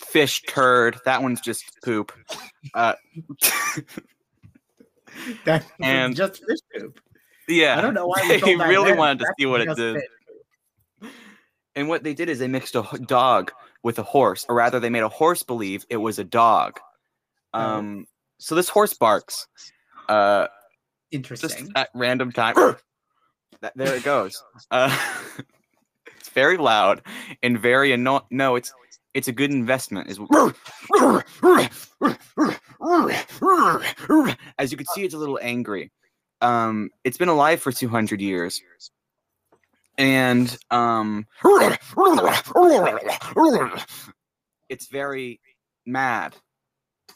fish 0.00 0.42
turd. 0.42 0.98
That 1.04 1.22
one's 1.22 1.40
just 1.40 1.64
poop. 1.84 2.12
Uh, 2.74 2.94
That 5.44 5.64
And- 5.80 6.16
just 6.16 6.42
fish 6.46 6.58
poop. 6.74 6.98
yeah, 7.48 7.76
I 7.78 7.80
don't 7.82 7.94
know 7.94 8.06
why 8.06 8.26
they 8.44 8.56
really 8.56 8.92
wanted 8.94 9.18
to 9.20 9.24
That's 9.26 9.34
see 9.38 9.46
what 9.46 9.60
it 9.60 9.76
did. 9.76 10.02
And 11.74 11.88
what 11.88 12.02
they 12.02 12.14
did 12.14 12.28
is 12.28 12.38
they 12.38 12.48
mixed 12.48 12.74
a 12.76 12.82
dog 13.06 13.52
with 13.82 13.98
a 13.98 14.02
horse, 14.02 14.44
or 14.48 14.54
rather, 14.54 14.78
they 14.80 14.90
made 14.90 15.02
a 15.02 15.08
horse 15.08 15.42
believe 15.42 15.84
it 15.88 15.96
was 15.96 16.18
a 16.18 16.24
dog. 16.24 16.78
Oh. 17.54 17.60
Um, 17.60 18.06
so 18.38 18.54
this 18.54 18.68
horse 18.68 18.94
barks, 18.94 19.46
uh, 20.08 20.42
just 20.42 20.52
Interesting. 21.12 21.72
at 21.76 21.88
random 21.94 22.32
time. 22.32 22.54
That- 23.60 23.76
there 23.76 23.94
it 23.94 24.02
goes. 24.02 24.42
Uh, 24.72 24.90
it's 26.22 26.30
very 26.30 26.56
loud 26.56 27.02
and 27.42 27.58
very 27.58 27.90
annoying. 27.90 28.22
No, 28.30 28.54
it's 28.54 28.72
it's 29.12 29.26
a 29.26 29.32
good 29.32 29.50
investment. 29.50 30.08
Is 30.08 30.20
as 34.56 34.70
you 34.70 34.76
can 34.76 34.86
see, 34.94 35.02
it's 35.02 35.14
a 35.14 35.18
little 35.18 35.40
angry. 35.42 35.90
Um, 36.40 36.90
it's 37.02 37.18
been 37.18 37.28
alive 37.28 37.60
for 37.60 37.72
two 37.72 37.88
hundred 37.88 38.20
years, 38.20 38.62
and 39.98 40.56
um, 40.70 41.26
it's 44.68 44.86
very 44.86 45.40
mad 45.86 46.36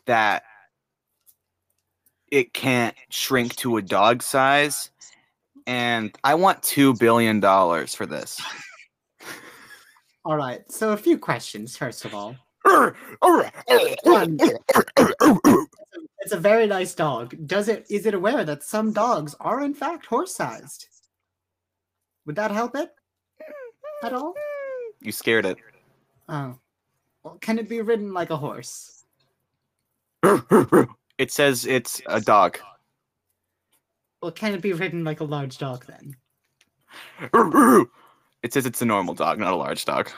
that 0.07 0.43
it 2.33 2.53
can't 2.53 2.97
shrink 3.09 3.55
to 3.55 3.77
a 3.77 3.83
dog 3.83 4.21
size 4.21 4.91
and 5.67 6.17
i 6.25 6.35
want 6.35 6.63
two 6.63 6.95
billion 6.95 7.41
dollars 7.41 7.95
for 7.95 8.07
this 8.07 8.41
All 10.27 10.37
right. 10.37 10.61
So 10.73 10.91
a 10.91 10.97
few 10.97 11.19
questions. 11.19 11.77
First 11.77 12.05
of 12.05 12.13
all, 12.13 12.35
it's 16.21 16.33
a 16.33 16.37
very 16.41 16.67
nice 16.67 16.97
dog. 16.97 17.37
Does 17.47 17.69
it? 17.69 17.87
Is 17.89 18.07
it 18.07 18.15
aware 18.15 18.45
that 18.45 18.65
some 18.65 18.93
dogs 18.93 19.37
are 19.39 19.63
in 19.63 19.73
fact 19.73 20.07
horse-sized? 20.07 20.89
Would 22.27 22.35
that 22.35 22.51
help 22.51 22.75
it 22.75 22.91
at 24.03 24.13
all? 24.13 24.35
you 25.01 25.13
scared 25.13 25.47
it 25.47 25.59
Oh, 26.29 26.59
well, 27.23 27.39
can 27.41 27.61
it 27.61 27.69
be 27.69 27.81
ridden 27.81 28.13
like 28.13 28.31
a 28.31 28.37
horse? 28.37 29.05
it 31.19 31.31
says 31.31 31.67
it's 31.67 32.03
a 32.07 32.21
dog 32.21 32.59
Well, 34.21 34.33
can 34.33 34.55
it 34.55 34.61
be 34.61 34.73
ridden 34.73 35.05
like 35.05 35.21
a 35.21 35.25
large 35.25 35.59
dog 35.59 35.87
then? 35.87 36.17
It 38.47 38.53
says 38.53 38.65
it's 38.65 38.81
a 38.81 38.85
normal 38.85 39.13
dog 39.13 39.41
not 39.41 39.53
a 39.53 39.57
large 39.57 39.85
dog 39.85 40.09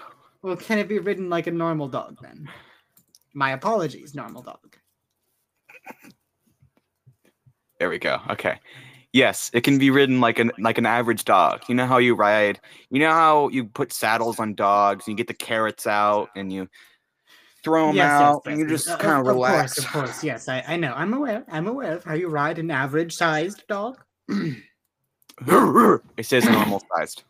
Well, 0.43 0.55
can 0.57 0.79
it 0.79 0.87
be 0.87 0.99
ridden 0.99 1.31
like 1.31 1.47
a 1.47 1.51
normal 1.51 1.89
dog 1.89 2.19
then? 2.21 2.49
My 3.35 3.53
apologies, 3.53 4.15
normal 4.15 4.43
dog. 4.43 4.77
there 7.79 7.89
we 7.89 7.99
go 7.99 8.21
okay 8.29 8.59
yes 9.15 9.51
it 9.55 9.63
can 9.63 9.79
be 9.79 9.89
ridden 9.89 10.21
like 10.21 10.39
an 10.39 10.53
like 10.59 10.77
an 10.77 10.85
average 10.85 11.25
dog 11.25 11.63
you 11.69 11.75
know 11.75 11.87
how 11.87 11.97
you 11.97 12.15
ride 12.15 12.61
you 12.91 13.01
know 13.01 13.11
how 13.11 13.49
you 13.49 13.65
put 13.65 13.91
saddles 13.91 14.39
on 14.39 14.55
dogs 14.55 15.07
and 15.07 15.13
you 15.13 15.17
get 15.17 15.29
the 15.29 15.33
carrots 15.47 15.87
out 15.87 16.29
and 16.37 16.53
you 16.53 16.69
throw 17.65 17.87
them 17.87 18.01
out 18.01 18.43
and 18.45 18.59
you 18.59 18.67
just 18.67 18.87
kind 18.99 19.21
of 19.21 19.21
of 19.21 19.27
relax 19.27 19.75
course, 19.75 19.87
of 19.87 19.93
course, 19.93 20.25
yes, 20.25 20.49
I, 20.49 20.63
I 20.69 20.77
know. 20.77 20.93
I'm 20.95 21.13
aware. 21.15 21.45
I'm 21.51 21.67
aware 21.67 21.97
of 21.97 22.05
how 22.05 22.15
you 22.15 22.29
ride 22.29 22.59
an 22.59 22.71
average-sized 22.71 23.65
dog. 23.69 23.99
it 24.29 26.01
says 26.23 26.45
normal 26.45 26.83
sized 26.97 27.25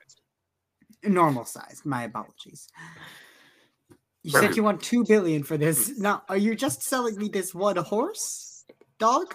Normal 1.05 1.45
size. 1.45 1.83
My 1.85 2.05
apologies. 2.05 2.69
You 4.23 4.33
said 4.33 4.57
you 4.57 4.63
want 4.63 4.83
two 4.83 5.05
billion 5.05 5.43
for 5.43 5.57
this. 5.57 5.97
Now, 5.99 6.23
are 6.29 6.37
you 6.37 6.55
just 6.55 6.83
selling 6.83 7.17
me 7.17 7.29
this 7.29 7.55
one 7.55 7.77
horse 7.77 8.65
dog? 8.99 9.35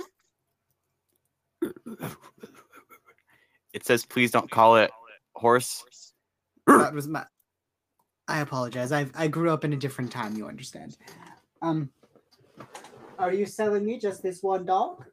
it 3.74 3.86
says 3.86 4.06
please 4.06 4.32
don't 4.32 4.52
call 4.52 4.76
it 4.76 4.92
horse 5.36 6.14
That 6.68 6.94
was 6.94 7.08
my. 7.08 7.26
I 8.28 8.40
apologize. 8.42 8.92
I 8.92 9.08
I 9.16 9.28
grew 9.28 9.50
up 9.50 9.66
in 9.66 9.74
a 9.74 9.78
different 9.78 10.12
time. 10.12 10.36
You 10.36 10.48
understand? 10.48 10.98
Um, 11.62 11.90
are 13.20 13.34
you 13.34 13.46
selling 13.46 13.86
me 13.86 13.98
just 14.00 14.24
this 14.24 14.44
one 14.44 14.66
dog 14.66 15.06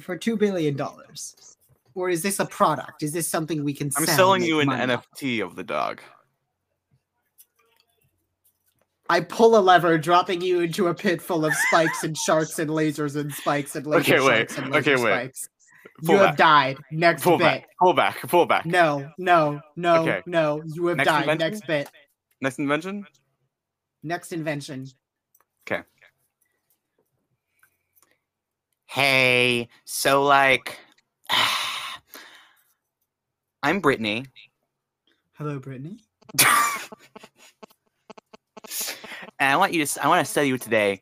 for 0.00 0.16
two 0.16 0.36
billion 0.36 0.76
dollars, 0.76 1.55
or 1.96 2.08
is 2.10 2.22
this 2.22 2.38
a 2.38 2.46
product? 2.46 3.02
Is 3.02 3.12
this 3.12 3.26
something 3.26 3.64
we 3.64 3.72
can? 3.74 3.90
Sell? 3.90 4.00
I'm 4.02 4.06
sell 4.06 4.16
selling 4.16 4.42
you 4.44 4.60
an 4.60 4.66
money 4.68 4.92
off? 4.92 5.06
nft 5.16 5.42
of 5.44 5.56
the 5.56 5.64
dog 5.64 6.00
I 9.08 9.20
pull 9.20 9.56
a 9.56 9.60
lever, 9.60 9.98
dropping 9.98 10.40
you 10.40 10.60
into 10.60 10.88
a 10.88 10.94
pit 10.94 11.22
full 11.22 11.44
of 11.44 11.54
spikes 11.54 12.02
and 12.02 12.16
sharks 12.16 12.58
and 12.58 12.68
lasers 12.68 13.14
and 13.16 13.32
spikes 13.32 13.76
and 13.76 13.86
laser 13.86 14.16
Okay, 14.16 14.26
wait. 14.26 14.36
sharks 14.50 14.58
and 14.58 14.74
Okay, 14.74 14.90
laser 14.96 15.04
wait. 15.04 15.12
spikes. 15.12 15.48
Pull 16.04 16.16
you 16.16 16.20
have 16.22 16.36
died. 16.36 16.76
Next 16.90 17.22
pull 17.22 17.38
bit. 17.38 17.44
back 17.44 17.68
pull 17.80 17.92
back 17.94 18.20
pull 18.28 18.46
back 18.46 18.66
No, 18.66 19.08
no, 19.16 19.60
no, 19.76 20.02
Okay. 20.02 20.22
no. 20.26 20.60
You 20.66 20.88
have 20.88 20.96
Next 20.98 21.06
died. 21.08 21.20
invention? 21.22 21.50
Next 21.52 21.66
bit. 21.66 21.90
next 22.42 22.58
invention 22.58 23.06
Next 24.02 24.32
invention. 24.32 24.86
Okay. 25.66 25.82
Hey, 28.86 29.68
so 29.84 30.22
like, 30.24 30.78
I'm 33.66 33.80
Brittany. 33.80 34.24
Hello, 35.32 35.58
Brittany. 35.58 35.98
and 36.40 36.48
I 39.40 39.56
want 39.56 39.74
you 39.74 39.84
to 39.84 40.04
I 40.04 40.06
want 40.06 40.24
to 40.24 40.32
tell 40.32 40.44
you 40.44 40.56
today 40.56 41.00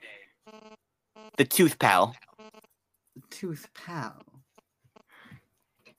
the 1.36 1.44
tooth 1.44 1.78
pal. 1.78 2.16
Tooth 3.28 3.68
pal. 3.74 4.14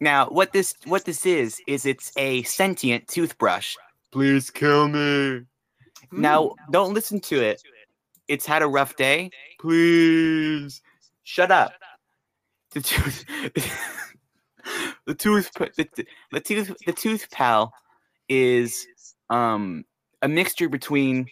Now, 0.01 0.27
what 0.29 0.53
this 0.53 0.73
what 0.85 1.05
this 1.05 1.27
is 1.27 1.61
is 1.67 1.85
it's 1.85 2.11
a 2.17 2.41
sentient 2.41 3.07
toothbrush. 3.07 3.75
Please 4.11 4.49
kill 4.49 4.87
me. 4.87 5.41
Now, 6.11 6.45
Mm. 6.45 6.55
don't 6.71 6.95
listen 6.95 7.19
to 7.29 7.39
it. 7.43 7.61
It's 8.27 8.47
had 8.47 8.63
a 8.63 8.67
rough 8.67 8.95
day. 8.95 9.29
Please 9.59 10.81
shut 11.21 11.51
up. 11.51 11.73
The 12.71 12.81
tooth 12.81 13.23
the 15.05 15.13
tooth 15.13 15.51
the, 15.53 16.05
the 16.31 16.39
tooth 16.39 16.75
the 16.85 16.93
tooth 16.93 17.29
pal 17.31 17.73
is 18.27 18.87
um 19.29 19.85
a 20.21 20.27
mixture 20.27 20.69
between 20.69 21.27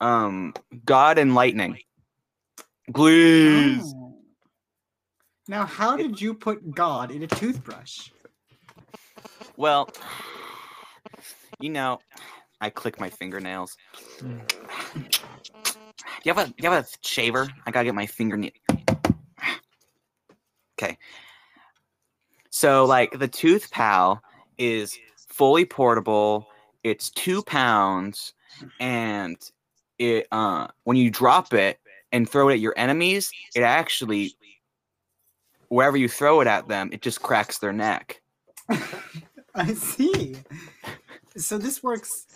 um 0.00 0.54
God 0.84 1.18
and 1.18 1.34
lightning. 1.34 1.78
Please. 2.92 3.94
Oh. 3.96 4.14
Now, 5.48 5.66
how 5.66 5.96
did 5.96 6.20
you 6.20 6.34
put 6.34 6.74
God 6.74 7.10
in 7.10 7.22
a 7.24 7.26
toothbrush? 7.26 8.10
Well, 9.56 9.90
you 11.60 11.70
know, 11.70 12.00
I 12.60 12.70
click 12.70 13.00
my 13.00 13.10
fingernails. 13.10 13.76
Do 14.20 14.26
you 16.24 16.34
have 16.34 16.38
a 16.38 16.46
do 16.46 16.54
you 16.58 16.70
have 16.70 16.84
a 16.84 16.88
shaver? 17.06 17.48
I 17.66 17.70
gotta 17.70 17.86
get 17.86 17.94
my 17.94 18.06
fingernail. 18.06 18.52
Okay. 20.78 20.96
So 22.52 22.84
like 22.84 23.18
the 23.18 23.28
Tooth 23.28 23.70
Pal 23.70 24.22
is 24.58 24.96
fully 25.16 25.64
portable. 25.64 26.46
It's 26.84 27.08
two 27.08 27.42
pounds, 27.42 28.34
and 28.78 29.36
it 29.98 30.26
uh 30.30 30.66
when 30.84 30.98
you 30.98 31.10
drop 31.10 31.54
it 31.54 31.80
and 32.12 32.28
throw 32.28 32.50
it 32.50 32.54
at 32.54 32.60
your 32.60 32.74
enemies, 32.76 33.32
it 33.56 33.62
actually 33.62 34.34
wherever 35.68 35.96
you 35.96 36.08
throw 36.08 36.42
it 36.42 36.46
at 36.46 36.68
them, 36.68 36.90
it 36.92 37.00
just 37.00 37.22
cracks 37.22 37.58
their 37.58 37.72
neck. 37.72 38.20
I 39.54 39.72
see. 39.72 40.36
So 41.38 41.56
this 41.56 41.82
works 41.82 42.26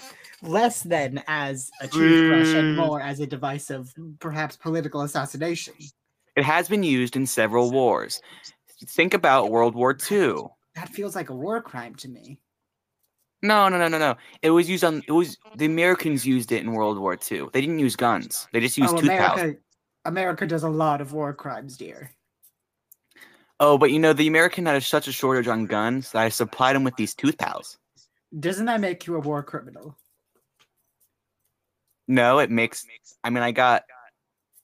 less 0.41 0.83
than 0.83 1.23
as 1.27 1.71
a 1.83 1.89
toothbrush 1.89 2.55
and 2.55 2.75
Mm. 2.75 2.77
more 2.77 3.03
as 3.03 3.21
a 3.21 3.27
device 3.27 3.69
of 3.69 3.93
perhaps 4.19 4.57
political 4.57 5.03
assassination. 5.03 5.75
It 6.37 6.45
has 6.45 6.69
been 6.69 6.83
used 6.83 7.17
in 7.17 7.27
several 7.27 7.71
wars. 7.71 8.23
Think 8.85 9.15
about 9.15 9.51
World 9.51 9.75
War 9.75 9.97
II. 10.11 10.45
That 10.75 10.91
feels 10.91 11.17
like 11.17 11.31
a 11.31 11.35
war 11.35 11.63
crime 11.63 11.95
to 11.97 12.09
me. 12.09 12.39
No, 13.43 13.69
no, 13.69 13.79
no, 13.79 13.89
no, 13.89 13.99
no. 13.99 14.17
It 14.43 14.51
was 14.51 14.69
used 14.69 14.85
on. 14.85 15.03
It 15.07 15.13
was 15.13 15.39
the 15.57 15.67
Americans 15.67 16.27
used 16.27 16.53
it 16.53 16.63
in 16.63 16.73
World 16.73 16.99
War 16.99 17.15
II. 17.15 17.47
They 17.53 17.61
didn't 17.61 17.79
use 17.79 17.97
guns. 17.97 18.49
They 18.53 18.61
just 18.61 18.77
used 18.77 18.95
oh. 18.95 18.99
America, 18.99 19.57
America 20.05 20.47
does 20.47 20.63
a 20.63 20.69
lot 20.69 21.01
of 21.01 21.13
war 21.13 21.33
crimes, 21.33 21.77
dear. 21.77 22.11
Oh, 23.61 23.79
but 23.79 23.91
you 23.91 23.99
know 23.99 24.13
the 24.13 24.27
American 24.27 24.67
had 24.67 24.83
such 24.83 25.09
a 25.09 25.13
shortage 25.13 25.49
on 25.49 25.67
guns 25.67 26.13
that 26.13 26.23
I 26.23 26.29
supplied 26.29 26.77
them 26.77 26.85
with 26.85 26.97
these 26.97 27.15
tooth 27.15 27.39
pals. 27.39 27.79
Doesn't 28.39 28.67
that 28.67 28.81
make 28.81 29.07
you 29.07 29.17
a 29.17 29.21
war 29.21 29.43
criminal? 29.43 29.97
No, 32.09 32.39
it 32.39 32.51
makes. 32.51 32.87
I 33.25 33.31
mean, 33.31 33.43
I 33.43 33.53
got 33.53 33.85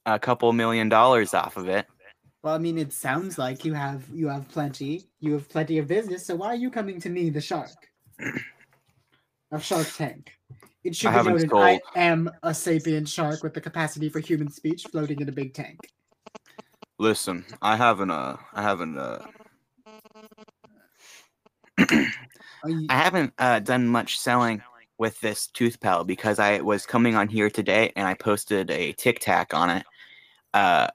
a 0.07 0.19
couple 0.19 0.53
million 0.53 0.89
dollars 0.89 1.35
off 1.35 1.57
of 1.57 1.69
it. 1.69 1.87
Well, 2.43 2.55
I 2.55 2.59
mean, 2.59 2.77
it 2.77 2.93
sounds 2.93 3.39
like 3.39 3.65
you 3.65 3.73
have 3.75 4.05
you 4.13 4.29
have 4.29 4.49
plenty. 4.49 5.05
You 5.21 5.35
have 5.35 5.49
plenty 5.49 5.79
of 5.79 5.87
business. 5.87 6.27
So 6.27 6.35
why 6.35 6.49
are 6.49 6.57
you 6.57 6.71
coming 6.71 7.01
to 7.01 7.09
me, 7.09 7.31
the 7.31 7.41
shark, 7.41 7.71
of 9.53 9.63
Shark 9.63 9.87
Tank? 9.97 10.33
It 10.83 10.97
should 10.97 11.11
I 11.11 11.23
be 11.23 11.29
noted 11.29 11.51
I 11.55 11.81
am 11.95 12.29
a 12.43 12.53
sapient 12.53 13.09
shark 13.09 13.45
with 13.45 13.55
the 13.55 13.61
capacity 13.61 14.09
for 14.09 14.19
human 14.19 14.51
speech, 14.51 14.85
floating 14.91 15.21
in 15.21 15.29
a 15.29 15.33
big 15.33 15.55
tank. 15.55 15.79
Listen, 16.99 17.45
I 17.63 17.77
haven't. 17.77 18.11
Uh, 18.11 18.37
I 18.53 18.63
haven't. 18.63 18.99
Uh, 18.99 19.25
you- 21.79 22.87
I 22.89 22.95
haven't 22.97 23.33
uh, 23.39 23.61
done 23.61 23.87
much 23.87 24.19
selling 24.19 24.63
with 24.99 25.21
this 25.21 25.47
tooth 25.49 25.81
pal 25.81 26.05
because 26.05 26.39
I 26.39 26.61
was 26.61 26.87
coming 26.87 27.15
on 27.15 27.29
here 27.29 27.51
today 27.51 27.93
and 27.97 28.07
I 28.07 28.15
posted 28.15 28.71
a 28.71 28.93
TikTok 28.93 29.55
on 29.55 29.71
it. 29.71 29.87
Uh, 30.55 30.89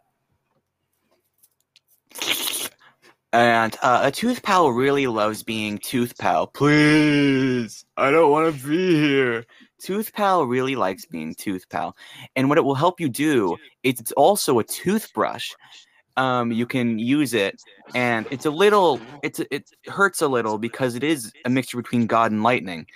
and 3.34 3.76
uh, 3.82 4.02
a 4.04 4.12
tooth 4.12 4.42
pal 4.42 4.72
really 4.72 5.08
loves 5.08 5.44
being 5.44 5.78
tooth 5.78 6.18
pal. 6.18 6.48
Please, 6.48 7.86
I 7.98 8.10
don't 8.10 8.32
want 8.32 8.56
to 8.56 8.68
be 8.68 8.96
here. 8.96 9.46
Tooth 9.80 10.14
pal 10.14 10.46
really 10.46 10.76
likes 10.76 11.06
being 11.06 11.36
tooth 11.36 11.70
pal, 11.70 11.96
and 12.36 12.50
what 12.50 12.58
it 12.58 12.64
will 12.64 12.76
help 12.76 13.00
you 13.00 13.10
do, 13.10 13.58
it's 13.84 14.12
also 14.14 14.60
a 14.60 14.64
toothbrush. 14.64 15.52
Um, 16.16 16.52
you 16.52 16.66
can 16.66 16.98
use 16.98 17.36
it 17.36 17.62
and 17.94 18.26
it's 18.32 18.48
a 18.48 18.50
little 18.50 19.00
it's 19.22 19.40
it 19.52 19.70
hurts 19.86 20.20
a 20.20 20.28
little 20.28 20.58
because 20.58 20.96
it 20.96 21.04
is 21.04 21.32
a 21.46 21.50
mixture 21.50 21.78
between 21.78 22.08
god 22.08 22.32
and 22.32 22.42
lightning 22.42 22.88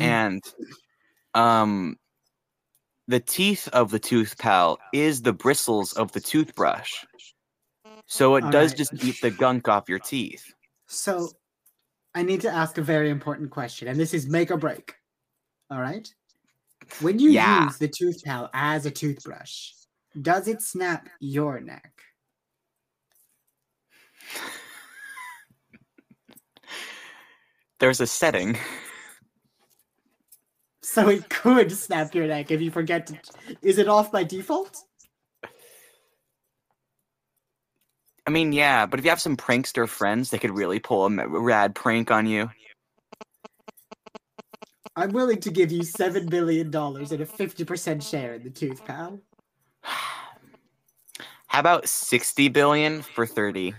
and 0.00 0.42
um 1.34 1.96
the 3.06 3.20
teeth 3.20 3.68
of 3.68 3.92
the 3.92 4.00
tooth 4.00 4.36
pal 4.36 4.80
is 4.92 5.22
the 5.22 5.32
bristles 5.32 5.92
of 5.92 6.10
the 6.10 6.20
toothbrush 6.20 7.04
so 8.12 8.34
it 8.34 8.42
does 8.50 8.72
Alright. 8.72 8.76
just 8.76 8.92
eat 9.04 9.14
the 9.22 9.30
gunk 9.30 9.68
off 9.68 9.88
your 9.88 10.00
teeth 10.00 10.52
So, 10.88 11.30
I 12.12 12.24
need 12.24 12.40
to 12.40 12.50
ask 12.50 12.76
a 12.76 12.82
very 12.82 13.08
important 13.08 13.50
question, 13.50 13.86
and 13.86 13.98
this 13.98 14.12
is 14.12 14.26
make 14.26 14.50
or 14.50 14.56
break. 14.56 14.96
All 15.70 15.80
right. 15.80 16.12
When 17.00 17.20
you 17.20 17.30
Yeah. 17.30 17.64
use 17.64 17.78
the 17.78 17.86
tooth 17.86 18.24
pal 18.24 18.50
as 18.52 18.84
a 18.84 18.90
toothbrush, 18.90 19.70
does 20.20 20.48
it 20.48 20.60
snap 20.60 21.08
your 21.20 21.60
neck? 21.60 21.92
there's 27.78 28.00
a 28.00 28.06
setting 28.06 28.58
So 30.82 31.08
it 31.08 31.28
could 31.28 31.70
snap 31.70 32.14
your 32.14 32.26
neck 32.26 32.50
if 32.50 32.60
you 32.60 32.70
forget 32.72 33.06
to. 33.06 33.20
Is 33.62 33.78
it 33.78 33.86
off 33.86 34.10
by 34.10 34.24
default? 34.24 34.76
I 38.30 38.32
mean 38.32 38.52
yeah 38.52 38.86
but 38.86 39.00
if 39.00 39.04
you 39.04 39.10
have 39.10 39.20
some 39.20 39.36
prankster 39.36 39.88
friends 39.88 40.30
they 40.30 40.38
could 40.38 40.52
really 40.52 40.78
pull 40.78 41.04
a 41.04 41.26
rad 41.26 41.74
prank 41.74 42.12
on 42.12 42.26
you 42.26 42.48
I'm 44.94 45.10
willing 45.10 45.40
to 45.40 45.50
give 45.50 45.72
you 45.72 45.82
seven 45.82 46.26
billion 46.26 46.70
dollars 46.70 47.10
and 47.10 47.20
a 47.20 47.26
fifty 47.26 47.64
percent 47.64 48.04
share 48.04 48.34
in 48.34 48.44
the 48.44 48.50
tooth 48.50 48.84
pal. 48.84 49.18
how 49.82 51.58
about 51.58 51.88
60 51.88 52.48
billion 52.50 53.02
for 53.02 53.26
30 53.26 53.74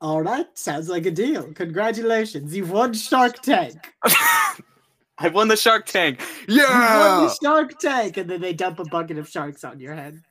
All 0.00 0.22
right, 0.22 0.46
sounds 0.54 0.88
like 0.88 1.06
a 1.06 1.10
deal. 1.10 1.52
Congratulations, 1.54 2.54
you've 2.54 2.70
won 2.70 2.92
Shark 2.92 3.42
Tank. 3.42 3.76
i 5.18 5.28
won 5.28 5.48
the 5.48 5.56
shark 5.56 5.86
tank 5.86 6.20
You 6.46 6.62
won 6.62 6.70
yeah 6.70 7.26
the 7.26 7.36
Shark 7.42 7.78
Tank, 7.80 8.16
and 8.18 8.30
then 8.30 8.40
they 8.40 8.52
dump 8.52 8.78
a 8.78 8.84
bucket 8.84 9.18
of 9.18 9.28
sharks 9.28 9.64
on 9.64 9.80
your 9.80 9.94
head. 9.94 10.22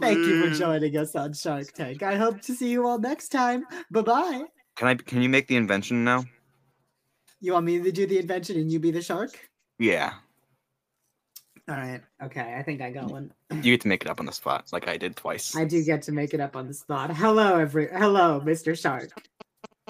Thank 0.00 0.18
you 0.18 0.48
for 0.48 0.54
joining 0.54 0.96
us 0.96 1.14
on 1.14 1.32
Shark 1.34 1.70
Tank. 1.72 2.02
I 2.02 2.16
hope 2.16 2.40
to 2.42 2.54
see 2.54 2.70
you 2.70 2.86
all 2.86 2.98
next 2.98 3.28
time. 3.28 3.64
Bye 3.90 4.02
bye. 4.02 4.42
Can 4.76 4.88
I? 4.88 4.94
Can 4.94 5.22
you 5.22 5.28
make 5.28 5.46
the 5.46 5.56
invention 5.56 6.02
now? 6.04 6.24
You 7.40 7.52
want 7.52 7.66
me 7.66 7.80
to 7.80 7.92
do 7.92 8.06
the 8.06 8.18
invention 8.18 8.56
and 8.56 8.70
you 8.70 8.78
be 8.80 8.90
the 8.90 9.02
shark? 9.02 9.30
Yeah, 9.78 10.12
All 11.68 11.74
right. 11.74 12.00
Okay. 12.22 12.54
I 12.56 12.62
think 12.62 12.80
I 12.80 12.90
got 12.90 13.10
one. 13.10 13.32
you 13.50 13.62
get 13.72 13.80
to 13.82 13.88
make 13.88 14.02
it 14.02 14.08
up 14.10 14.20
on 14.20 14.26
the 14.26 14.32
spot, 14.32 14.66
like 14.72 14.86
I 14.88 14.96
did 14.96 15.16
twice. 15.16 15.56
I 15.56 15.64
do 15.64 15.82
get 15.84 16.02
to 16.02 16.12
make 16.12 16.34
it 16.34 16.40
up 16.40 16.54
on 16.56 16.68
the 16.68 16.74
spot. 16.74 17.10
Hello, 17.16 17.56
every. 17.56 17.88
Hello, 17.88 18.40
Mr. 18.44 18.78
Shark. 18.80 19.10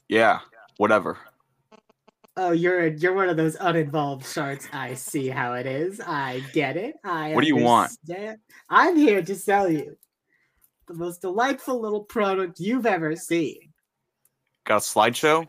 Yeah, 0.08 0.40
whatever. 0.78 1.18
Oh, 2.36 2.52
you're 2.52 2.86
you're 2.86 3.12
one 3.14 3.28
of 3.28 3.36
those 3.36 3.56
uninvolved 3.56 4.26
sharks. 4.26 4.66
I 4.72 4.94
see 4.94 5.28
how 5.28 5.52
it 5.54 5.66
is. 5.66 6.00
I 6.00 6.42
get 6.52 6.76
it. 6.78 6.94
I 7.04 7.32
What 7.34 7.42
do 7.42 7.48
you 7.48 7.56
want? 7.56 7.92
understand. 8.08 8.38
I'm 8.70 8.96
here 8.96 9.22
to 9.22 9.34
sell 9.34 9.68
you 9.68 9.96
the 10.88 10.94
most 10.94 11.20
delightful 11.20 11.80
little 11.80 12.04
product 12.04 12.58
you've 12.58 12.86
ever 12.86 13.14
seen. 13.16 13.72
Got 14.64 14.76
a 14.76 14.80
slideshow? 14.80 15.46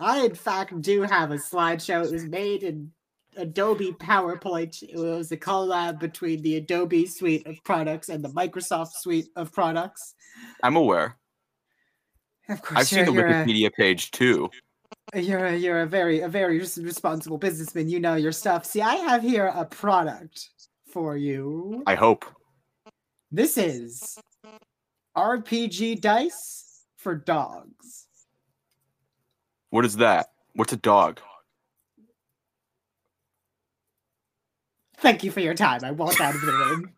I, 0.00 0.24
in 0.24 0.34
fact, 0.34 0.80
do 0.82 1.02
have 1.02 1.30
a 1.30 1.36
slideshow. 1.36 2.04
It 2.04 2.10
was 2.12 2.24
made 2.24 2.64
in 2.64 2.90
Adobe 3.36 3.92
PowerPoint. 3.92 4.82
It 4.82 4.96
was 4.96 5.30
a 5.30 5.36
collab 5.36 6.00
between 6.00 6.42
the 6.42 6.56
Adobe 6.56 7.06
suite 7.06 7.46
of 7.46 7.62
products 7.62 8.08
and 8.08 8.24
the 8.24 8.30
Microsoft 8.30 8.92
suite 8.94 9.28
of 9.36 9.52
products. 9.52 10.14
I'm 10.64 10.74
aware. 10.74 11.16
Of 12.48 12.60
course, 12.62 12.80
I've 12.80 12.86
seen 12.88 13.04
the 13.04 13.12
you're 13.12 13.26
a- 13.28 13.44
Wikipedia 13.44 13.72
page 13.72 14.10
too. 14.10 14.50
You're 15.14 15.46
a, 15.46 15.56
you're 15.56 15.82
a 15.82 15.86
very 15.86 16.20
a 16.20 16.28
very 16.28 16.58
responsible 16.58 17.38
businessman. 17.38 17.88
You 17.88 18.00
know 18.00 18.16
your 18.16 18.32
stuff. 18.32 18.64
See, 18.64 18.82
I 18.82 18.96
have 18.96 19.22
here 19.22 19.46
a 19.46 19.64
product 19.64 20.50
for 20.88 21.16
you. 21.16 21.82
I 21.86 21.94
hope. 21.94 22.24
This 23.30 23.56
is 23.56 24.18
RPG 25.16 26.00
dice 26.00 26.84
for 26.96 27.14
dogs. 27.14 28.06
What 29.70 29.84
is 29.84 29.96
that? 29.96 30.28
What's 30.54 30.72
a 30.72 30.76
dog? 30.76 31.20
Thank 34.98 35.22
you 35.22 35.30
for 35.30 35.40
your 35.40 35.54
time. 35.54 35.84
I 35.84 35.90
walk 35.90 36.20
out 36.20 36.34
of 36.34 36.40
the 36.40 36.52
room. 36.52 36.90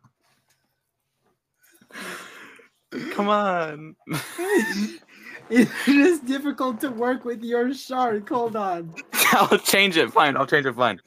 Come 3.12 3.28
on. 3.28 3.96
it 5.50 5.68
is 5.86 6.20
difficult 6.20 6.80
to 6.80 6.90
work 6.90 7.24
with 7.24 7.42
your 7.42 7.72
shark. 7.72 8.28
Hold 8.28 8.56
on. 8.56 8.94
I'll 9.32 9.58
change 9.58 9.96
it. 9.96 10.12
Fine. 10.12 10.36
I'll 10.36 10.46
change 10.46 10.66
it. 10.66 10.74
Fine. 10.74 11.00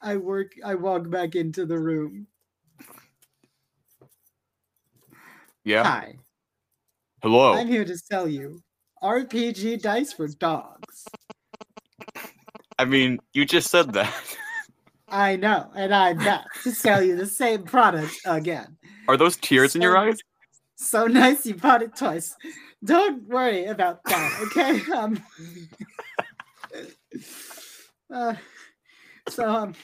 I 0.00 0.16
work. 0.16 0.52
I 0.64 0.74
walk 0.74 1.10
back 1.10 1.34
into 1.34 1.66
the 1.66 1.78
room. 1.78 2.26
Yeah. 5.64 5.84
Hi. 5.84 6.14
Hello. 7.22 7.54
I'm 7.54 7.66
here 7.66 7.84
to 7.84 7.98
sell 7.98 8.28
you 8.28 8.62
RPG 9.02 9.82
dice 9.82 10.12
for 10.12 10.28
dogs. 10.28 11.04
I 12.78 12.84
mean, 12.84 13.18
you 13.34 13.44
just 13.44 13.70
said 13.70 13.92
that. 13.92 14.14
I 15.08 15.36
know, 15.36 15.70
and 15.74 15.92
I'm 15.92 16.18
back 16.18 16.46
to 16.62 16.72
sell 16.72 17.02
you 17.02 17.16
the 17.16 17.26
same 17.26 17.64
product 17.64 18.14
again. 18.24 18.76
Are 19.08 19.16
those 19.16 19.36
tears 19.36 19.74
in 19.74 19.82
your 19.82 19.96
eyes? 19.96 20.18
So 20.80 21.06
nice 21.06 21.44
you 21.44 21.54
bought 21.54 21.82
it 21.82 21.94
twice. 21.94 22.34
Don't 22.82 23.28
worry 23.28 23.66
about 23.66 24.02
that, 24.04 24.40
okay? 24.46 24.80
Um, 24.92 25.22
uh, 28.14 28.34
so 29.28 29.48
um, 29.48 29.74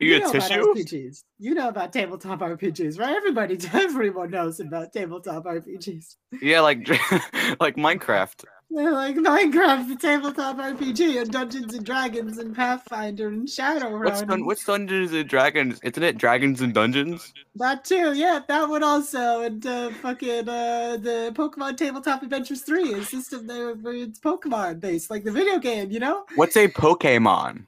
You, 0.00 0.20
know 0.20 0.32
get 0.32 0.48
about 0.48 0.48
tissue? 0.48 0.74
RPGs. 0.74 1.24
You 1.38 1.54
know 1.54 1.68
about 1.68 1.92
tabletop 1.92 2.38
RPGs, 2.40 2.98
right? 3.00 3.16
Everybody, 3.16 3.58
everyone 3.72 4.30
knows 4.30 4.60
about 4.60 4.92
tabletop 4.92 5.44
RPGs. 5.44 6.16
Yeah, 6.40 6.60
like 6.60 6.88
like 7.60 7.76
Minecraft. 7.76 8.44
They're 8.70 8.92
like 8.92 9.16
Minecraft, 9.16 9.88
the 9.88 9.96
tabletop 9.96 10.58
RPG, 10.58 11.22
and 11.22 11.30
Dungeons 11.30 11.72
and 11.74 11.86
Dragons, 11.86 12.36
and 12.36 12.54
Pathfinder, 12.54 13.28
and 13.28 13.48
Shadowrun. 13.48 14.04
What's 14.04 14.22
dun- 14.22 14.44
what's 14.44 14.64
Dungeons 14.64 15.12
and 15.12 15.26
Dragons? 15.26 15.80
Isn't 15.82 16.02
it 16.02 16.18
Dragons 16.18 16.60
and 16.60 16.74
Dungeons? 16.74 17.32
That 17.56 17.86
too, 17.86 18.12
yeah, 18.12 18.40
that 18.46 18.68
one 18.68 18.82
also, 18.82 19.40
and 19.40 19.66
uh, 19.66 19.90
fucking 20.02 20.48
uh, 20.48 20.98
the 21.00 21.32
Pokemon 21.34 21.78
Tabletop 21.78 22.22
Adventures 22.22 22.60
Three, 22.60 22.92
a 22.92 23.02
system 23.02 23.46
where 23.46 23.94
it's 23.94 24.20
Pokemon 24.20 24.80
based, 24.80 25.10
like 25.10 25.24
the 25.24 25.32
video 25.32 25.58
game, 25.58 25.90
you 25.90 25.98
know? 25.98 26.24
What's 26.34 26.56
a 26.56 26.68
Pokemon? 26.68 27.64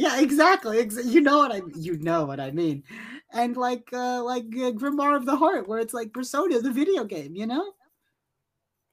Yeah, 0.00 0.18
exactly. 0.18 0.78
Ex- 0.78 1.04
you 1.04 1.20
know 1.20 1.36
what 1.36 1.52
I 1.52 1.60
you 1.76 1.98
know 1.98 2.24
what 2.24 2.40
I 2.40 2.52
mean, 2.52 2.84
and 3.34 3.54
like 3.54 3.86
uh, 3.92 4.24
like 4.24 4.44
uh, 4.44 4.72
Grimoire 4.72 5.14
of 5.14 5.26
the 5.26 5.36
Heart, 5.36 5.68
where 5.68 5.78
it's 5.78 5.92
like 5.92 6.14
Persona, 6.14 6.58
the 6.58 6.72
video 6.72 7.04
game, 7.04 7.36
you 7.36 7.46
know? 7.46 7.74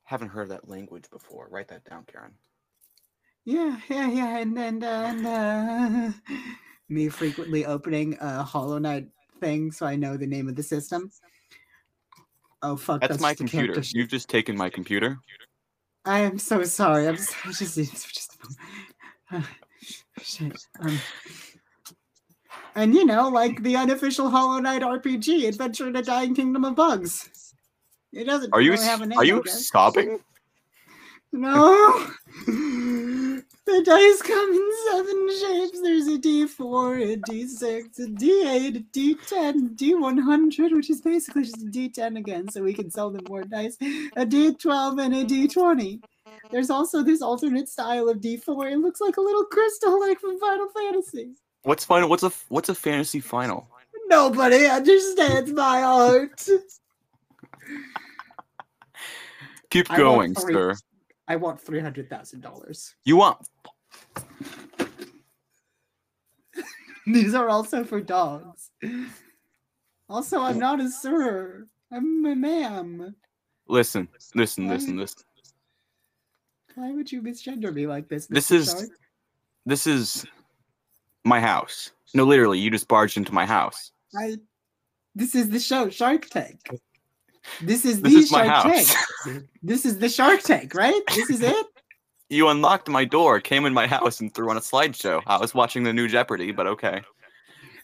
Haven't 0.03 0.27
heard 0.27 0.49
that 0.49 0.67
language 0.67 1.09
before. 1.09 1.47
Write 1.49 1.69
that 1.69 1.85
down, 1.85 2.03
Karen. 2.11 2.33
Yeah, 3.45 3.79
yeah, 3.87 4.09
yeah, 4.09 4.37
and 4.39 4.59
and 4.59 4.83
uh, 4.83 5.03
and 5.07 5.25
uh, 5.25 6.11
me 6.89 7.07
frequently 7.07 7.65
opening 7.65 8.17
a 8.19 8.43
Hollow 8.43 8.77
Knight 8.77 9.07
thing, 9.39 9.71
so 9.71 9.85
I 9.85 9.95
know 9.95 10.17
the 10.17 10.27
name 10.27 10.49
of 10.49 10.57
the 10.57 10.63
system. 10.63 11.09
Oh 12.61 12.75
fuck, 12.75 12.99
That's, 12.99 13.21
my 13.21 13.33
computer. 13.33 13.71
character. 13.71 13.97
You've 13.97 14.09
just 14.09 14.27
taken 14.27 14.57
my 14.57 14.69
computer. 14.69 15.19
I 16.03 16.19
am 16.19 16.37
so 16.37 16.63
sorry. 16.63 17.07
I'm 17.07 17.15
so, 17.15 17.33
just, 17.45 17.77
just. 17.77 18.37
Um, 20.79 20.99
and 22.75 22.93
you 22.93 23.05
know, 23.05 23.29
like 23.29 23.63
the 23.63 23.75
unofficial 23.75 24.29
Hollow 24.29 24.59
Knight 24.59 24.81
RPG, 24.81 25.47
Adventure 25.47 25.87
in 25.87 25.95
a 25.95 26.03
Dying 26.03 26.35
Kingdom 26.35 26.65
of 26.65 26.75
Bugs. 26.75 27.53
It 28.13 28.25
doesn't. 28.25 28.53
Are 28.53 28.61
you 28.61 28.71
really 28.71 28.85
have 28.85 29.01
a 29.01 29.05
name, 29.05 29.17
are 29.17 29.25
you 29.25 29.43
sobbing? 29.45 30.19
No. 31.31 32.07
The 33.67 33.83
dice 33.83 34.21
come 34.21 34.53
in 34.53 34.71
seven 34.87 35.27
shapes. 35.41 35.81
There's 35.81 36.07
a 36.07 36.17
D4, 36.17 37.13
a 37.13 37.17
D6, 37.17 37.99
a 37.99 38.07
D8, 38.07 38.77
a 38.77 38.79
D10, 38.97 39.75
D100, 39.75 40.73
which 40.73 40.89
is 40.89 41.01
basically 41.01 41.43
just 41.43 41.61
a 41.61 41.65
D10 41.65 42.17
again, 42.17 42.49
so 42.49 42.63
we 42.63 42.73
can 42.73 42.89
sell 42.89 43.09
them 43.09 43.25
more 43.27 43.43
dice, 43.43 43.75
a 44.15 44.25
D12, 44.25 45.03
and 45.03 45.15
a 45.15 45.25
D20. 45.25 46.01
There's 46.51 46.69
also 46.69 47.03
this 47.03 47.21
alternate 47.21 47.69
style 47.69 48.09
of 48.09 48.17
D4. 48.19 48.71
It 48.71 48.77
looks 48.77 49.01
like 49.01 49.17
a 49.17 49.21
little 49.21 49.45
crystal, 49.45 49.99
like 49.99 50.19
from 50.19 50.39
Final 50.39 50.69
Fantasy. 50.69 51.33
What's 51.63 51.83
final? 51.83 52.07
What's 52.09 52.23
a 52.23 52.31
what's 52.49 52.69
a 52.69 52.75
fantasy 52.75 53.19
final? 53.19 53.67
Nobody 54.07 54.65
understands 54.67 55.51
my 55.51 55.83
art. 55.83 56.47
Keep 59.69 59.91
I 59.91 59.97
going, 59.97 60.33
three- 60.33 60.53
sir. 60.53 60.75
I 61.27 61.35
want 61.35 61.59
three 61.59 61.81
hundred 61.81 62.09
thousand 62.09 62.39
dollars. 62.41 62.95
You 63.03 63.17
want? 63.17 63.49
These 67.05 67.33
are 67.33 67.49
also 67.49 67.83
for 67.83 67.99
dogs. 68.01 68.71
Also, 70.09 70.39
I'm 70.39 70.55
oh. 70.55 70.59
not 70.59 70.79
a 70.79 70.89
sir. 70.89 71.67
I'm 71.91 72.25
a 72.25 72.35
ma'am. 72.35 73.15
Listen, 73.67 74.07
listen, 74.35 74.67
listen, 74.67 74.97
listen. 74.97 75.23
Why 76.77 76.91
would 76.91 77.11
you 77.11 77.23
misgender 77.23 77.73
me 77.73 77.87
like 77.87 78.07
this? 78.07 78.27
This 78.27 78.51
is- 78.51 78.69
Shark? 78.69 78.89
This 79.65 79.87
is 79.87 80.25
my 81.25 81.39
house. 81.41 81.89
No, 82.13 82.23
literally, 82.23 82.59
you 82.59 82.69
just 82.69 82.87
barged 82.87 83.17
into 83.17 83.33
my 83.33 83.47
house. 83.47 83.91
I. 84.15 84.37
This 85.15 85.33
is 85.33 85.49
the 85.49 85.59
show 85.59 85.89
Shark 85.89 86.27
Tank. 86.29 86.59
This 87.61 87.83
is 87.83 87.99
This 88.01 88.13
the 88.13 88.19
is 88.19 88.31
my 88.31 88.45
Shark 88.45 88.63
house. 88.63 88.95
Tank. 89.25 89.47
This 89.63 89.85
is 89.87 89.97
the 89.97 90.07
Shark 90.07 90.41
Tank, 90.43 90.75
right? 90.75 91.01
This 91.15 91.29
is 91.31 91.41
it. 91.41 91.65
You 92.29 92.49
unlocked 92.49 92.89
my 92.89 93.05
door, 93.05 93.39
came 93.39 93.65
in 93.65 93.73
my 93.73 93.87
house, 93.87 94.19
and 94.19 94.33
threw 94.33 94.49
on 94.49 94.57
a 94.57 94.59
slideshow. 94.59 95.23
I 95.27 95.37
was 95.37 95.53
watching 95.55 95.83
the 95.83 95.93
new 95.93 96.09
Jeopardy, 96.09 96.51
but 96.51 96.67
okay. 96.67 97.01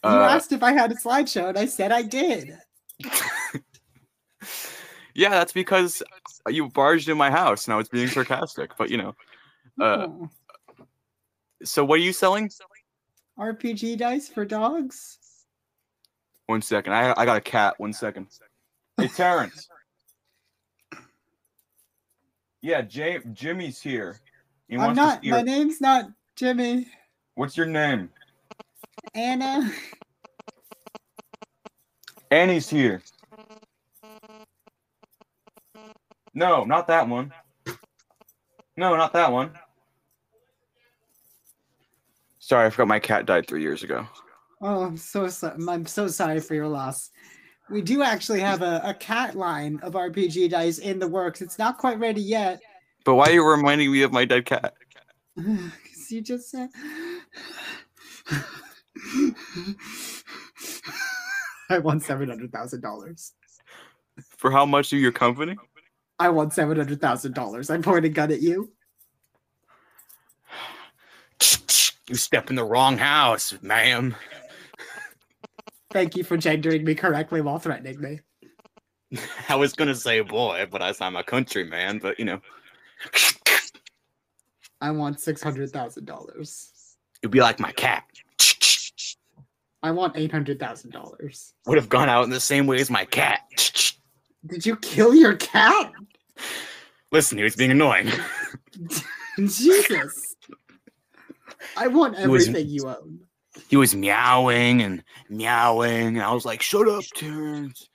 You 0.04 0.10
Uh, 0.10 0.28
asked 0.36 0.52
if 0.52 0.62
I 0.62 0.74
had 0.74 0.91
a 0.91 0.96
slideshow, 0.96 1.48
and 1.48 1.58
I 1.58 1.66
said 1.66 1.94
I 1.94 2.02
did. 2.02 2.58
yeah, 5.16 5.30
that's 5.30 5.53
because 5.53 6.03
you 6.47 6.70
barged 6.70 7.09
in 7.09 7.18
my 7.18 7.30
house, 7.32 7.68
Now 7.68 7.80
it's 7.80 7.89
being 7.89 8.07
sarcastic. 8.07 8.72
But 8.78 8.89
you 8.89 8.97
know, 8.97 9.16
uh, 9.82 10.07
Oh. 10.09 10.30
so 11.64 11.84
what 11.86 11.95
are 11.99 12.03
you 12.03 12.14
selling? 12.14 12.49
RPG 13.39 13.97
dice 13.97 14.30
for 14.30 14.45
dogs. 14.45 15.18
One 16.47 16.61
second, 16.61 16.93
I 16.93 17.14
I 17.18 17.26
got 17.26 17.38
a 17.38 17.41
cat. 17.41 17.76
One 17.80 17.93
second. 17.93 18.28
Hey, 18.97 19.07
Terrence. 19.07 19.68
Yeah, 22.61 22.82
Jay, 22.82 23.20
Jimmy's 23.34 23.82
here. 23.82 24.20
He 24.70 24.78
I'm 24.78 24.95
not. 24.95 25.24
My 25.26 25.41
name's 25.41 25.82
not 25.82 26.05
Jimmy. 26.36 26.88
What's 27.36 27.57
your 27.57 27.66
name? 27.66 28.09
Anna. 29.16 29.72
Annie's 32.32 32.70
here. 32.70 33.01
No, 36.34 36.63
not 36.63 36.88
that 36.88 37.07
one. 37.07 37.31
No, 38.75 38.95
not 38.95 39.13
that 39.13 39.31
one. 39.31 39.51
Sorry, 42.39 42.65
I 42.65 42.69
forgot 42.69 42.88
my 42.88 42.99
cat 42.99 43.25
died 43.25 43.47
three 43.47 43.61
years 43.61 43.84
ago. 43.84 44.07
Oh, 44.61 44.84
I'm 44.84 44.97
so 44.97 45.27
sorry. 45.27 45.55
I'm 45.67 45.86
so 45.86 46.07
sorry 46.07 46.39
for 46.39 46.55
your 46.55 46.67
loss. 46.67 47.11
We 47.69 47.81
do 47.81 48.03
actually 48.03 48.41
have 48.41 48.61
a, 48.61 48.81
a 48.84 48.93
cat 48.93 49.36
line 49.36 49.79
of 49.84 49.93
RPG 49.93 50.49
dice 50.49 50.79
in 50.79 50.99
the 50.99 51.07
works. 51.07 51.41
It's 51.41 51.57
not 51.57 51.77
quite 51.77 51.99
ready 51.99 52.21
yet. 52.21 52.59
But 53.05 53.15
why 53.15 53.27
are 53.27 53.34
you 53.34 53.47
reminding 53.47 53.91
me 53.91 54.01
of 54.03 54.11
my 54.11 54.25
dead 54.25 54.45
cat? 54.45 54.73
Because 55.36 56.11
you 56.11 56.21
just 56.21 56.49
said. 56.51 56.69
I 61.69 61.79
want 61.79 62.03
seven 62.03 62.29
hundred 62.29 62.51
thousand 62.51 62.81
dollars. 62.81 63.34
For 64.38 64.51
how 64.51 64.65
much 64.65 64.91
of 64.91 64.99
your 64.99 65.13
company? 65.13 65.55
I 66.20 66.30
want 66.30 66.53
seven 66.53 66.78
hundred 66.78 67.01
thousand 67.01 67.34
dollars. 67.34 67.70
I'm 67.70 67.82
pointing 67.82 68.11
a 68.11 68.14
gun 68.14 68.32
at 68.32 68.41
you. 68.41 68.72
You 72.09 72.16
step 72.16 72.49
in 72.49 72.57
the 72.57 72.66
wrong 72.66 72.97
house, 72.97 73.53
ma'am. 73.61 74.14
Thank 75.93 76.18
you 76.18 76.26
for 76.26 76.36
gendering 76.36 76.84
me 76.84 76.95
correctly 76.95 77.39
while 77.39 77.59
threatening 77.59 78.01
me. 78.01 78.20
I 79.49 79.55
was 79.55 79.72
gonna 79.74 79.95
say 79.95 80.20
boy, 80.20 80.68
but 80.70 80.82
I 80.82 80.93
I'm 80.99 81.16
a 81.16 81.24
countryman, 81.24 81.99
but 81.99 82.20
you 82.20 82.26
know. 82.26 82.41
I 84.82 84.91
want 84.91 85.22
six 85.22 85.41
hundred 85.41 85.70
thousand 85.72 86.05
dollars. 86.05 86.97
You'd 87.22 87.32
be 87.32 87.39
like 87.39 87.59
my 87.59 87.72
cat. 87.72 88.03
I 89.82 89.91
want 89.91 90.18
eight 90.18 90.32
hundred 90.32 90.59
thousand 90.59 90.91
dollars. 90.91 91.53
Would 91.68 91.78
have 91.78 91.89
gone 91.89 92.09
out 92.09 92.24
in 92.24 92.30
the 92.30 92.39
same 92.39 92.68
way 92.68 92.80
as 92.80 92.89
my 92.89 93.05
cat. 93.05 93.41
Did 94.46 94.66
you 94.66 94.76
kill 94.78 95.16
your 95.16 95.36
cat? 95.36 95.91
Listen, 97.12 97.38
he 97.38 97.44
was 97.44 97.56
being 97.56 97.72
annoying. 97.72 98.10
Jesus. 99.38 100.36
I 101.78 101.88
want 101.88 102.18
He 102.18 102.28
was- 102.28 102.48
everything 102.48 102.70
you 102.70 102.88
own. 102.88 103.20
he 103.70 103.78
was 103.78 103.96
meowing 103.96 104.82
and 104.82 105.04
meowing. 105.30 106.18
And 106.18 106.22
I 106.22 106.34
was 106.34 106.46
like, 106.46 106.62
shut 106.62 106.88
up, 106.88 107.04
Terrence. 107.16 107.88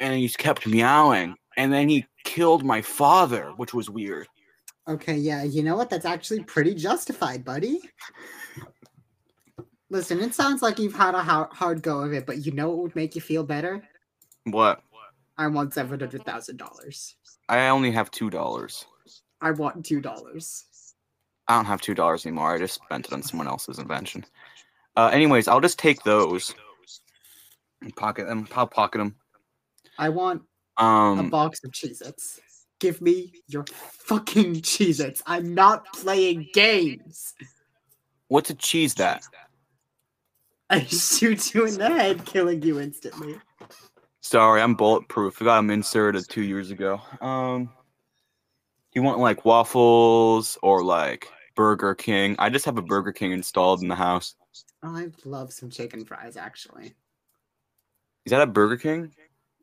And 0.00 0.14
he 0.14 0.28
kept 0.28 0.66
meowing. 0.66 1.34
And 1.56 1.72
then 1.72 1.88
he 1.88 2.06
killed 2.24 2.64
my 2.64 2.80
father, 2.82 3.52
which 3.56 3.74
was 3.74 3.90
weird. 3.90 4.26
Okay, 4.88 5.16
yeah, 5.16 5.42
you 5.44 5.62
know 5.62 5.76
what? 5.76 5.88
That's 5.90 6.04
actually 6.04 6.42
pretty 6.44 6.74
justified, 6.74 7.44
buddy. 7.44 7.80
Listen, 9.90 10.20
it 10.20 10.34
sounds 10.34 10.60
like 10.62 10.78
you've 10.78 10.94
had 10.94 11.14
a 11.14 11.22
hard 11.22 11.82
go 11.82 12.00
of 12.00 12.12
it, 12.12 12.26
but 12.26 12.44
you 12.44 12.52
know 12.52 12.68
what 12.70 12.78
would 12.78 12.96
make 12.96 13.14
you 13.14 13.20
feel 13.20 13.44
better? 13.44 13.82
What? 14.44 14.82
I 15.36 15.46
want 15.48 15.74
seven 15.74 15.98
hundred 16.00 16.24
thousand 16.24 16.56
dollars. 16.58 17.16
I 17.48 17.68
only 17.68 17.90
have 17.90 18.10
two 18.10 18.30
dollars. 18.30 18.84
I 19.40 19.50
want 19.50 19.84
two 19.84 20.00
dollars. 20.00 20.64
I 21.48 21.56
don't 21.56 21.64
have 21.66 21.80
two 21.80 21.94
dollars 21.94 22.24
anymore. 22.24 22.54
I 22.54 22.58
just 22.58 22.74
spent 22.82 23.06
it 23.06 23.12
on 23.12 23.22
someone 23.22 23.48
else's 23.48 23.78
invention. 23.78 24.24
Uh, 24.96 25.10
anyways, 25.12 25.48
I'll 25.48 25.60
just 25.60 25.78
take 25.78 26.02
those 26.04 26.54
and 27.82 27.94
pocket 27.96 28.26
them. 28.26 28.48
I'll 28.54 28.66
pocket 28.66 28.98
them. 28.98 29.16
I 29.98 30.08
want 30.08 30.42
a 30.78 30.84
Um, 30.84 31.30
box 31.30 31.62
of 31.64 31.72
Cheez-Its. 31.72 32.40
Give 32.80 33.00
me 33.02 33.32
your 33.48 33.64
fucking 33.72 34.54
Cheez-Its. 34.62 35.22
I'm 35.26 35.54
not 35.54 35.84
playing 35.94 36.48
games. 36.54 37.34
what's 38.28 38.50
a 38.50 38.54
cheese 38.54 38.94
that? 38.94 39.24
I 40.70 40.80
shoot 40.84 41.54
you 41.54 41.66
in 41.66 41.74
the 41.74 41.88
head, 41.90 42.24
killing 42.24 42.62
you 42.62 42.80
instantly. 42.80 43.36
Sorry, 44.24 44.62
I'm 44.62 44.74
bulletproof. 44.74 45.42
I 45.42 45.44
got 45.44 45.56
them 45.56 45.68
inserted 45.68 46.26
two 46.30 46.40
years 46.40 46.70
ago. 46.70 46.98
Um, 47.20 47.70
you 48.94 49.02
want 49.02 49.18
like 49.18 49.44
waffles 49.44 50.56
or 50.62 50.82
like 50.82 51.28
Burger 51.54 51.94
King? 51.94 52.34
I 52.38 52.48
just 52.48 52.64
have 52.64 52.78
a 52.78 52.82
Burger 52.82 53.12
King 53.12 53.32
installed 53.32 53.82
in 53.82 53.88
the 53.88 53.94
house. 53.94 54.34
Oh, 54.82 54.96
I 54.96 55.08
love 55.26 55.52
some 55.52 55.68
chicken 55.68 56.06
fries, 56.06 56.38
actually. 56.38 56.94
Is 58.24 58.30
that 58.30 58.40
a 58.40 58.46
Burger 58.46 58.78
King? 58.78 59.12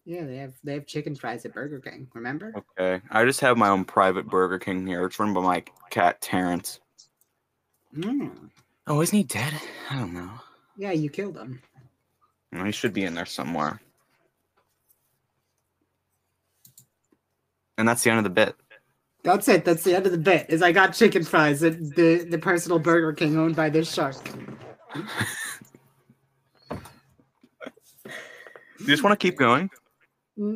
Yeah, 0.05 0.25
they 0.25 0.37
have 0.37 0.53
they 0.63 0.73
have 0.75 0.85
chicken 0.85 1.15
fries 1.15 1.43
at 1.43 1.55
Burger 1.55 1.79
King. 1.79 2.07
Remember? 2.13 2.53
Okay, 2.55 3.03
I 3.09 3.25
just 3.25 3.39
have 3.39 3.57
my 3.57 3.69
own 3.69 3.83
private 3.83 4.27
Burger 4.27 4.59
King 4.59 4.85
here. 4.85 5.03
It's 5.05 5.19
run 5.19 5.33
by 5.33 5.41
my 5.41 5.63
cat 5.89 6.21
Terrence. 6.21 6.79
Mm. 7.97 8.51
Oh, 8.85 9.01
isn't 9.01 9.17
he 9.17 9.23
dead? 9.23 9.53
I 9.89 9.95
don't 9.97 10.13
know. 10.13 10.29
Yeah, 10.77 10.91
you 10.91 11.09
killed 11.09 11.35
him. 11.35 11.63
He 12.63 12.71
should 12.71 12.93
be 12.93 13.05
in 13.05 13.15
there 13.15 13.25
somewhere. 13.25 13.81
And 17.77 17.87
that's 17.87 18.03
the 18.03 18.09
end 18.09 18.19
of 18.19 18.23
the 18.23 18.29
bit. 18.29 18.55
That's 19.23 19.47
it. 19.47 19.65
That's 19.65 19.83
the 19.83 19.95
end 19.95 20.05
of 20.05 20.11
the 20.11 20.17
bit. 20.17 20.47
Is 20.49 20.61
I 20.61 20.71
got 20.71 20.93
chicken 20.93 21.23
fries 21.23 21.63
at 21.63 21.79
the 21.95 22.25
the 22.29 22.37
personal 22.37 22.79
Burger 22.79 23.13
King 23.13 23.37
owned 23.37 23.55
by 23.55 23.69
this 23.69 23.91
shark. 23.93 24.15
You 28.79 28.87
just 28.87 29.03
want 29.03 29.19
to 29.19 29.23
keep 29.27 29.37
going? 29.37 29.69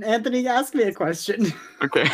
Anthony 0.04 0.48
ask 0.48 0.74
me 0.74 0.84
a 0.84 0.94
question. 0.94 1.54
Okay. 1.84 2.10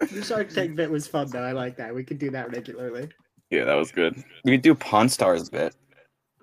the 0.00 0.22
Shark 0.24 0.48
Tank 0.48 0.74
bit 0.76 0.90
was 0.90 1.06
fun 1.06 1.28
though. 1.30 1.42
I 1.42 1.52
like 1.52 1.76
that. 1.76 1.94
We 1.94 2.02
could 2.04 2.18
do 2.18 2.30
that 2.30 2.50
regularly. 2.50 3.10
yeah, 3.50 3.64
that 3.64 3.74
was 3.74 3.92
good. 3.92 4.22
We 4.44 4.52
could 4.52 4.62
do 4.62 4.74
Pawn 4.74 5.08
Stars 5.10 5.50
bit. 5.50 5.74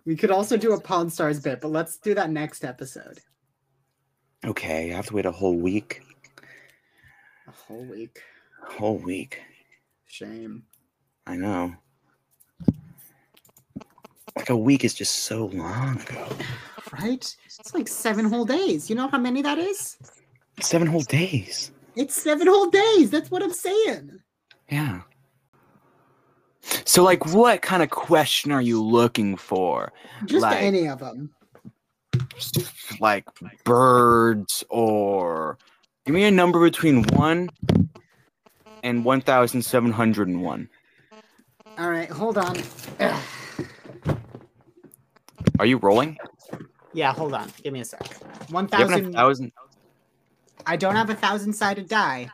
We 0.06 0.16
could 0.16 0.30
also 0.32 0.58
do 0.58 0.74
a 0.74 0.80
Pawn 0.80 1.10
Stars 1.10 1.40
bit, 1.40 1.62
but 1.62 1.70
let's 1.72 1.98
do 1.98 2.14
that 2.14 2.30
next 2.30 2.64
episode. 2.64 3.20
Okay, 4.46 4.92
I 4.92 4.96
have 4.96 5.08
to 5.08 5.16
wait 5.16 5.26
a 5.26 5.32
whole 5.32 5.56
week. 5.56 6.02
A 7.48 7.52
whole 7.52 7.86
week. 7.86 8.20
A 8.68 8.74
whole 8.74 8.98
week. 8.98 9.42
Shame. 10.06 10.64
I 11.26 11.36
know. 11.36 11.74
Like 14.36 14.50
a 14.50 14.58
week 14.58 14.84
is 14.84 14.94
just 14.94 15.16
so 15.26 15.46
long 15.46 16.02
ago. 16.02 16.28
Right? 16.92 17.36
It's 17.46 17.74
like 17.74 17.88
seven 17.88 18.26
whole 18.26 18.46
days. 18.46 18.90
You 18.90 18.96
know 18.96 19.08
how 19.08 19.18
many 19.18 19.42
that 19.42 19.58
is? 19.58 19.98
Seven 20.60 20.88
whole 20.88 21.02
days. 21.02 21.72
It's 21.96 22.16
seven 22.22 22.48
whole 22.48 22.70
days. 22.70 23.12
That's 23.12 23.32
what 23.32 23.44
I'm 23.44 23.54
saying. 23.54 24.20
Yeah. 24.70 25.02
So, 26.86 27.04
like, 27.04 27.26
what 27.34 27.62
kind 27.62 27.84
of 27.84 27.90
question 27.90 28.52
are 28.52 28.62
you 28.62 28.82
looking 28.82 29.36
for? 29.38 29.92
Just 30.26 30.42
Like- 30.44 30.62
any 30.62 30.88
of 30.88 31.00
them. 31.00 31.34
Like 33.00 33.26
birds 33.64 34.64
or 34.70 35.58
give 36.06 36.16
me 36.16 36.24
a 36.26 36.32
number 36.32 36.60
between 36.60 37.04
one 37.16 37.50
and 38.84 39.04
one 39.04 39.22
thousand 39.22 39.62
seven 39.64 39.92
hundred 39.92 40.28
and 40.28 40.42
one. 40.42 40.70
All 41.78 41.90
right, 41.90 42.10
hold 42.10 42.38
on. 42.38 42.58
Ugh. 43.00 43.24
Are 45.60 45.66
you 45.66 45.78
rolling? 45.78 46.18
Yeah, 46.94 47.14
hold 47.14 47.34
on. 47.34 47.52
Give 47.64 47.74
me 47.74 47.80
a 47.82 47.86
sec. 47.86 48.06
One 48.50 48.66
You 48.72 48.78
have 48.78 48.90
a 48.90 48.94
thousand. 48.94 49.14
thousand. 49.14 49.52
I 50.66 50.76
don't 50.76 50.96
have 50.96 51.10
a 51.10 51.16
thousand 51.16 51.54
sided 51.54 51.88
die, 51.90 52.32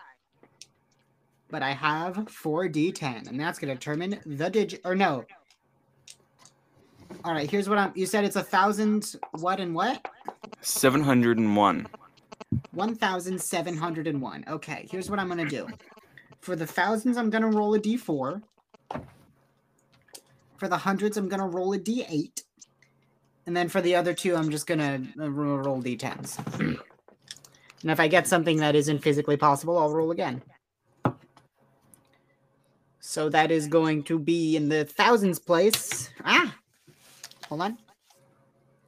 but 1.50 1.64
I 1.64 1.72
have 1.72 2.30
four 2.30 2.68
d10, 2.68 3.30
and 3.30 3.40
that's 3.40 3.60
gonna 3.60 3.76
determine 3.76 4.20
the 4.26 4.50
digit. 4.50 4.82
Or 4.84 4.96
no. 4.96 5.26
All 7.26 7.34
right, 7.34 7.50
here's 7.50 7.68
what 7.68 7.78
I'm. 7.78 7.92
You 7.96 8.06
said 8.06 8.24
it's 8.24 8.38
a 8.38 8.44
thousand. 8.44 9.16
What 9.32 9.60
and 9.60 9.76
what? 9.76 10.08
Seven 10.62 11.02
hundred 11.02 11.38
and 11.38 11.56
one. 11.56 11.88
One 12.72 12.96
thousand 12.96 13.42
seven 13.42 13.76
hundred 13.76 14.08
and 14.08 14.22
one. 14.22 14.46
Okay, 14.48 14.88
here's 14.90 15.10
what 15.10 15.20
I'm 15.20 15.28
gonna 15.28 15.50
do. 15.50 15.68
For 16.40 16.56
the 16.56 16.66
thousands, 16.66 17.18
I'm 17.18 17.30
gonna 17.30 17.50
roll 17.50 17.76
a 17.76 17.80
d4. 17.80 18.42
For 20.58 20.68
the 20.68 20.78
hundreds, 20.78 21.18
I'm 21.18 21.28
gonna 21.28 21.48
roll 21.48 21.74
a 21.74 21.80
d8. 21.80 22.44
And 23.46 23.56
then 23.58 23.68
for 23.68 23.82
the 23.82 23.96
other 23.96 24.14
two, 24.14 24.36
I'm 24.36 24.50
just 24.50 24.66
gonna 24.66 25.02
uh, 25.20 25.30
roll 25.30 25.82
d10s. 25.82 26.38
and 27.82 27.92
if 27.92 28.00
I 28.00 28.08
get 28.08 28.28
something 28.28 28.58
that 28.58 28.76
isn't 28.76 29.00
physically 29.00 29.38
possible, 29.38 29.78
I'll 29.78 29.94
roll 29.94 30.12
again. 30.12 30.42
So 33.02 33.28
that 33.30 33.52
is 33.52 33.68
going 33.68 34.04
to 34.04 34.20
be 34.20 34.56
in 34.56 34.70
the 34.70 34.86
thousands 34.86 35.40
place. 35.40 36.12
Ah! 36.24 36.56
Hold 37.50 37.62
on. 37.62 37.78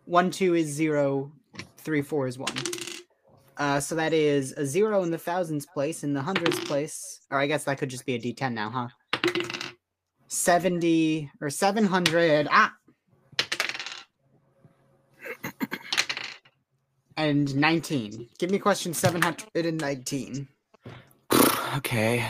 One, 0.05 0.30
two 0.30 0.53
is 0.53 0.68
zero. 0.68 1.32
Three, 1.78 2.03
four 2.03 2.28
is 2.28 2.38
one. 2.38 2.53
Uh, 3.57 3.80
so 3.80 3.95
that 3.95 4.14
is 4.14 4.53
a 4.53 4.66
zero 4.66 5.03
in 5.03 5.12
the 5.12 5.18
thousands 5.18 5.66
place, 5.66 6.03
in 6.03 6.14
the 6.14 6.22
hundreds 6.22 6.59
place, 6.62 7.22
or 7.32 7.39
I 7.39 7.47
guess 7.47 7.64
that 7.64 7.80
could 7.80 7.89
just 7.89 8.05
be 8.05 8.16
a 8.16 8.20
D10 8.20 8.53
now, 8.53 8.70
huh? 8.70 8.88
70 10.28 11.30
or 11.41 11.49
700. 11.49 12.47
Ah! 12.51 12.74
And 17.18 17.55
19. 17.55 18.30
Give 18.39 18.49
me 18.49 18.57
question 18.57 18.93
719. 18.93 20.47
Okay. 21.78 22.26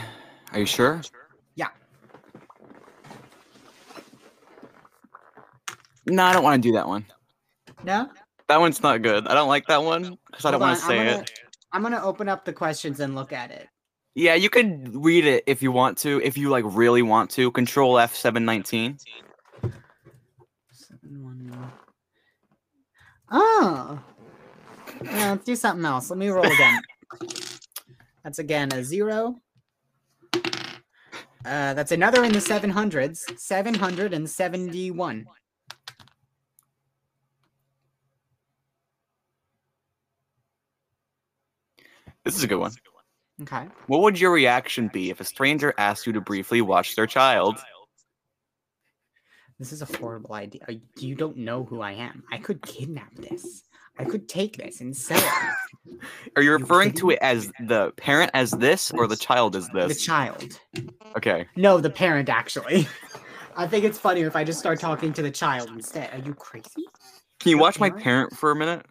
Are 0.52 0.60
you 0.60 0.66
sure? 0.66 1.02
Yeah. 1.56 1.68
No, 6.06 6.24
I 6.24 6.34
don't 6.34 6.44
want 6.44 6.62
to 6.62 6.68
do 6.68 6.74
that 6.74 6.88
one. 6.88 7.06
No? 7.84 8.10
That 8.48 8.60
one's 8.60 8.82
not 8.82 9.02
good. 9.02 9.28
I 9.28 9.34
don't 9.34 9.48
like 9.48 9.68
that 9.68 9.84
one 9.84 10.18
because 10.30 10.46
I 10.46 10.52
don't 10.52 10.60
want 10.60 10.80
to 10.80 10.86
say 10.86 11.00
I'm 11.00 11.06
gonna, 11.06 11.22
it. 11.22 11.32
I'm 11.72 11.82
gonna 11.82 12.04
open 12.04 12.28
up 12.28 12.44
the 12.44 12.54
questions 12.54 13.00
and 13.00 13.16
look 13.16 13.32
at 13.32 13.50
it. 13.52 13.68
Yeah, 14.14 14.36
you 14.36 14.50
could 14.50 14.94
read 14.94 15.26
it 15.26 15.44
if 15.48 15.64
you 15.64 15.72
want 15.72 15.98
to. 16.00 16.22
If 16.22 16.38
you 16.38 16.50
like 16.50 16.66
really 16.68 17.02
want 17.02 17.30
to. 17.32 17.50
Control 17.52 17.98
F 17.98 18.14
seven 18.14 18.44
nineteen. 18.44 18.98
Seven, 20.74 21.24
one, 21.24 21.50
one. 21.50 21.72
Oh. 23.32 24.04
Yeah, 25.04 25.32
let's 25.32 25.46
do 25.46 25.56
something 25.56 25.86
else. 25.86 26.10
Let 26.10 26.20
me 26.20 26.28
roll 26.28 26.46
again. 26.46 26.82
that's 28.24 28.40
again 28.40 28.74
a 28.74 28.84
zero. 28.84 29.40
Uh, 31.44 31.74
that's 31.74 31.92
another 31.92 32.24
in 32.24 32.34
the 32.34 32.40
700s. 32.40 33.40
771. 33.40 35.26
This 42.24 42.36
is 42.36 42.44
a 42.44 42.48
good 42.48 42.60
one. 42.60 42.72
Okay. 43.42 43.68
What 43.88 44.02
would 44.02 44.20
your 44.20 44.32
reaction 44.32 44.90
be 44.90 45.10
if 45.10 45.20
a 45.20 45.24
stranger 45.24 45.74
asked 45.78 46.06
you 46.06 46.14
to 46.14 46.22
briefly 46.22 46.62
watch 46.62 46.96
their 46.96 47.08
child? 47.08 47.58
This 49.58 49.72
is 49.72 49.82
a 49.82 49.98
horrible 49.98 50.34
idea. 50.34 50.62
You 50.98 51.16
don't 51.16 51.38
know 51.38 51.64
who 51.64 51.82
I 51.82 51.92
am. 51.94 52.24
I 52.32 52.38
could 52.38 52.62
kidnap 52.62 53.14
this. 53.16 53.64
I 53.98 54.06
could 54.06 54.28
take 54.28 54.58
this 54.58 54.82
and 54.82 54.96
sell 54.96 55.20
it. 55.20 56.00
Are 56.36 56.42
you 56.42 56.52
You 56.52 56.58
referring 56.58 56.94
to 56.94 57.12
it 57.12 57.20
as 57.22 57.52
the 57.68 57.92
parent 57.98 58.32
as 58.34 58.52
this 58.52 58.92
or 58.92 59.06
the 59.06 59.16
child 59.16 59.56
as 59.56 59.68
this? 59.70 59.94
The 59.94 60.00
child. 60.00 60.60
Okay. 61.16 61.48
No, 61.56 61.80
the 61.80 61.90
parent, 61.90 62.30
actually. 62.30 62.88
I 63.56 63.68
think 63.68 63.86
it's 63.86 64.00
funnier 64.00 64.28
if 64.28 64.36
I 64.36 64.44
just 64.44 64.60
start 64.60 64.80
talking 64.80 65.14
to 65.14 65.22
the 65.22 65.32
child 65.32 65.70
instead. 65.70 66.12
Are 66.14 66.26
you 66.26 66.34
crazy? 66.34 66.88
Can 67.40 67.50
you 67.52 67.58
watch 67.58 67.80
my 67.80 67.90
parent 67.90 68.36
for 68.36 68.52
a 68.52 68.56
minute? 68.56 68.86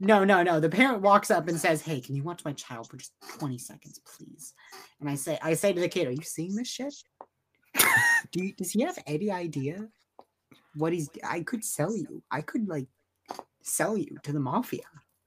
No, 0.00 0.24
no, 0.24 0.42
no. 0.42 0.60
The 0.60 0.68
parent 0.68 1.02
walks 1.02 1.30
up 1.30 1.48
and 1.48 1.58
says, 1.58 1.80
"Hey, 1.82 2.00
can 2.00 2.14
you 2.16 2.22
watch 2.22 2.44
my 2.44 2.52
child 2.52 2.90
for 2.90 2.96
just 2.96 3.12
20 3.38 3.58
seconds, 3.58 4.00
please?" 4.04 4.52
And 5.00 5.08
I 5.08 5.14
say, 5.14 5.38
I 5.42 5.54
say 5.54 5.72
to 5.72 5.80
the 5.80 5.88
kid, 5.88 6.08
"Are 6.08 6.12
you 6.12 6.22
seeing 6.22 6.54
this 6.54 6.68
shit?" 6.68 6.94
Do 8.32 8.44
you, 8.44 8.52
does 8.54 8.72
he 8.72 8.82
have 8.82 8.98
any 9.06 9.30
idea 9.30 9.88
what 10.74 10.92
he's? 10.92 11.08
I 11.22 11.40
could 11.42 11.64
sell 11.64 11.96
you. 11.96 12.22
I 12.30 12.40
could 12.40 12.68
like 12.68 12.86
sell 13.62 13.96
you 13.96 14.18
to 14.24 14.32
the 14.32 14.40
mafia 14.40 14.82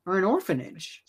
or 0.05 0.17
an 0.17 0.23
orphanage. 0.25 1.03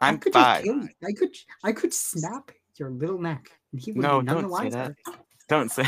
I 0.00 0.08
I'm 0.08 0.18
could 0.18 0.32
just 0.32 0.44
five. 0.44 0.64
kill 0.64 0.76
you. 0.82 0.88
I 1.06 1.12
could. 1.12 1.34
I 1.64 1.72
could 1.72 1.92
snap 1.92 2.52
your 2.76 2.90
little 2.90 3.18
neck, 3.20 3.50
and 3.72 3.80
he 3.80 3.92
would 3.92 4.02
No, 4.02 4.20
be 4.20 4.26
none 4.26 4.36
the 4.36 4.42
don't 4.42 4.50
say 4.50 4.64
wiser. 4.64 4.96
that. 5.04 5.16
Don't 5.48 5.70
say. 5.72 5.84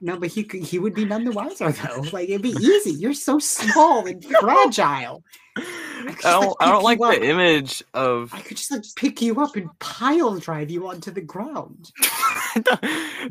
No, 0.00 0.18
but 0.18 0.28
he 0.28 0.44
could, 0.44 0.62
he 0.62 0.78
would 0.78 0.94
be 0.94 1.04
none 1.04 1.24
the 1.24 1.32
wiser 1.32 1.72
though. 1.72 2.04
Like 2.12 2.28
it'd 2.28 2.42
be 2.42 2.50
easy. 2.50 2.92
You're 2.92 3.14
so 3.14 3.38
small 3.38 4.06
and 4.06 4.24
fragile. 4.24 5.22
I 5.56 6.12
just, 6.12 6.22
don't. 6.22 6.46
like, 6.48 6.56
I 6.60 6.66
don't 6.66 6.84
like 6.84 6.98
the 6.98 7.24
image 7.24 7.82
of 7.94 8.32
I 8.34 8.40
could 8.40 8.56
just 8.56 8.70
like 8.70 8.84
pick 8.94 9.22
you 9.22 9.40
up 9.40 9.56
and 9.56 9.70
pile 9.78 10.38
drive 10.38 10.70
you 10.70 10.86
onto 10.86 11.10
the 11.10 11.22
ground. 11.22 11.90
the 12.54 12.78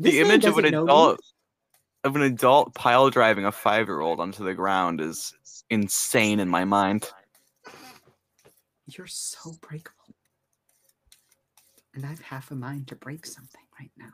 image 0.02 0.44
of 0.44 0.58
an 0.58 0.64
me. 0.64 0.68
adult 0.70 1.20
of 2.04 2.16
an 2.16 2.22
adult 2.22 2.74
pile 2.74 3.10
driving 3.10 3.44
a 3.44 3.52
five 3.52 3.86
year 3.86 4.00
old 4.00 4.20
onto 4.20 4.44
the 4.44 4.54
ground 4.54 5.00
is 5.00 5.32
insane 5.70 6.40
in 6.40 6.48
my 6.48 6.64
mind. 6.64 7.10
You're 8.86 9.08
so 9.08 9.52
breakable. 9.60 10.14
And 11.94 12.04
I've 12.04 12.20
half 12.20 12.50
a 12.50 12.54
mind 12.54 12.88
to 12.88 12.94
break 12.94 13.26
something 13.26 13.62
right 13.80 13.90
now. 13.96 14.12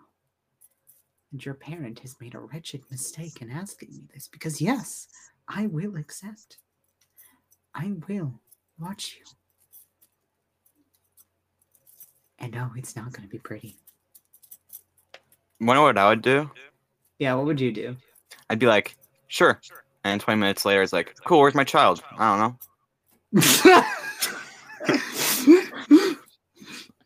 And 1.32 1.44
your 1.44 1.54
parent 1.54 1.98
has 2.00 2.14
made 2.20 2.34
a 2.34 2.38
wretched 2.38 2.82
mistake 2.90 3.40
in 3.40 3.50
asking 3.50 3.88
me 3.90 4.02
this 4.12 4.28
because, 4.28 4.60
yes, 4.60 5.08
I 5.48 5.66
will 5.66 5.96
accept. 5.96 6.58
I 7.74 7.94
will 8.06 8.34
watch 8.78 9.16
you. 9.18 9.24
And 12.38 12.52
no, 12.52 12.70
it's 12.76 12.94
not 12.96 13.12
going 13.12 13.26
to 13.26 13.30
be 13.30 13.38
pretty. 13.38 13.78
Wonder 15.60 15.82
what 15.82 15.96
I 15.96 16.08
would 16.08 16.22
do? 16.22 16.50
Yeah, 17.18 17.34
what 17.34 17.46
would 17.46 17.60
you 17.60 17.72
do? 17.72 17.96
I'd 18.50 18.58
be 18.58 18.66
like, 18.66 18.96
sure. 19.28 19.60
And 20.04 20.20
20 20.20 20.38
minutes 20.40 20.64
later, 20.64 20.82
it's 20.82 20.92
like, 20.92 21.16
cool, 21.24 21.40
where's 21.40 21.54
my 21.54 21.64
child? 21.64 22.02
I 22.18 22.36
don't 22.36 22.58
know. 23.34 23.84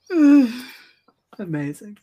Amazing. 1.38 1.98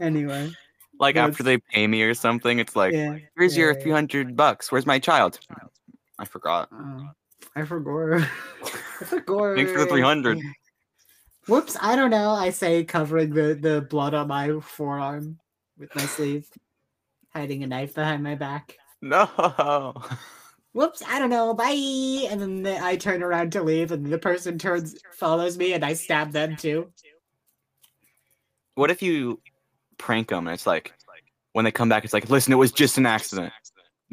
Anyway, 0.00 0.50
Like 0.98 1.16
after 1.16 1.42
they 1.42 1.58
pay 1.58 1.86
me 1.86 2.02
or 2.02 2.14
something, 2.14 2.58
it's 2.58 2.74
like, 2.74 2.92
yeah. 2.92 3.18
here's 3.36 3.56
yeah, 3.56 3.64
your 3.64 3.74
yeah. 3.74 3.82
300 3.82 4.36
bucks. 4.36 4.72
Where's 4.72 4.86
my 4.86 4.98
child? 4.98 5.38
I 6.18 6.24
forgot. 6.24 6.68
Oh, 6.72 7.08
I 7.54 7.64
forgot. 7.64 8.22
I 9.00 9.04
forgot. 9.04 9.56
Thanks 9.56 9.72
for 9.72 9.78
the 9.80 9.86
300. 9.86 10.40
Whoops, 11.48 11.76
I 11.80 11.94
don't 11.94 12.10
know. 12.10 12.30
I 12.30 12.50
say 12.50 12.82
covering 12.82 13.30
the, 13.30 13.54
the 13.54 13.80
blood 13.82 14.14
on 14.14 14.28
my 14.28 14.58
forearm 14.60 15.38
with 15.78 15.94
my 15.94 16.02
sleeve, 16.02 16.48
hiding 17.32 17.62
a 17.62 17.66
knife 17.68 17.94
behind 17.94 18.22
my 18.22 18.34
back. 18.34 18.76
No. 19.00 19.94
Whoops, 20.72 21.02
I 21.06 21.18
don't 21.18 21.30
know. 21.30 21.54
Bye. 21.54 22.26
And 22.30 22.40
then 22.40 22.62
the, 22.62 22.82
I 22.84 22.96
turn 22.96 23.22
around 23.22 23.52
to 23.52 23.62
leave, 23.62 23.92
and 23.92 24.06
the 24.06 24.18
person 24.18 24.58
turns, 24.58 24.96
follows 25.12 25.56
me, 25.56 25.72
and 25.72 25.84
I 25.84 25.92
stab 25.92 26.32
them 26.32 26.56
too. 26.56 26.90
What 28.74 28.90
if 28.90 29.00
you 29.00 29.40
prank 29.98 30.28
them 30.28 30.46
and 30.46 30.54
it's 30.54 30.66
like, 30.66 30.92
when 31.52 31.64
they 31.64 31.70
come 31.72 31.88
back, 31.88 32.04
it's 32.04 32.12
like, 32.12 32.28
listen, 32.28 32.52
it 32.52 32.56
was 32.56 32.70
just 32.72 32.98
an 32.98 33.06
accident. 33.06 33.52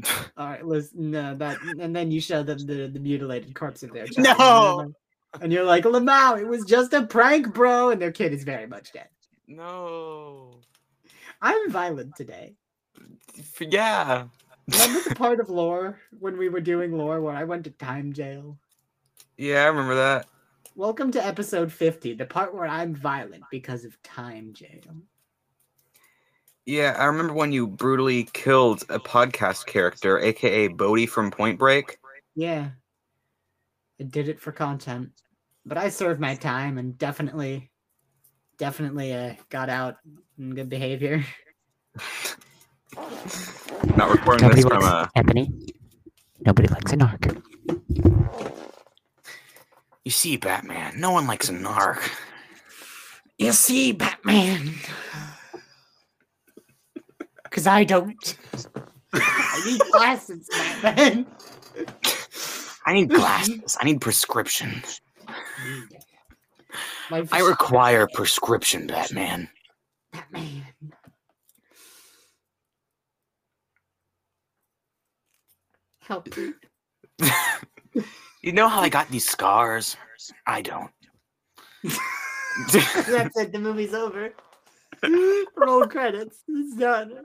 All 0.37 0.47
right, 0.47 0.65
listen, 0.65 1.11
no, 1.11 1.35
that, 1.35 1.57
and 1.79 1.95
then 1.95 2.09
you 2.09 2.21
show 2.21 2.41
them 2.41 2.57
the, 2.59 2.87
the 2.87 2.99
mutilated 2.99 3.53
corpse 3.53 3.83
of 3.83 3.91
their 3.91 4.07
child. 4.07 4.37
No! 4.39 4.79
And, 4.79 4.81
they're 4.81 4.85
like- 4.85 5.41
and 5.41 5.53
you're 5.53 5.63
like, 5.63 5.83
Lamau, 5.83 6.39
it 6.39 6.47
was 6.47 6.63
just 6.65 6.93
a 6.93 7.03
prank, 7.05 7.53
bro. 7.53 7.89
And 7.89 8.01
their 8.01 8.11
kid 8.11 8.33
is 8.33 8.43
very 8.43 8.67
much 8.67 8.93
dead. 8.93 9.07
no. 9.47 10.51
I'm 11.41 11.69
violent 11.71 12.15
today. 12.15 12.53
Yeah. 13.59 14.27
Remember 14.71 15.09
the 15.09 15.15
part 15.15 15.39
of 15.41 15.49
lore 15.49 15.99
when 16.19 16.37
we 16.37 16.47
were 16.47 16.61
doing 16.61 16.97
lore 16.97 17.19
where 17.19 17.35
I 17.35 17.43
went 17.43 17.65
to 17.65 17.71
time 17.71 18.13
jail? 18.13 18.57
Yeah, 19.37 19.63
I 19.63 19.67
remember 19.67 19.95
that. 19.95 20.27
Welcome 20.75 21.11
to 21.11 21.25
episode 21.25 21.71
50, 21.71 22.13
the 22.13 22.25
part 22.25 22.55
where 22.55 22.65
I'm 22.65 22.95
violent 22.95 23.43
because 23.51 23.83
of 23.83 24.01
time 24.03 24.53
jail. 24.53 24.95
Yeah, 26.65 26.95
I 26.97 27.05
remember 27.05 27.33
when 27.33 27.51
you 27.51 27.67
brutally 27.67 28.23
killed 28.31 28.83
a 28.89 28.97
podcast 28.97 29.65
character, 29.65 30.19
aka 30.19 30.69
Bodhi 30.69 31.05
from 31.05 31.29
Point 31.29 31.59
Break. 31.59 31.97
Yeah. 32.35 32.69
I 33.99 34.03
did 34.03 34.29
it 34.29 34.39
for 34.39 34.53
content. 34.53 35.09
But 35.65 35.77
I 35.77 35.89
served 35.89 36.19
my 36.19 36.35
time 36.35 36.77
and 36.77 36.97
definitely, 36.97 37.69
definitely 38.57 39.13
uh, 39.13 39.33
got 39.49 39.69
out 39.69 39.97
in 40.37 40.55
good 40.55 40.69
behavior. 40.69 41.23
Not 43.95 44.09
recording 44.11 44.47
Nobody 44.47 44.61
this 44.61 44.65
from 44.65 44.81
likes 44.81 44.93
a. 44.93 45.09
Anthony. 45.15 45.51
Nobody 46.45 46.67
likes 46.69 46.93
a 46.93 46.97
narc. 46.97 47.41
You 50.05 50.11
see, 50.11 50.37
Batman. 50.37 50.99
No 50.99 51.11
one 51.11 51.27
likes 51.27 51.49
a 51.49 51.53
narc. 51.53 52.09
You 53.37 53.51
see, 53.51 53.91
Batman. 53.91 54.75
Because 57.53 57.67
I 57.67 57.83
don't. 57.83 58.35
I 59.13 59.61
need 59.63 59.79
glasses, 59.91 60.49
Batman. 60.81 61.27
I 62.87 62.93
need 62.93 63.09
glasses. 63.09 63.77
I 63.79 63.85
need 63.85 64.01
prescriptions. 64.01 65.01
I 67.11 67.41
require 67.41 68.07
prescription, 68.11 68.87
Batman. 68.87 69.49
Batman. 70.11 70.65
Help 76.01 76.35
me. 76.35 76.53
You 78.41 78.51
know 78.51 78.67
how 78.67 78.81
I 78.81 78.89
got 78.89 79.07
these 79.07 79.25
scars? 79.25 79.95
I 80.45 80.61
don't. 80.61 80.91
That's 81.83 83.37
it. 83.37 83.53
The 83.53 83.59
movie's 83.59 83.93
over. 83.93 84.33
Roll 85.55 85.87
credits. 85.87 86.39
It's 86.49 86.75
done. 86.75 87.23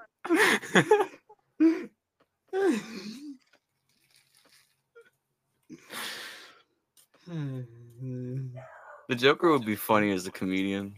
The 9.09 9.15
Joker 9.15 9.51
would 9.51 9.65
be 9.65 9.77
funny 9.77 10.11
as 10.13 10.27
a 10.27 10.31
comedian. 10.31 10.95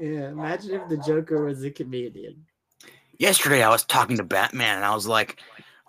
yeah, 0.00 0.28
imagine 0.28 0.80
if 0.80 0.88
the 0.88 0.96
Joker 0.98 1.44
was 1.44 1.64
a 1.64 1.70
comedian. 1.70 2.44
Yesterday, 3.18 3.62
I 3.62 3.68
was 3.68 3.84
talking 3.84 4.16
to 4.16 4.24
Batman, 4.24 4.76
and 4.76 4.84
I 4.84 4.94
was 4.94 5.06
like, 5.06 5.40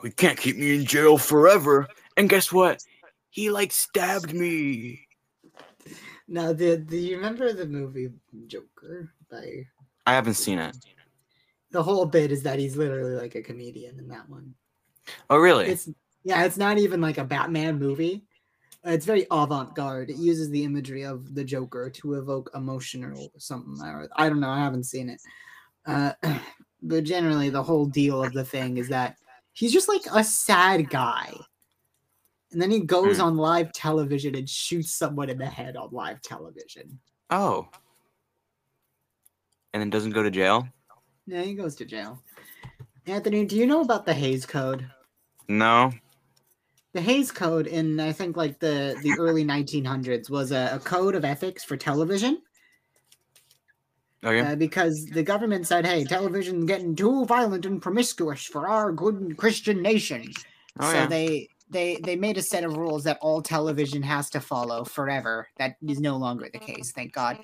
"We 0.04 0.12
can't 0.12 0.38
keep 0.38 0.58
me 0.58 0.76
in 0.76 0.86
jail 0.86 1.18
forever." 1.18 1.88
And 2.18 2.30
guess 2.30 2.52
what? 2.52 2.84
He 3.30 3.50
like 3.50 3.72
stabbed 3.72 4.34
me. 4.34 5.08
Now, 6.28 6.54
the, 6.54 6.78
do 6.78 6.98
you 6.98 7.18
remember 7.18 7.54
the 7.54 7.66
movie 7.66 8.10
Joker? 8.48 9.12
By 9.30 9.66
I 10.06 10.14
haven't 10.14 10.36
seen 10.36 10.60
it. 10.60 10.76
The 11.72 11.84
whole 11.84 12.05
bit 12.05 12.32
is 12.32 12.43
that 12.43 12.59
he's 12.59 12.76
literally 12.76 13.16
like 13.16 13.36
a 13.36 13.41
comedian 13.41 13.99
in 13.99 14.07
that 14.09 14.28
one. 14.30 14.53
Oh, 15.30 15.38
really? 15.38 15.68
It's 15.68 15.89
yeah, 16.24 16.43
it's 16.45 16.57
not 16.57 16.78
even 16.78 17.01
like 17.01 17.18
a 17.18 17.24
Batman 17.24 17.78
movie. 17.80 18.24
It's 18.84 19.05
very 19.05 19.26
avant-garde. 19.32 20.09
It 20.11 20.18
uses 20.18 20.49
the 20.49 20.63
imagery 20.63 21.03
of 21.03 21.34
the 21.36 21.43
Joker 21.43 21.89
to 21.89 22.13
evoke 22.16 22.51
emotion 22.53 23.03
or 23.03 23.16
something. 23.39 23.84
Or, 23.86 24.07
I 24.16 24.30
don't 24.30 24.39
know. 24.39 24.49
I 24.49 24.59
haven't 24.59 24.84
seen 24.86 25.09
it. 25.09 25.22
Uh, 25.86 26.13
but 26.84 27.03
generally, 27.03 27.49
the 27.49 27.63
whole 27.63 27.86
deal 27.88 28.24
of 28.24 28.34
the 28.34 28.43
thing 28.45 28.78
is 28.78 28.88
that 28.89 29.18
he's 29.53 29.74
just 29.74 29.88
like 29.88 30.03
a 30.13 30.24
sad 30.24 30.89
guy, 30.89 31.34
and 32.51 32.61
then 32.61 32.70
he 32.72 32.80
goes 32.82 33.18
Hmm. 33.18 33.24
on 33.24 33.38
live 33.38 33.72
television 33.74 34.36
and 34.36 34.47
shoots 34.49 34.93
someone 34.93 35.30
in 35.30 35.38
the 35.39 35.45
head 35.47 35.76
on 35.76 35.89
live 35.91 36.22
television. 36.22 36.99
oh. 37.32 37.68
And 39.74 39.82
then 39.82 39.89
doesn't 39.89 40.11
go 40.11 40.24
to 40.24 40.32
jail? 40.32 40.68
Yeah, 41.28 41.42
he 41.42 41.54
goes 41.54 41.76
to 41.76 41.86
jail. 41.86 42.22
Anthony, 43.08 43.46
do 43.46 43.56
you 43.56 43.66
know 43.66 43.82
about 43.82 44.06
the 44.06 44.14
Hays 44.14 44.46
Code? 44.46 44.88
No. 45.48 45.92
the 46.94 47.02
Hays 47.02 47.32
Code 47.32 47.68
in 47.68 48.00
I 48.00 48.12
think 48.12 48.36
like 48.38 48.60
the 48.60 48.98
the 49.04 49.16
early 49.20 49.44
1900s 49.46 50.30
was 50.30 50.52
a, 50.52 50.72
a 50.74 50.80
code 50.80 51.14
of 51.16 51.26
ethics 51.26 51.64
for 51.64 51.78
television 51.78 52.42
Okay. 54.24 54.40
uh, 54.40 54.56
because 54.56 55.06
the 55.06 55.22
government 55.22 55.68
said, 55.68 55.86
"Hey, 55.86 56.04
television 56.04 56.66
getting 56.66 56.96
too 56.96 57.26
violent 57.26 57.66
and 57.68 57.80
promiscuous 57.82 58.44
for 58.46 58.68
our 58.68 58.92
good 58.92 59.38
Christian 59.38 59.82
nation." 59.84 60.32
oh, 60.80 60.90
so 60.92 60.98
yeah. 60.98 61.06
they 61.08 61.48
they 61.70 61.97
they 62.03 62.16
made 62.16 62.38
a 62.38 62.41
set 62.41 62.63
of 62.63 62.78
rules 62.78 63.03
that 63.05 63.18
all 63.22 63.41
television 63.41 64.03
has 64.03 64.30
to 64.32 64.39
follow 64.39 64.84
forever. 64.84 65.47
That 65.57 65.76
is 65.88 65.99
no 65.99 66.18
longer 66.18 66.47
the 66.51 66.59
case, 66.59 66.91
thank 66.91 67.13
God. 67.13 67.39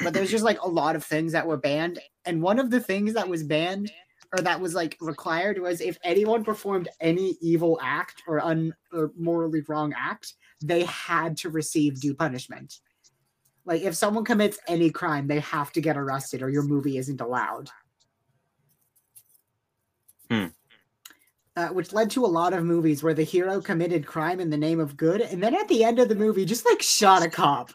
But 0.00 0.14
there's 0.14 0.30
just 0.30 0.44
like 0.44 0.60
a 0.62 0.68
lot 0.68 0.96
of 0.96 1.04
things 1.04 1.32
that 1.32 1.46
were 1.46 1.58
banned, 1.58 1.98
and 2.24 2.42
one 2.42 2.58
of 2.58 2.70
the 2.70 2.80
things 2.80 3.14
that 3.14 3.28
was 3.28 3.42
banned 3.42 3.90
or 4.32 4.42
that 4.42 4.60
was 4.60 4.74
like 4.74 4.96
required 5.00 5.60
was 5.60 5.80
if 5.80 5.98
anyone 6.02 6.42
performed 6.42 6.88
any 7.00 7.36
evil 7.42 7.78
act 7.82 8.22
or 8.26 8.40
un 8.40 8.74
or 8.92 9.12
morally 9.18 9.60
wrong 9.68 9.92
act, 9.96 10.34
they 10.64 10.84
had 10.84 11.36
to 11.36 11.50
receive 11.50 12.00
due 12.00 12.14
punishment. 12.14 12.80
Like 13.64 13.82
if 13.82 13.94
someone 13.94 14.24
commits 14.24 14.58
any 14.66 14.90
crime, 14.90 15.26
they 15.26 15.40
have 15.40 15.72
to 15.72 15.80
get 15.80 15.98
arrested, 15.98 16.42
or 16.42 16.48
your 16.48 16.62
movie 16.62 16.96
isn't 16.96 17.20
allowed. 17.20 17.68
Hmm. 20.30 20.46
Uh, 21.54 21.68
which 21.68 21.92
led 21.92 22.10
to 22.10 22.24
a 22.24 22.26
lot 22.26 22.54
of 22.54 22.64
movies 22.64 23.02
where 23.02 23.12
the 23.12 23.22
hero 23.22 23.60
committed 23.60 24.06
crime 24.06 24.40
in 24.40 24.48
the 24.48 24.56
name 24.56 24.80
of 24.80 24.96
good, 24.96 25.20
and 25.20 25.42
then 25.42 25.54
at 25.54 25.68
the 25.68 25.84
end 25.84 25.98
of 25.98 26.08
the 26.08 26.14
movie, 26.14 26.46
just 26.46 26.64
like 26.64 26.80
shot 26.80 27.22
a 27.22 27.28
cop, 27.28 27.70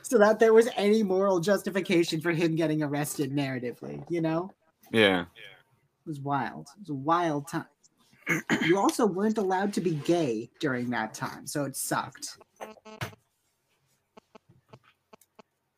so 0.00 0.16
that 0.16 0.38
there 0.38 0.54
was 0.54 0.66
any 0.74 1.02
moral 1.02 1.38
justification 1.38 2.18
for 2.18 2.30
him 2.32 2.56
getting 2.56 2.82
arrested 2.82 3.30
narratively. 3.30 4.02
You 4.08 4.22
know, 4.22 4.50
Yeah. 4.90 5.26
it 5.34 6.06
was 6.06 6.18
wild. 6.18 6.68
It 6.76 6.80
was 6.80 6.88
a 6.90 6.94
wild 6.94 7.46
time. 7.46 7.66
you 8.64 8.78
also 8.78 9.04
weren't 9.04 9.36
allowed 9.36 9.74
to 9.74 9.82
be 9.82 9.90
gay 9.96 10.48
during 10.58 10.88
that 10.90 11.12
time, 11.12 11.46
so 11.46 11.64
it 11.64 11.76
sucked. 11.76 12.38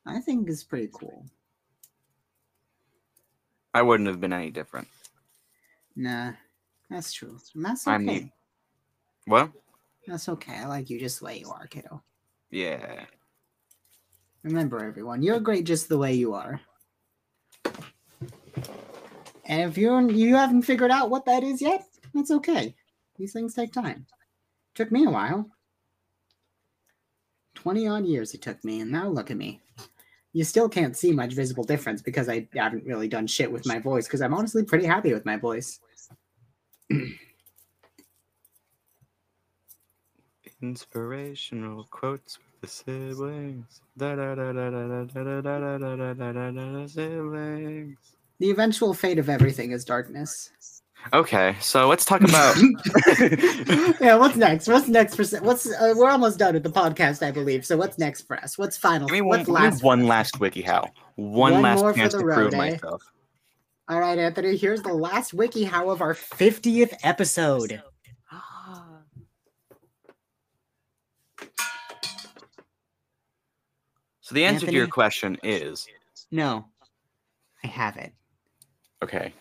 I 0.06 0.20
think 0.20 0.48
it's 0.48 0.62
pretty 0.62 0.90
cool. 0.94 1.26
I 3.74 3.82
wouldn't 3.82 4.08
have 4.08 4.20
been 4.20 4.32
any 4.32 4.50
different. 4.52 4.86
Nah, 5.96 6.32
that's 6.90 7.12
true. 7.12 7.38
And 7.54 7.64
that's 7.64 7.86
okay. 7.86 7.94
I'm 7.94 8.06
neat. 8.06 8.30
What? 9.26 9.50
That's 10.06 10.28
okay. 10.28 10.56
I 10.56 10.66
like 10.66 10.88
you 10.88 10.98
just 10.98 11.18
the 11.18 11.26
way 11.26 11.38
you 11.38 11.50
are, 11.50 11.66
kiddo. 11.66 12.02
Yeah. 12.50 13.04
Remember, 14.42 14.84
everyone, 14.84 15.22
you're 15.22 15.40
great 15.40 15.64
just 15.64 15.88
the 15.88 15.98
way 15.98 16.14
you 16.14 16.32
are. 16.34 16.60
And 19.44 19.70
if 19.70 19.78
you're 19.78 20.10
you 20.10 20.36
haven't 20.36 20.62
figured 20.62 20.90
out 20.90 21.10
what 21.10 21.24
that 21.26 21.42
is 21.42 21.60
yet, 21.60 21.84
that's 22.14 22.30
okay. 22.30 22.74
These 23.16 23.32
things 23.32 23.54
take 23.54 23.72
time. 23.72 24.06
Took 24.74 24.92
me 24.92 25.04
a 25.04 25.10
while. 25.10 25.50
Twenty 27.54 27.88
odd 27.88 28.06
years 28.06 28.34
it 28.34 28.42
took 28.42 28.62
me, 28.64 28.80
and 28.80 28.90
now 28.90 29.08
look 29.08 29.30
at 29.30 29.36
me. 29.36 29.60
You 30.32 30.44
still 30.44 30.68
can't 30.68 30.96
see 30.96 31.12
much 31.12 31.32
visible 31.32 31.64
difference 31.64 32.02
because 32.02 32.28
I 32.28 32.46
haven't 32.54 32.84
really 32.84 33.08
done 33.08 33.26
shit 33.26 33.50
with 33.50 33.66
my 33.66 33.78
voice. 33.78 34.06
Because 34.06 34.20
I'm 34.20 34.34
honestly 34.34 34.62
pretty 34.62 34.86
happy 34.86 35.12
with 35.12 35.24
my 35.26 35.36
voice. 35.36 35.80
Inspirational 40.60 41.86
quotes 41.90 42.38
with 42.38 42.60
the 42.60 42.66
siblings. 42.66 43.80
Da 43.96 44.16
da 44.16 44.34
da 44.34 44.52
da 44.52 44.70
da 44.70 44.86
da 44.88 45.04
da 45.04 45.40
da 45.40 45.40
da 45.40 45.78
da 45.78 45.96
da 45.96 46.14
da 46.14 46.32
da 46.32 46.50
da 46.50 46.50
da 46.50 46.86
siblings. 46.86 47.96
The 48.40 48.50
eventual 48.50 48.94
fate 48.94 49.18
of 49.18 49.28
everything 49.28 49.72
is 49.72 49.84
darkness. 49.84 50.50
Okay, 51.12 51.54
so 51.60 51.86
let's 51.88 52.04
talk 52.04 52.22
about. 52.22 52.56
yeah, 54.00 54.16
what's 54.16 54.36
next? 54.36 54.66
What's 54.66 54.88
next 54.88 55.14
for 55.14 55.24
what's 55.44 55.70
uh, 55.70 55.94
we're 55.96 56.10
almost 56.10 56.38
done 56.38 56.54
with 56.54 56.64
the 56.64 56.70
podcast, 56.70 57.24
I 57.24 57.30
believe. 57.30 57.64
So 57.64 57.76
what's 57.76 57.98
next 57.98 58.22
for 58.22 58.36
us? 58.38 58.58
What's 58.58 58.76
final? 58.76 59.06
Give 59.06 59.14
me 59.14 59.20
one, 59.20 59.38
what's 59.38 59.48
last? 59.48 59.82
one 59.82 60.06
last 60.06 60.40
wiki 60.40 60.62
how. 60.62 60.90
One, 61.14 61.54
One 61.54 61.62
last 61.62 61.96
chance 61.96 62.14
to 62.14 62.20
prove 62.20 62.52
eh? 62.54 62.56
myself. 62.56 63.02
All 63.88 63.98
right, 64.00 64.18
Anthony. 64.18 64.56
Here's 64.56 64.82
the 64.82 64.92
last 64.92 65.32
wiki 65.32 65.64
how 65.64 65.90
of 65.90 66.02
our 66.02 66.14
50th 66.14 66.94
episode. 67.02 67.82
So 74.20 74.34
the 74.34 74.44
answer 74.44 74.66
to 74.66 74.72
your 74.72 74.86
question 74.88 75.38
is 75.42 75.86
No, 76.30 76.66
I 77.64 77.66
have 77.68 77.96
it. 77.96 78.12
okay. 79.02 79.32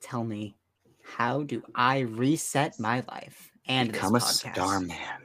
Tell 0.00 0.22
me, 0.24 0.56
how 1.02 1.42
do 1.42 1.62
I 1.74 2.00
reset 2.00 2.78
my 2.78 3.02
life 3.10 3.50
and 3.66 3.90
Become 3.92 4.14
a 4.14 4.18
podcast? 4.18 4.52
star 4.54 4.80
man. 4.80 5.22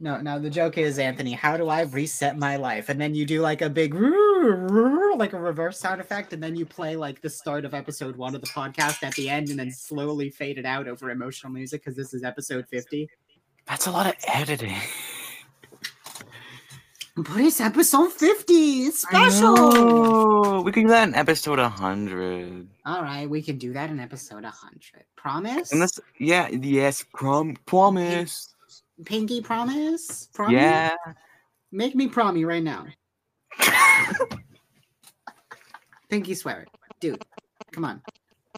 No, 0.00 0.20
no. 0.20 0.38
The 0.38 0.50
joke 0.50 0.78
is, 0.78 0.98
Anthony, 0.98 1.32
how 1.32 1.56
do 1.56 1.68
I 1.68 1.82
reset 1.82 2.38
my 2.38 2.56
life? 2.56 2.88
And 2.88 3.00
then 3.00 3.14
you 3.14 3.26
do 3.26 3.40
like 3.40 3.62
a 3.62 3.68
big 3.70 3.94
like 5.16 5.32
a 5.32 5.40
reverse 5.40 5.80
sound 5.80 6.00
effect, 6.00 6.32
and 6.32 6.42
then 6.42 6.54
you 6.54 6.64
play 6.64 6.94
like 6.94 7.20
the 7.20 7.30
start 7.30 7.64
of 7.64 7.74
episode 7.74 8.16
one 8.16 8.34
of 8.34 8.40
the 8.40 8.46
podcast 8.46 9.02
at 9.02 9.14
the 9.14 9.28
end, 9.28 9.48
and 9.48 9.58
then 9.58 9.72
slowly 9.72 10.30
fade 10.30 10.56
it 10.56 10.64
out 10.64 10.86
over 10.86 11.10
emotional 11.10 11.52
music 11.52 11.82
because 11.82 11.96
this 11.96 12.14
is 12.14 12.22
episode 12.22 12.66
fifty. 12.68 13.08
That's 13.66 13.86
a 13.86 13.90
lot 13.90 14.06
of 14.06 14.14
editing. 14.32 14.76
But 17.16 17.40
it's 17.40 17.60
episode 17.60 18.12
fifty. 18.12 18.82
It's 18.84 19.02
special. 19.02 20.62
We 20.62 20.70
could 20.70 20.82
do 20.82 20.88
that 20.90 21.08
in 21.08 21.16
episode 21.16 21.58
100. 21.58 22.68
All 22.86 23.02
right, 23.02 23.28
we 23.28 23.42
can 23.42 23.58
do 23.58 23.72
that 23.72 23.90
in 23.90 23.98
episode 23.98 24.44
hundred. 24.44 25.02
Promise. 25.16 25.72
And 25.72 25.82
this, 25.82 25.98
yeah, 26.20 26.46
yes, 26.48 27.04
prom, 27.12 27.56
promise. 27.66 28.54
Pinky 29.04 29.40
promise. 29.40 30.28
Promise. 30.34 30.54
Yeah. 30.54 30.94
Make 31.70 31.94
me 31.94 32.08
prom 32.08 32.36
you 32.36 32.48
right 32.48 32.62
now. 32.62 32.86
Pinky 36.08 36.34
swear 36.34 36.62
it, 36.62 36.68
dude. 37.00 37.22
Come 37.72 37.84
on, 37.84 38.02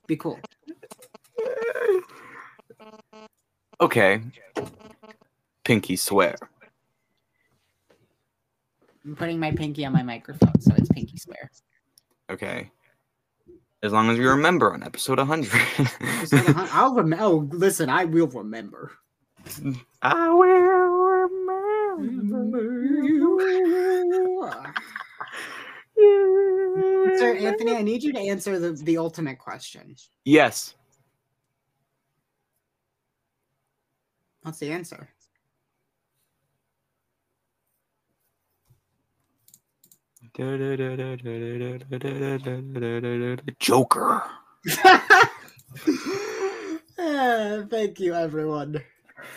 be 0.06 0.16
cool. 0.16 0.38
okay. 3.80 4.22
Pinky 5.64 5.96
swear. 5.96 6.36
I'm 9.04 9.16
putting 9.16 9.40
my 9.40 9.50
pinky 9.50 9.84
on 9.84 9.92
my 9.92 10.02
microphone, 10.02 10.60
so 10.60 10.72
it's 10.76 10.88
pinky 10.90 11.16
swear. 11.16 11.50
Okay. 12.30 12.70
As 13.82 13.92
long 13.92 14.10
as 14.10 14.18
you 14.18 14.28
remember 14.28 14.72
on 14.72 14.82
episode 14.84 15.18
100. 15.18 15.50
Episode 16.18 16.48
a 16.48 16.52
hun- 16.52 16.68
I'll 16.72 16.94
remember. 16.94 17.24
Oh, 17.24 17.48
listen, 17.50 17.88
I 17.88 18.04
will 18.04 18.28
remember. 18.28 18.92
I 20.02 20.28
will 20.30 20.48
remember. 21.28 22.82
you. 22.82 23.30
Sir 27.18 27.36
Anthony, 27.36 27.76
I 27.76 27.82
need 27.82 28.02
you 28.02 28.12
to 28.12 28.18
answer 28.18 28.58
the, 28.58 28.72
the 28.72 28.96
ultimate 28.96 29.38
question. 29.38 29.96
Yes. 30.24 30.74
What's 34.42 34.58
the 34.58 34.72
answer? 34.72 35.08
Joker. 43.58 44.22
Thank 46.96 48.00
you, 48.00 48.14
everyone, 48.14 48.82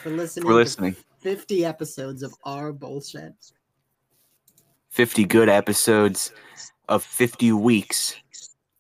for 0.01 0.09
listening. 0.09 0.47
For 0.47 0.53
listening. 0.53 0.95
50 1.19 1.65
episodes 1.65 2.23
of 2.23 2.34
our 2.43 2.71
bullshit. 2.73 3.34
50 4.89 5.25
good 5.25 5.49
episodes 5.49 6.31
of 6.89 7.03
50 7.03 7.51
weeks 7.53 8.15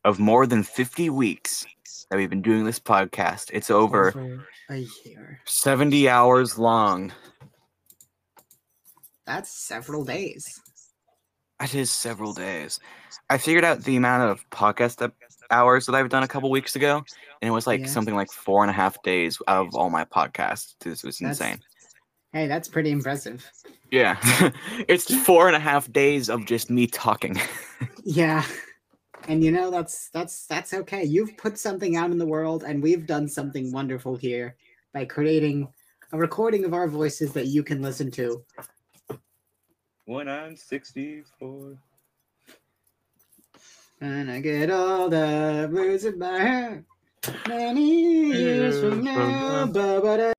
of 0.05 0.19
more 0.19 0.45
than 0.45 0.61
50 0.63 1.09
weeks 1.09 1.65
that 2.09 2.17
we've 2.17 2.29
been 2.29 2.41
doing 2.41 2.65
this 2.65 2.79
podcast. 2.79 3.49
It's 3.53 3.71
over 3.71 4.09
Over 4.09 4.45
a 4.69 4.85
year. 5.05 5.41
70 5.45 6.07
hours 6.09 6.59
long. 6.59 7.11
That's 9.25 9.49
several 9.49 10.03
days. 10.03 10.61
That 11.59 11.73
is 11.73 11.91
several 11.91 12.33
days. 12.33 12.79
I 13.29 13.37
figured 13.37 13.63
out 13.63 13.83
the 13.83 13.95
amount 13.95 14.29
of 14.29 14.49
podcast 14.49 15.01
ep- 15.01 15.15
hours 15.51 15.85
that 15.85 15.95
I've 15.95 16.09
done 16.09 16.23
a 16.23 16.27
couple 16.27 16.49
weeks 16.49 16.75
ago, 16.75 16.97
and 17.41 17.47
it 17.47 17.51
was 17.51 17.67
like 17.67 17.81
Yeah. 17.81 17.87
something 17.87 18.15
like 18.15 18.31
four 18.31 18.63
and 18.63 18.69
a 18.69 18.73
half 18.73 19.01
days 19.03 19.37
out 19.47 19.67
of 19.67 19.75
all 19.75 19.89
my 19.89 20.05
podcasts. 20.05 20.75
This 20.79 21.03
was 21.03 21.17
That's- 21.19 21.39
insane. 21.39 21.59
Hey, 22.31 22.47
that's 22.47 22.67
pretty 22.67 22.89
impressive. 22.89 23.47
Yeah. 23.91 24.17
it's 24.87 25.13
four 25.23 25.45
and 25.47 25.55
a 25.55 25.59
half 25.59 25.91
days 25.91 26.27
of 26.29 26.45
just 26.45 26.69
me 26.69 26.87
talking. 26.87 27.39
Yeah. 28.05 28.43
And 29.29 29.41
you 29.41 29.51
know 29.51 29.71
that's 29.71 30.09
that's 30.09 30.45
that's 30.47 30.73
okay. 30.73 31.05
You've 31.05 31.37
put 31.37 31.57
something 31.57 31.95
out 31.95 32.11
in 32.11 32.17
the 32.17 32.25
world 32.25 32.63
and 32.63 32.83
we've 32.83 33.05
done 33.05 33.29
something 33.29 33.71
wonderful 33.71 34.17
here 34.17 34.57
by 34.93 35.05
creating 35.05 35.69
a 36.11 36.17
recording 36.17 36.65
of 36.65 36.73
our 36.73 36.89
voices 36.89 37.31
that 37.33 37.47
you 37.47 37.63
can 37.63 37.81
listen 37.81 38.11
to. 38.11 38.43
when 40.05 40.27
I'm 40.27 40.57
64. 40.57 41.77
And 44.01 44.31
I 44.31 44.39
get 44.39 44.69
all 44.69 45.09
the 45.09 45.67
bruises 45.71 46.15
my 46.17 46.39
her. 46.39 46.85
Many 47.47 48.31
years 48.33 48.79
from 48.79 49.03
now, 49.03 49.63
uh, 49.63 49.65
but 50.01 50.32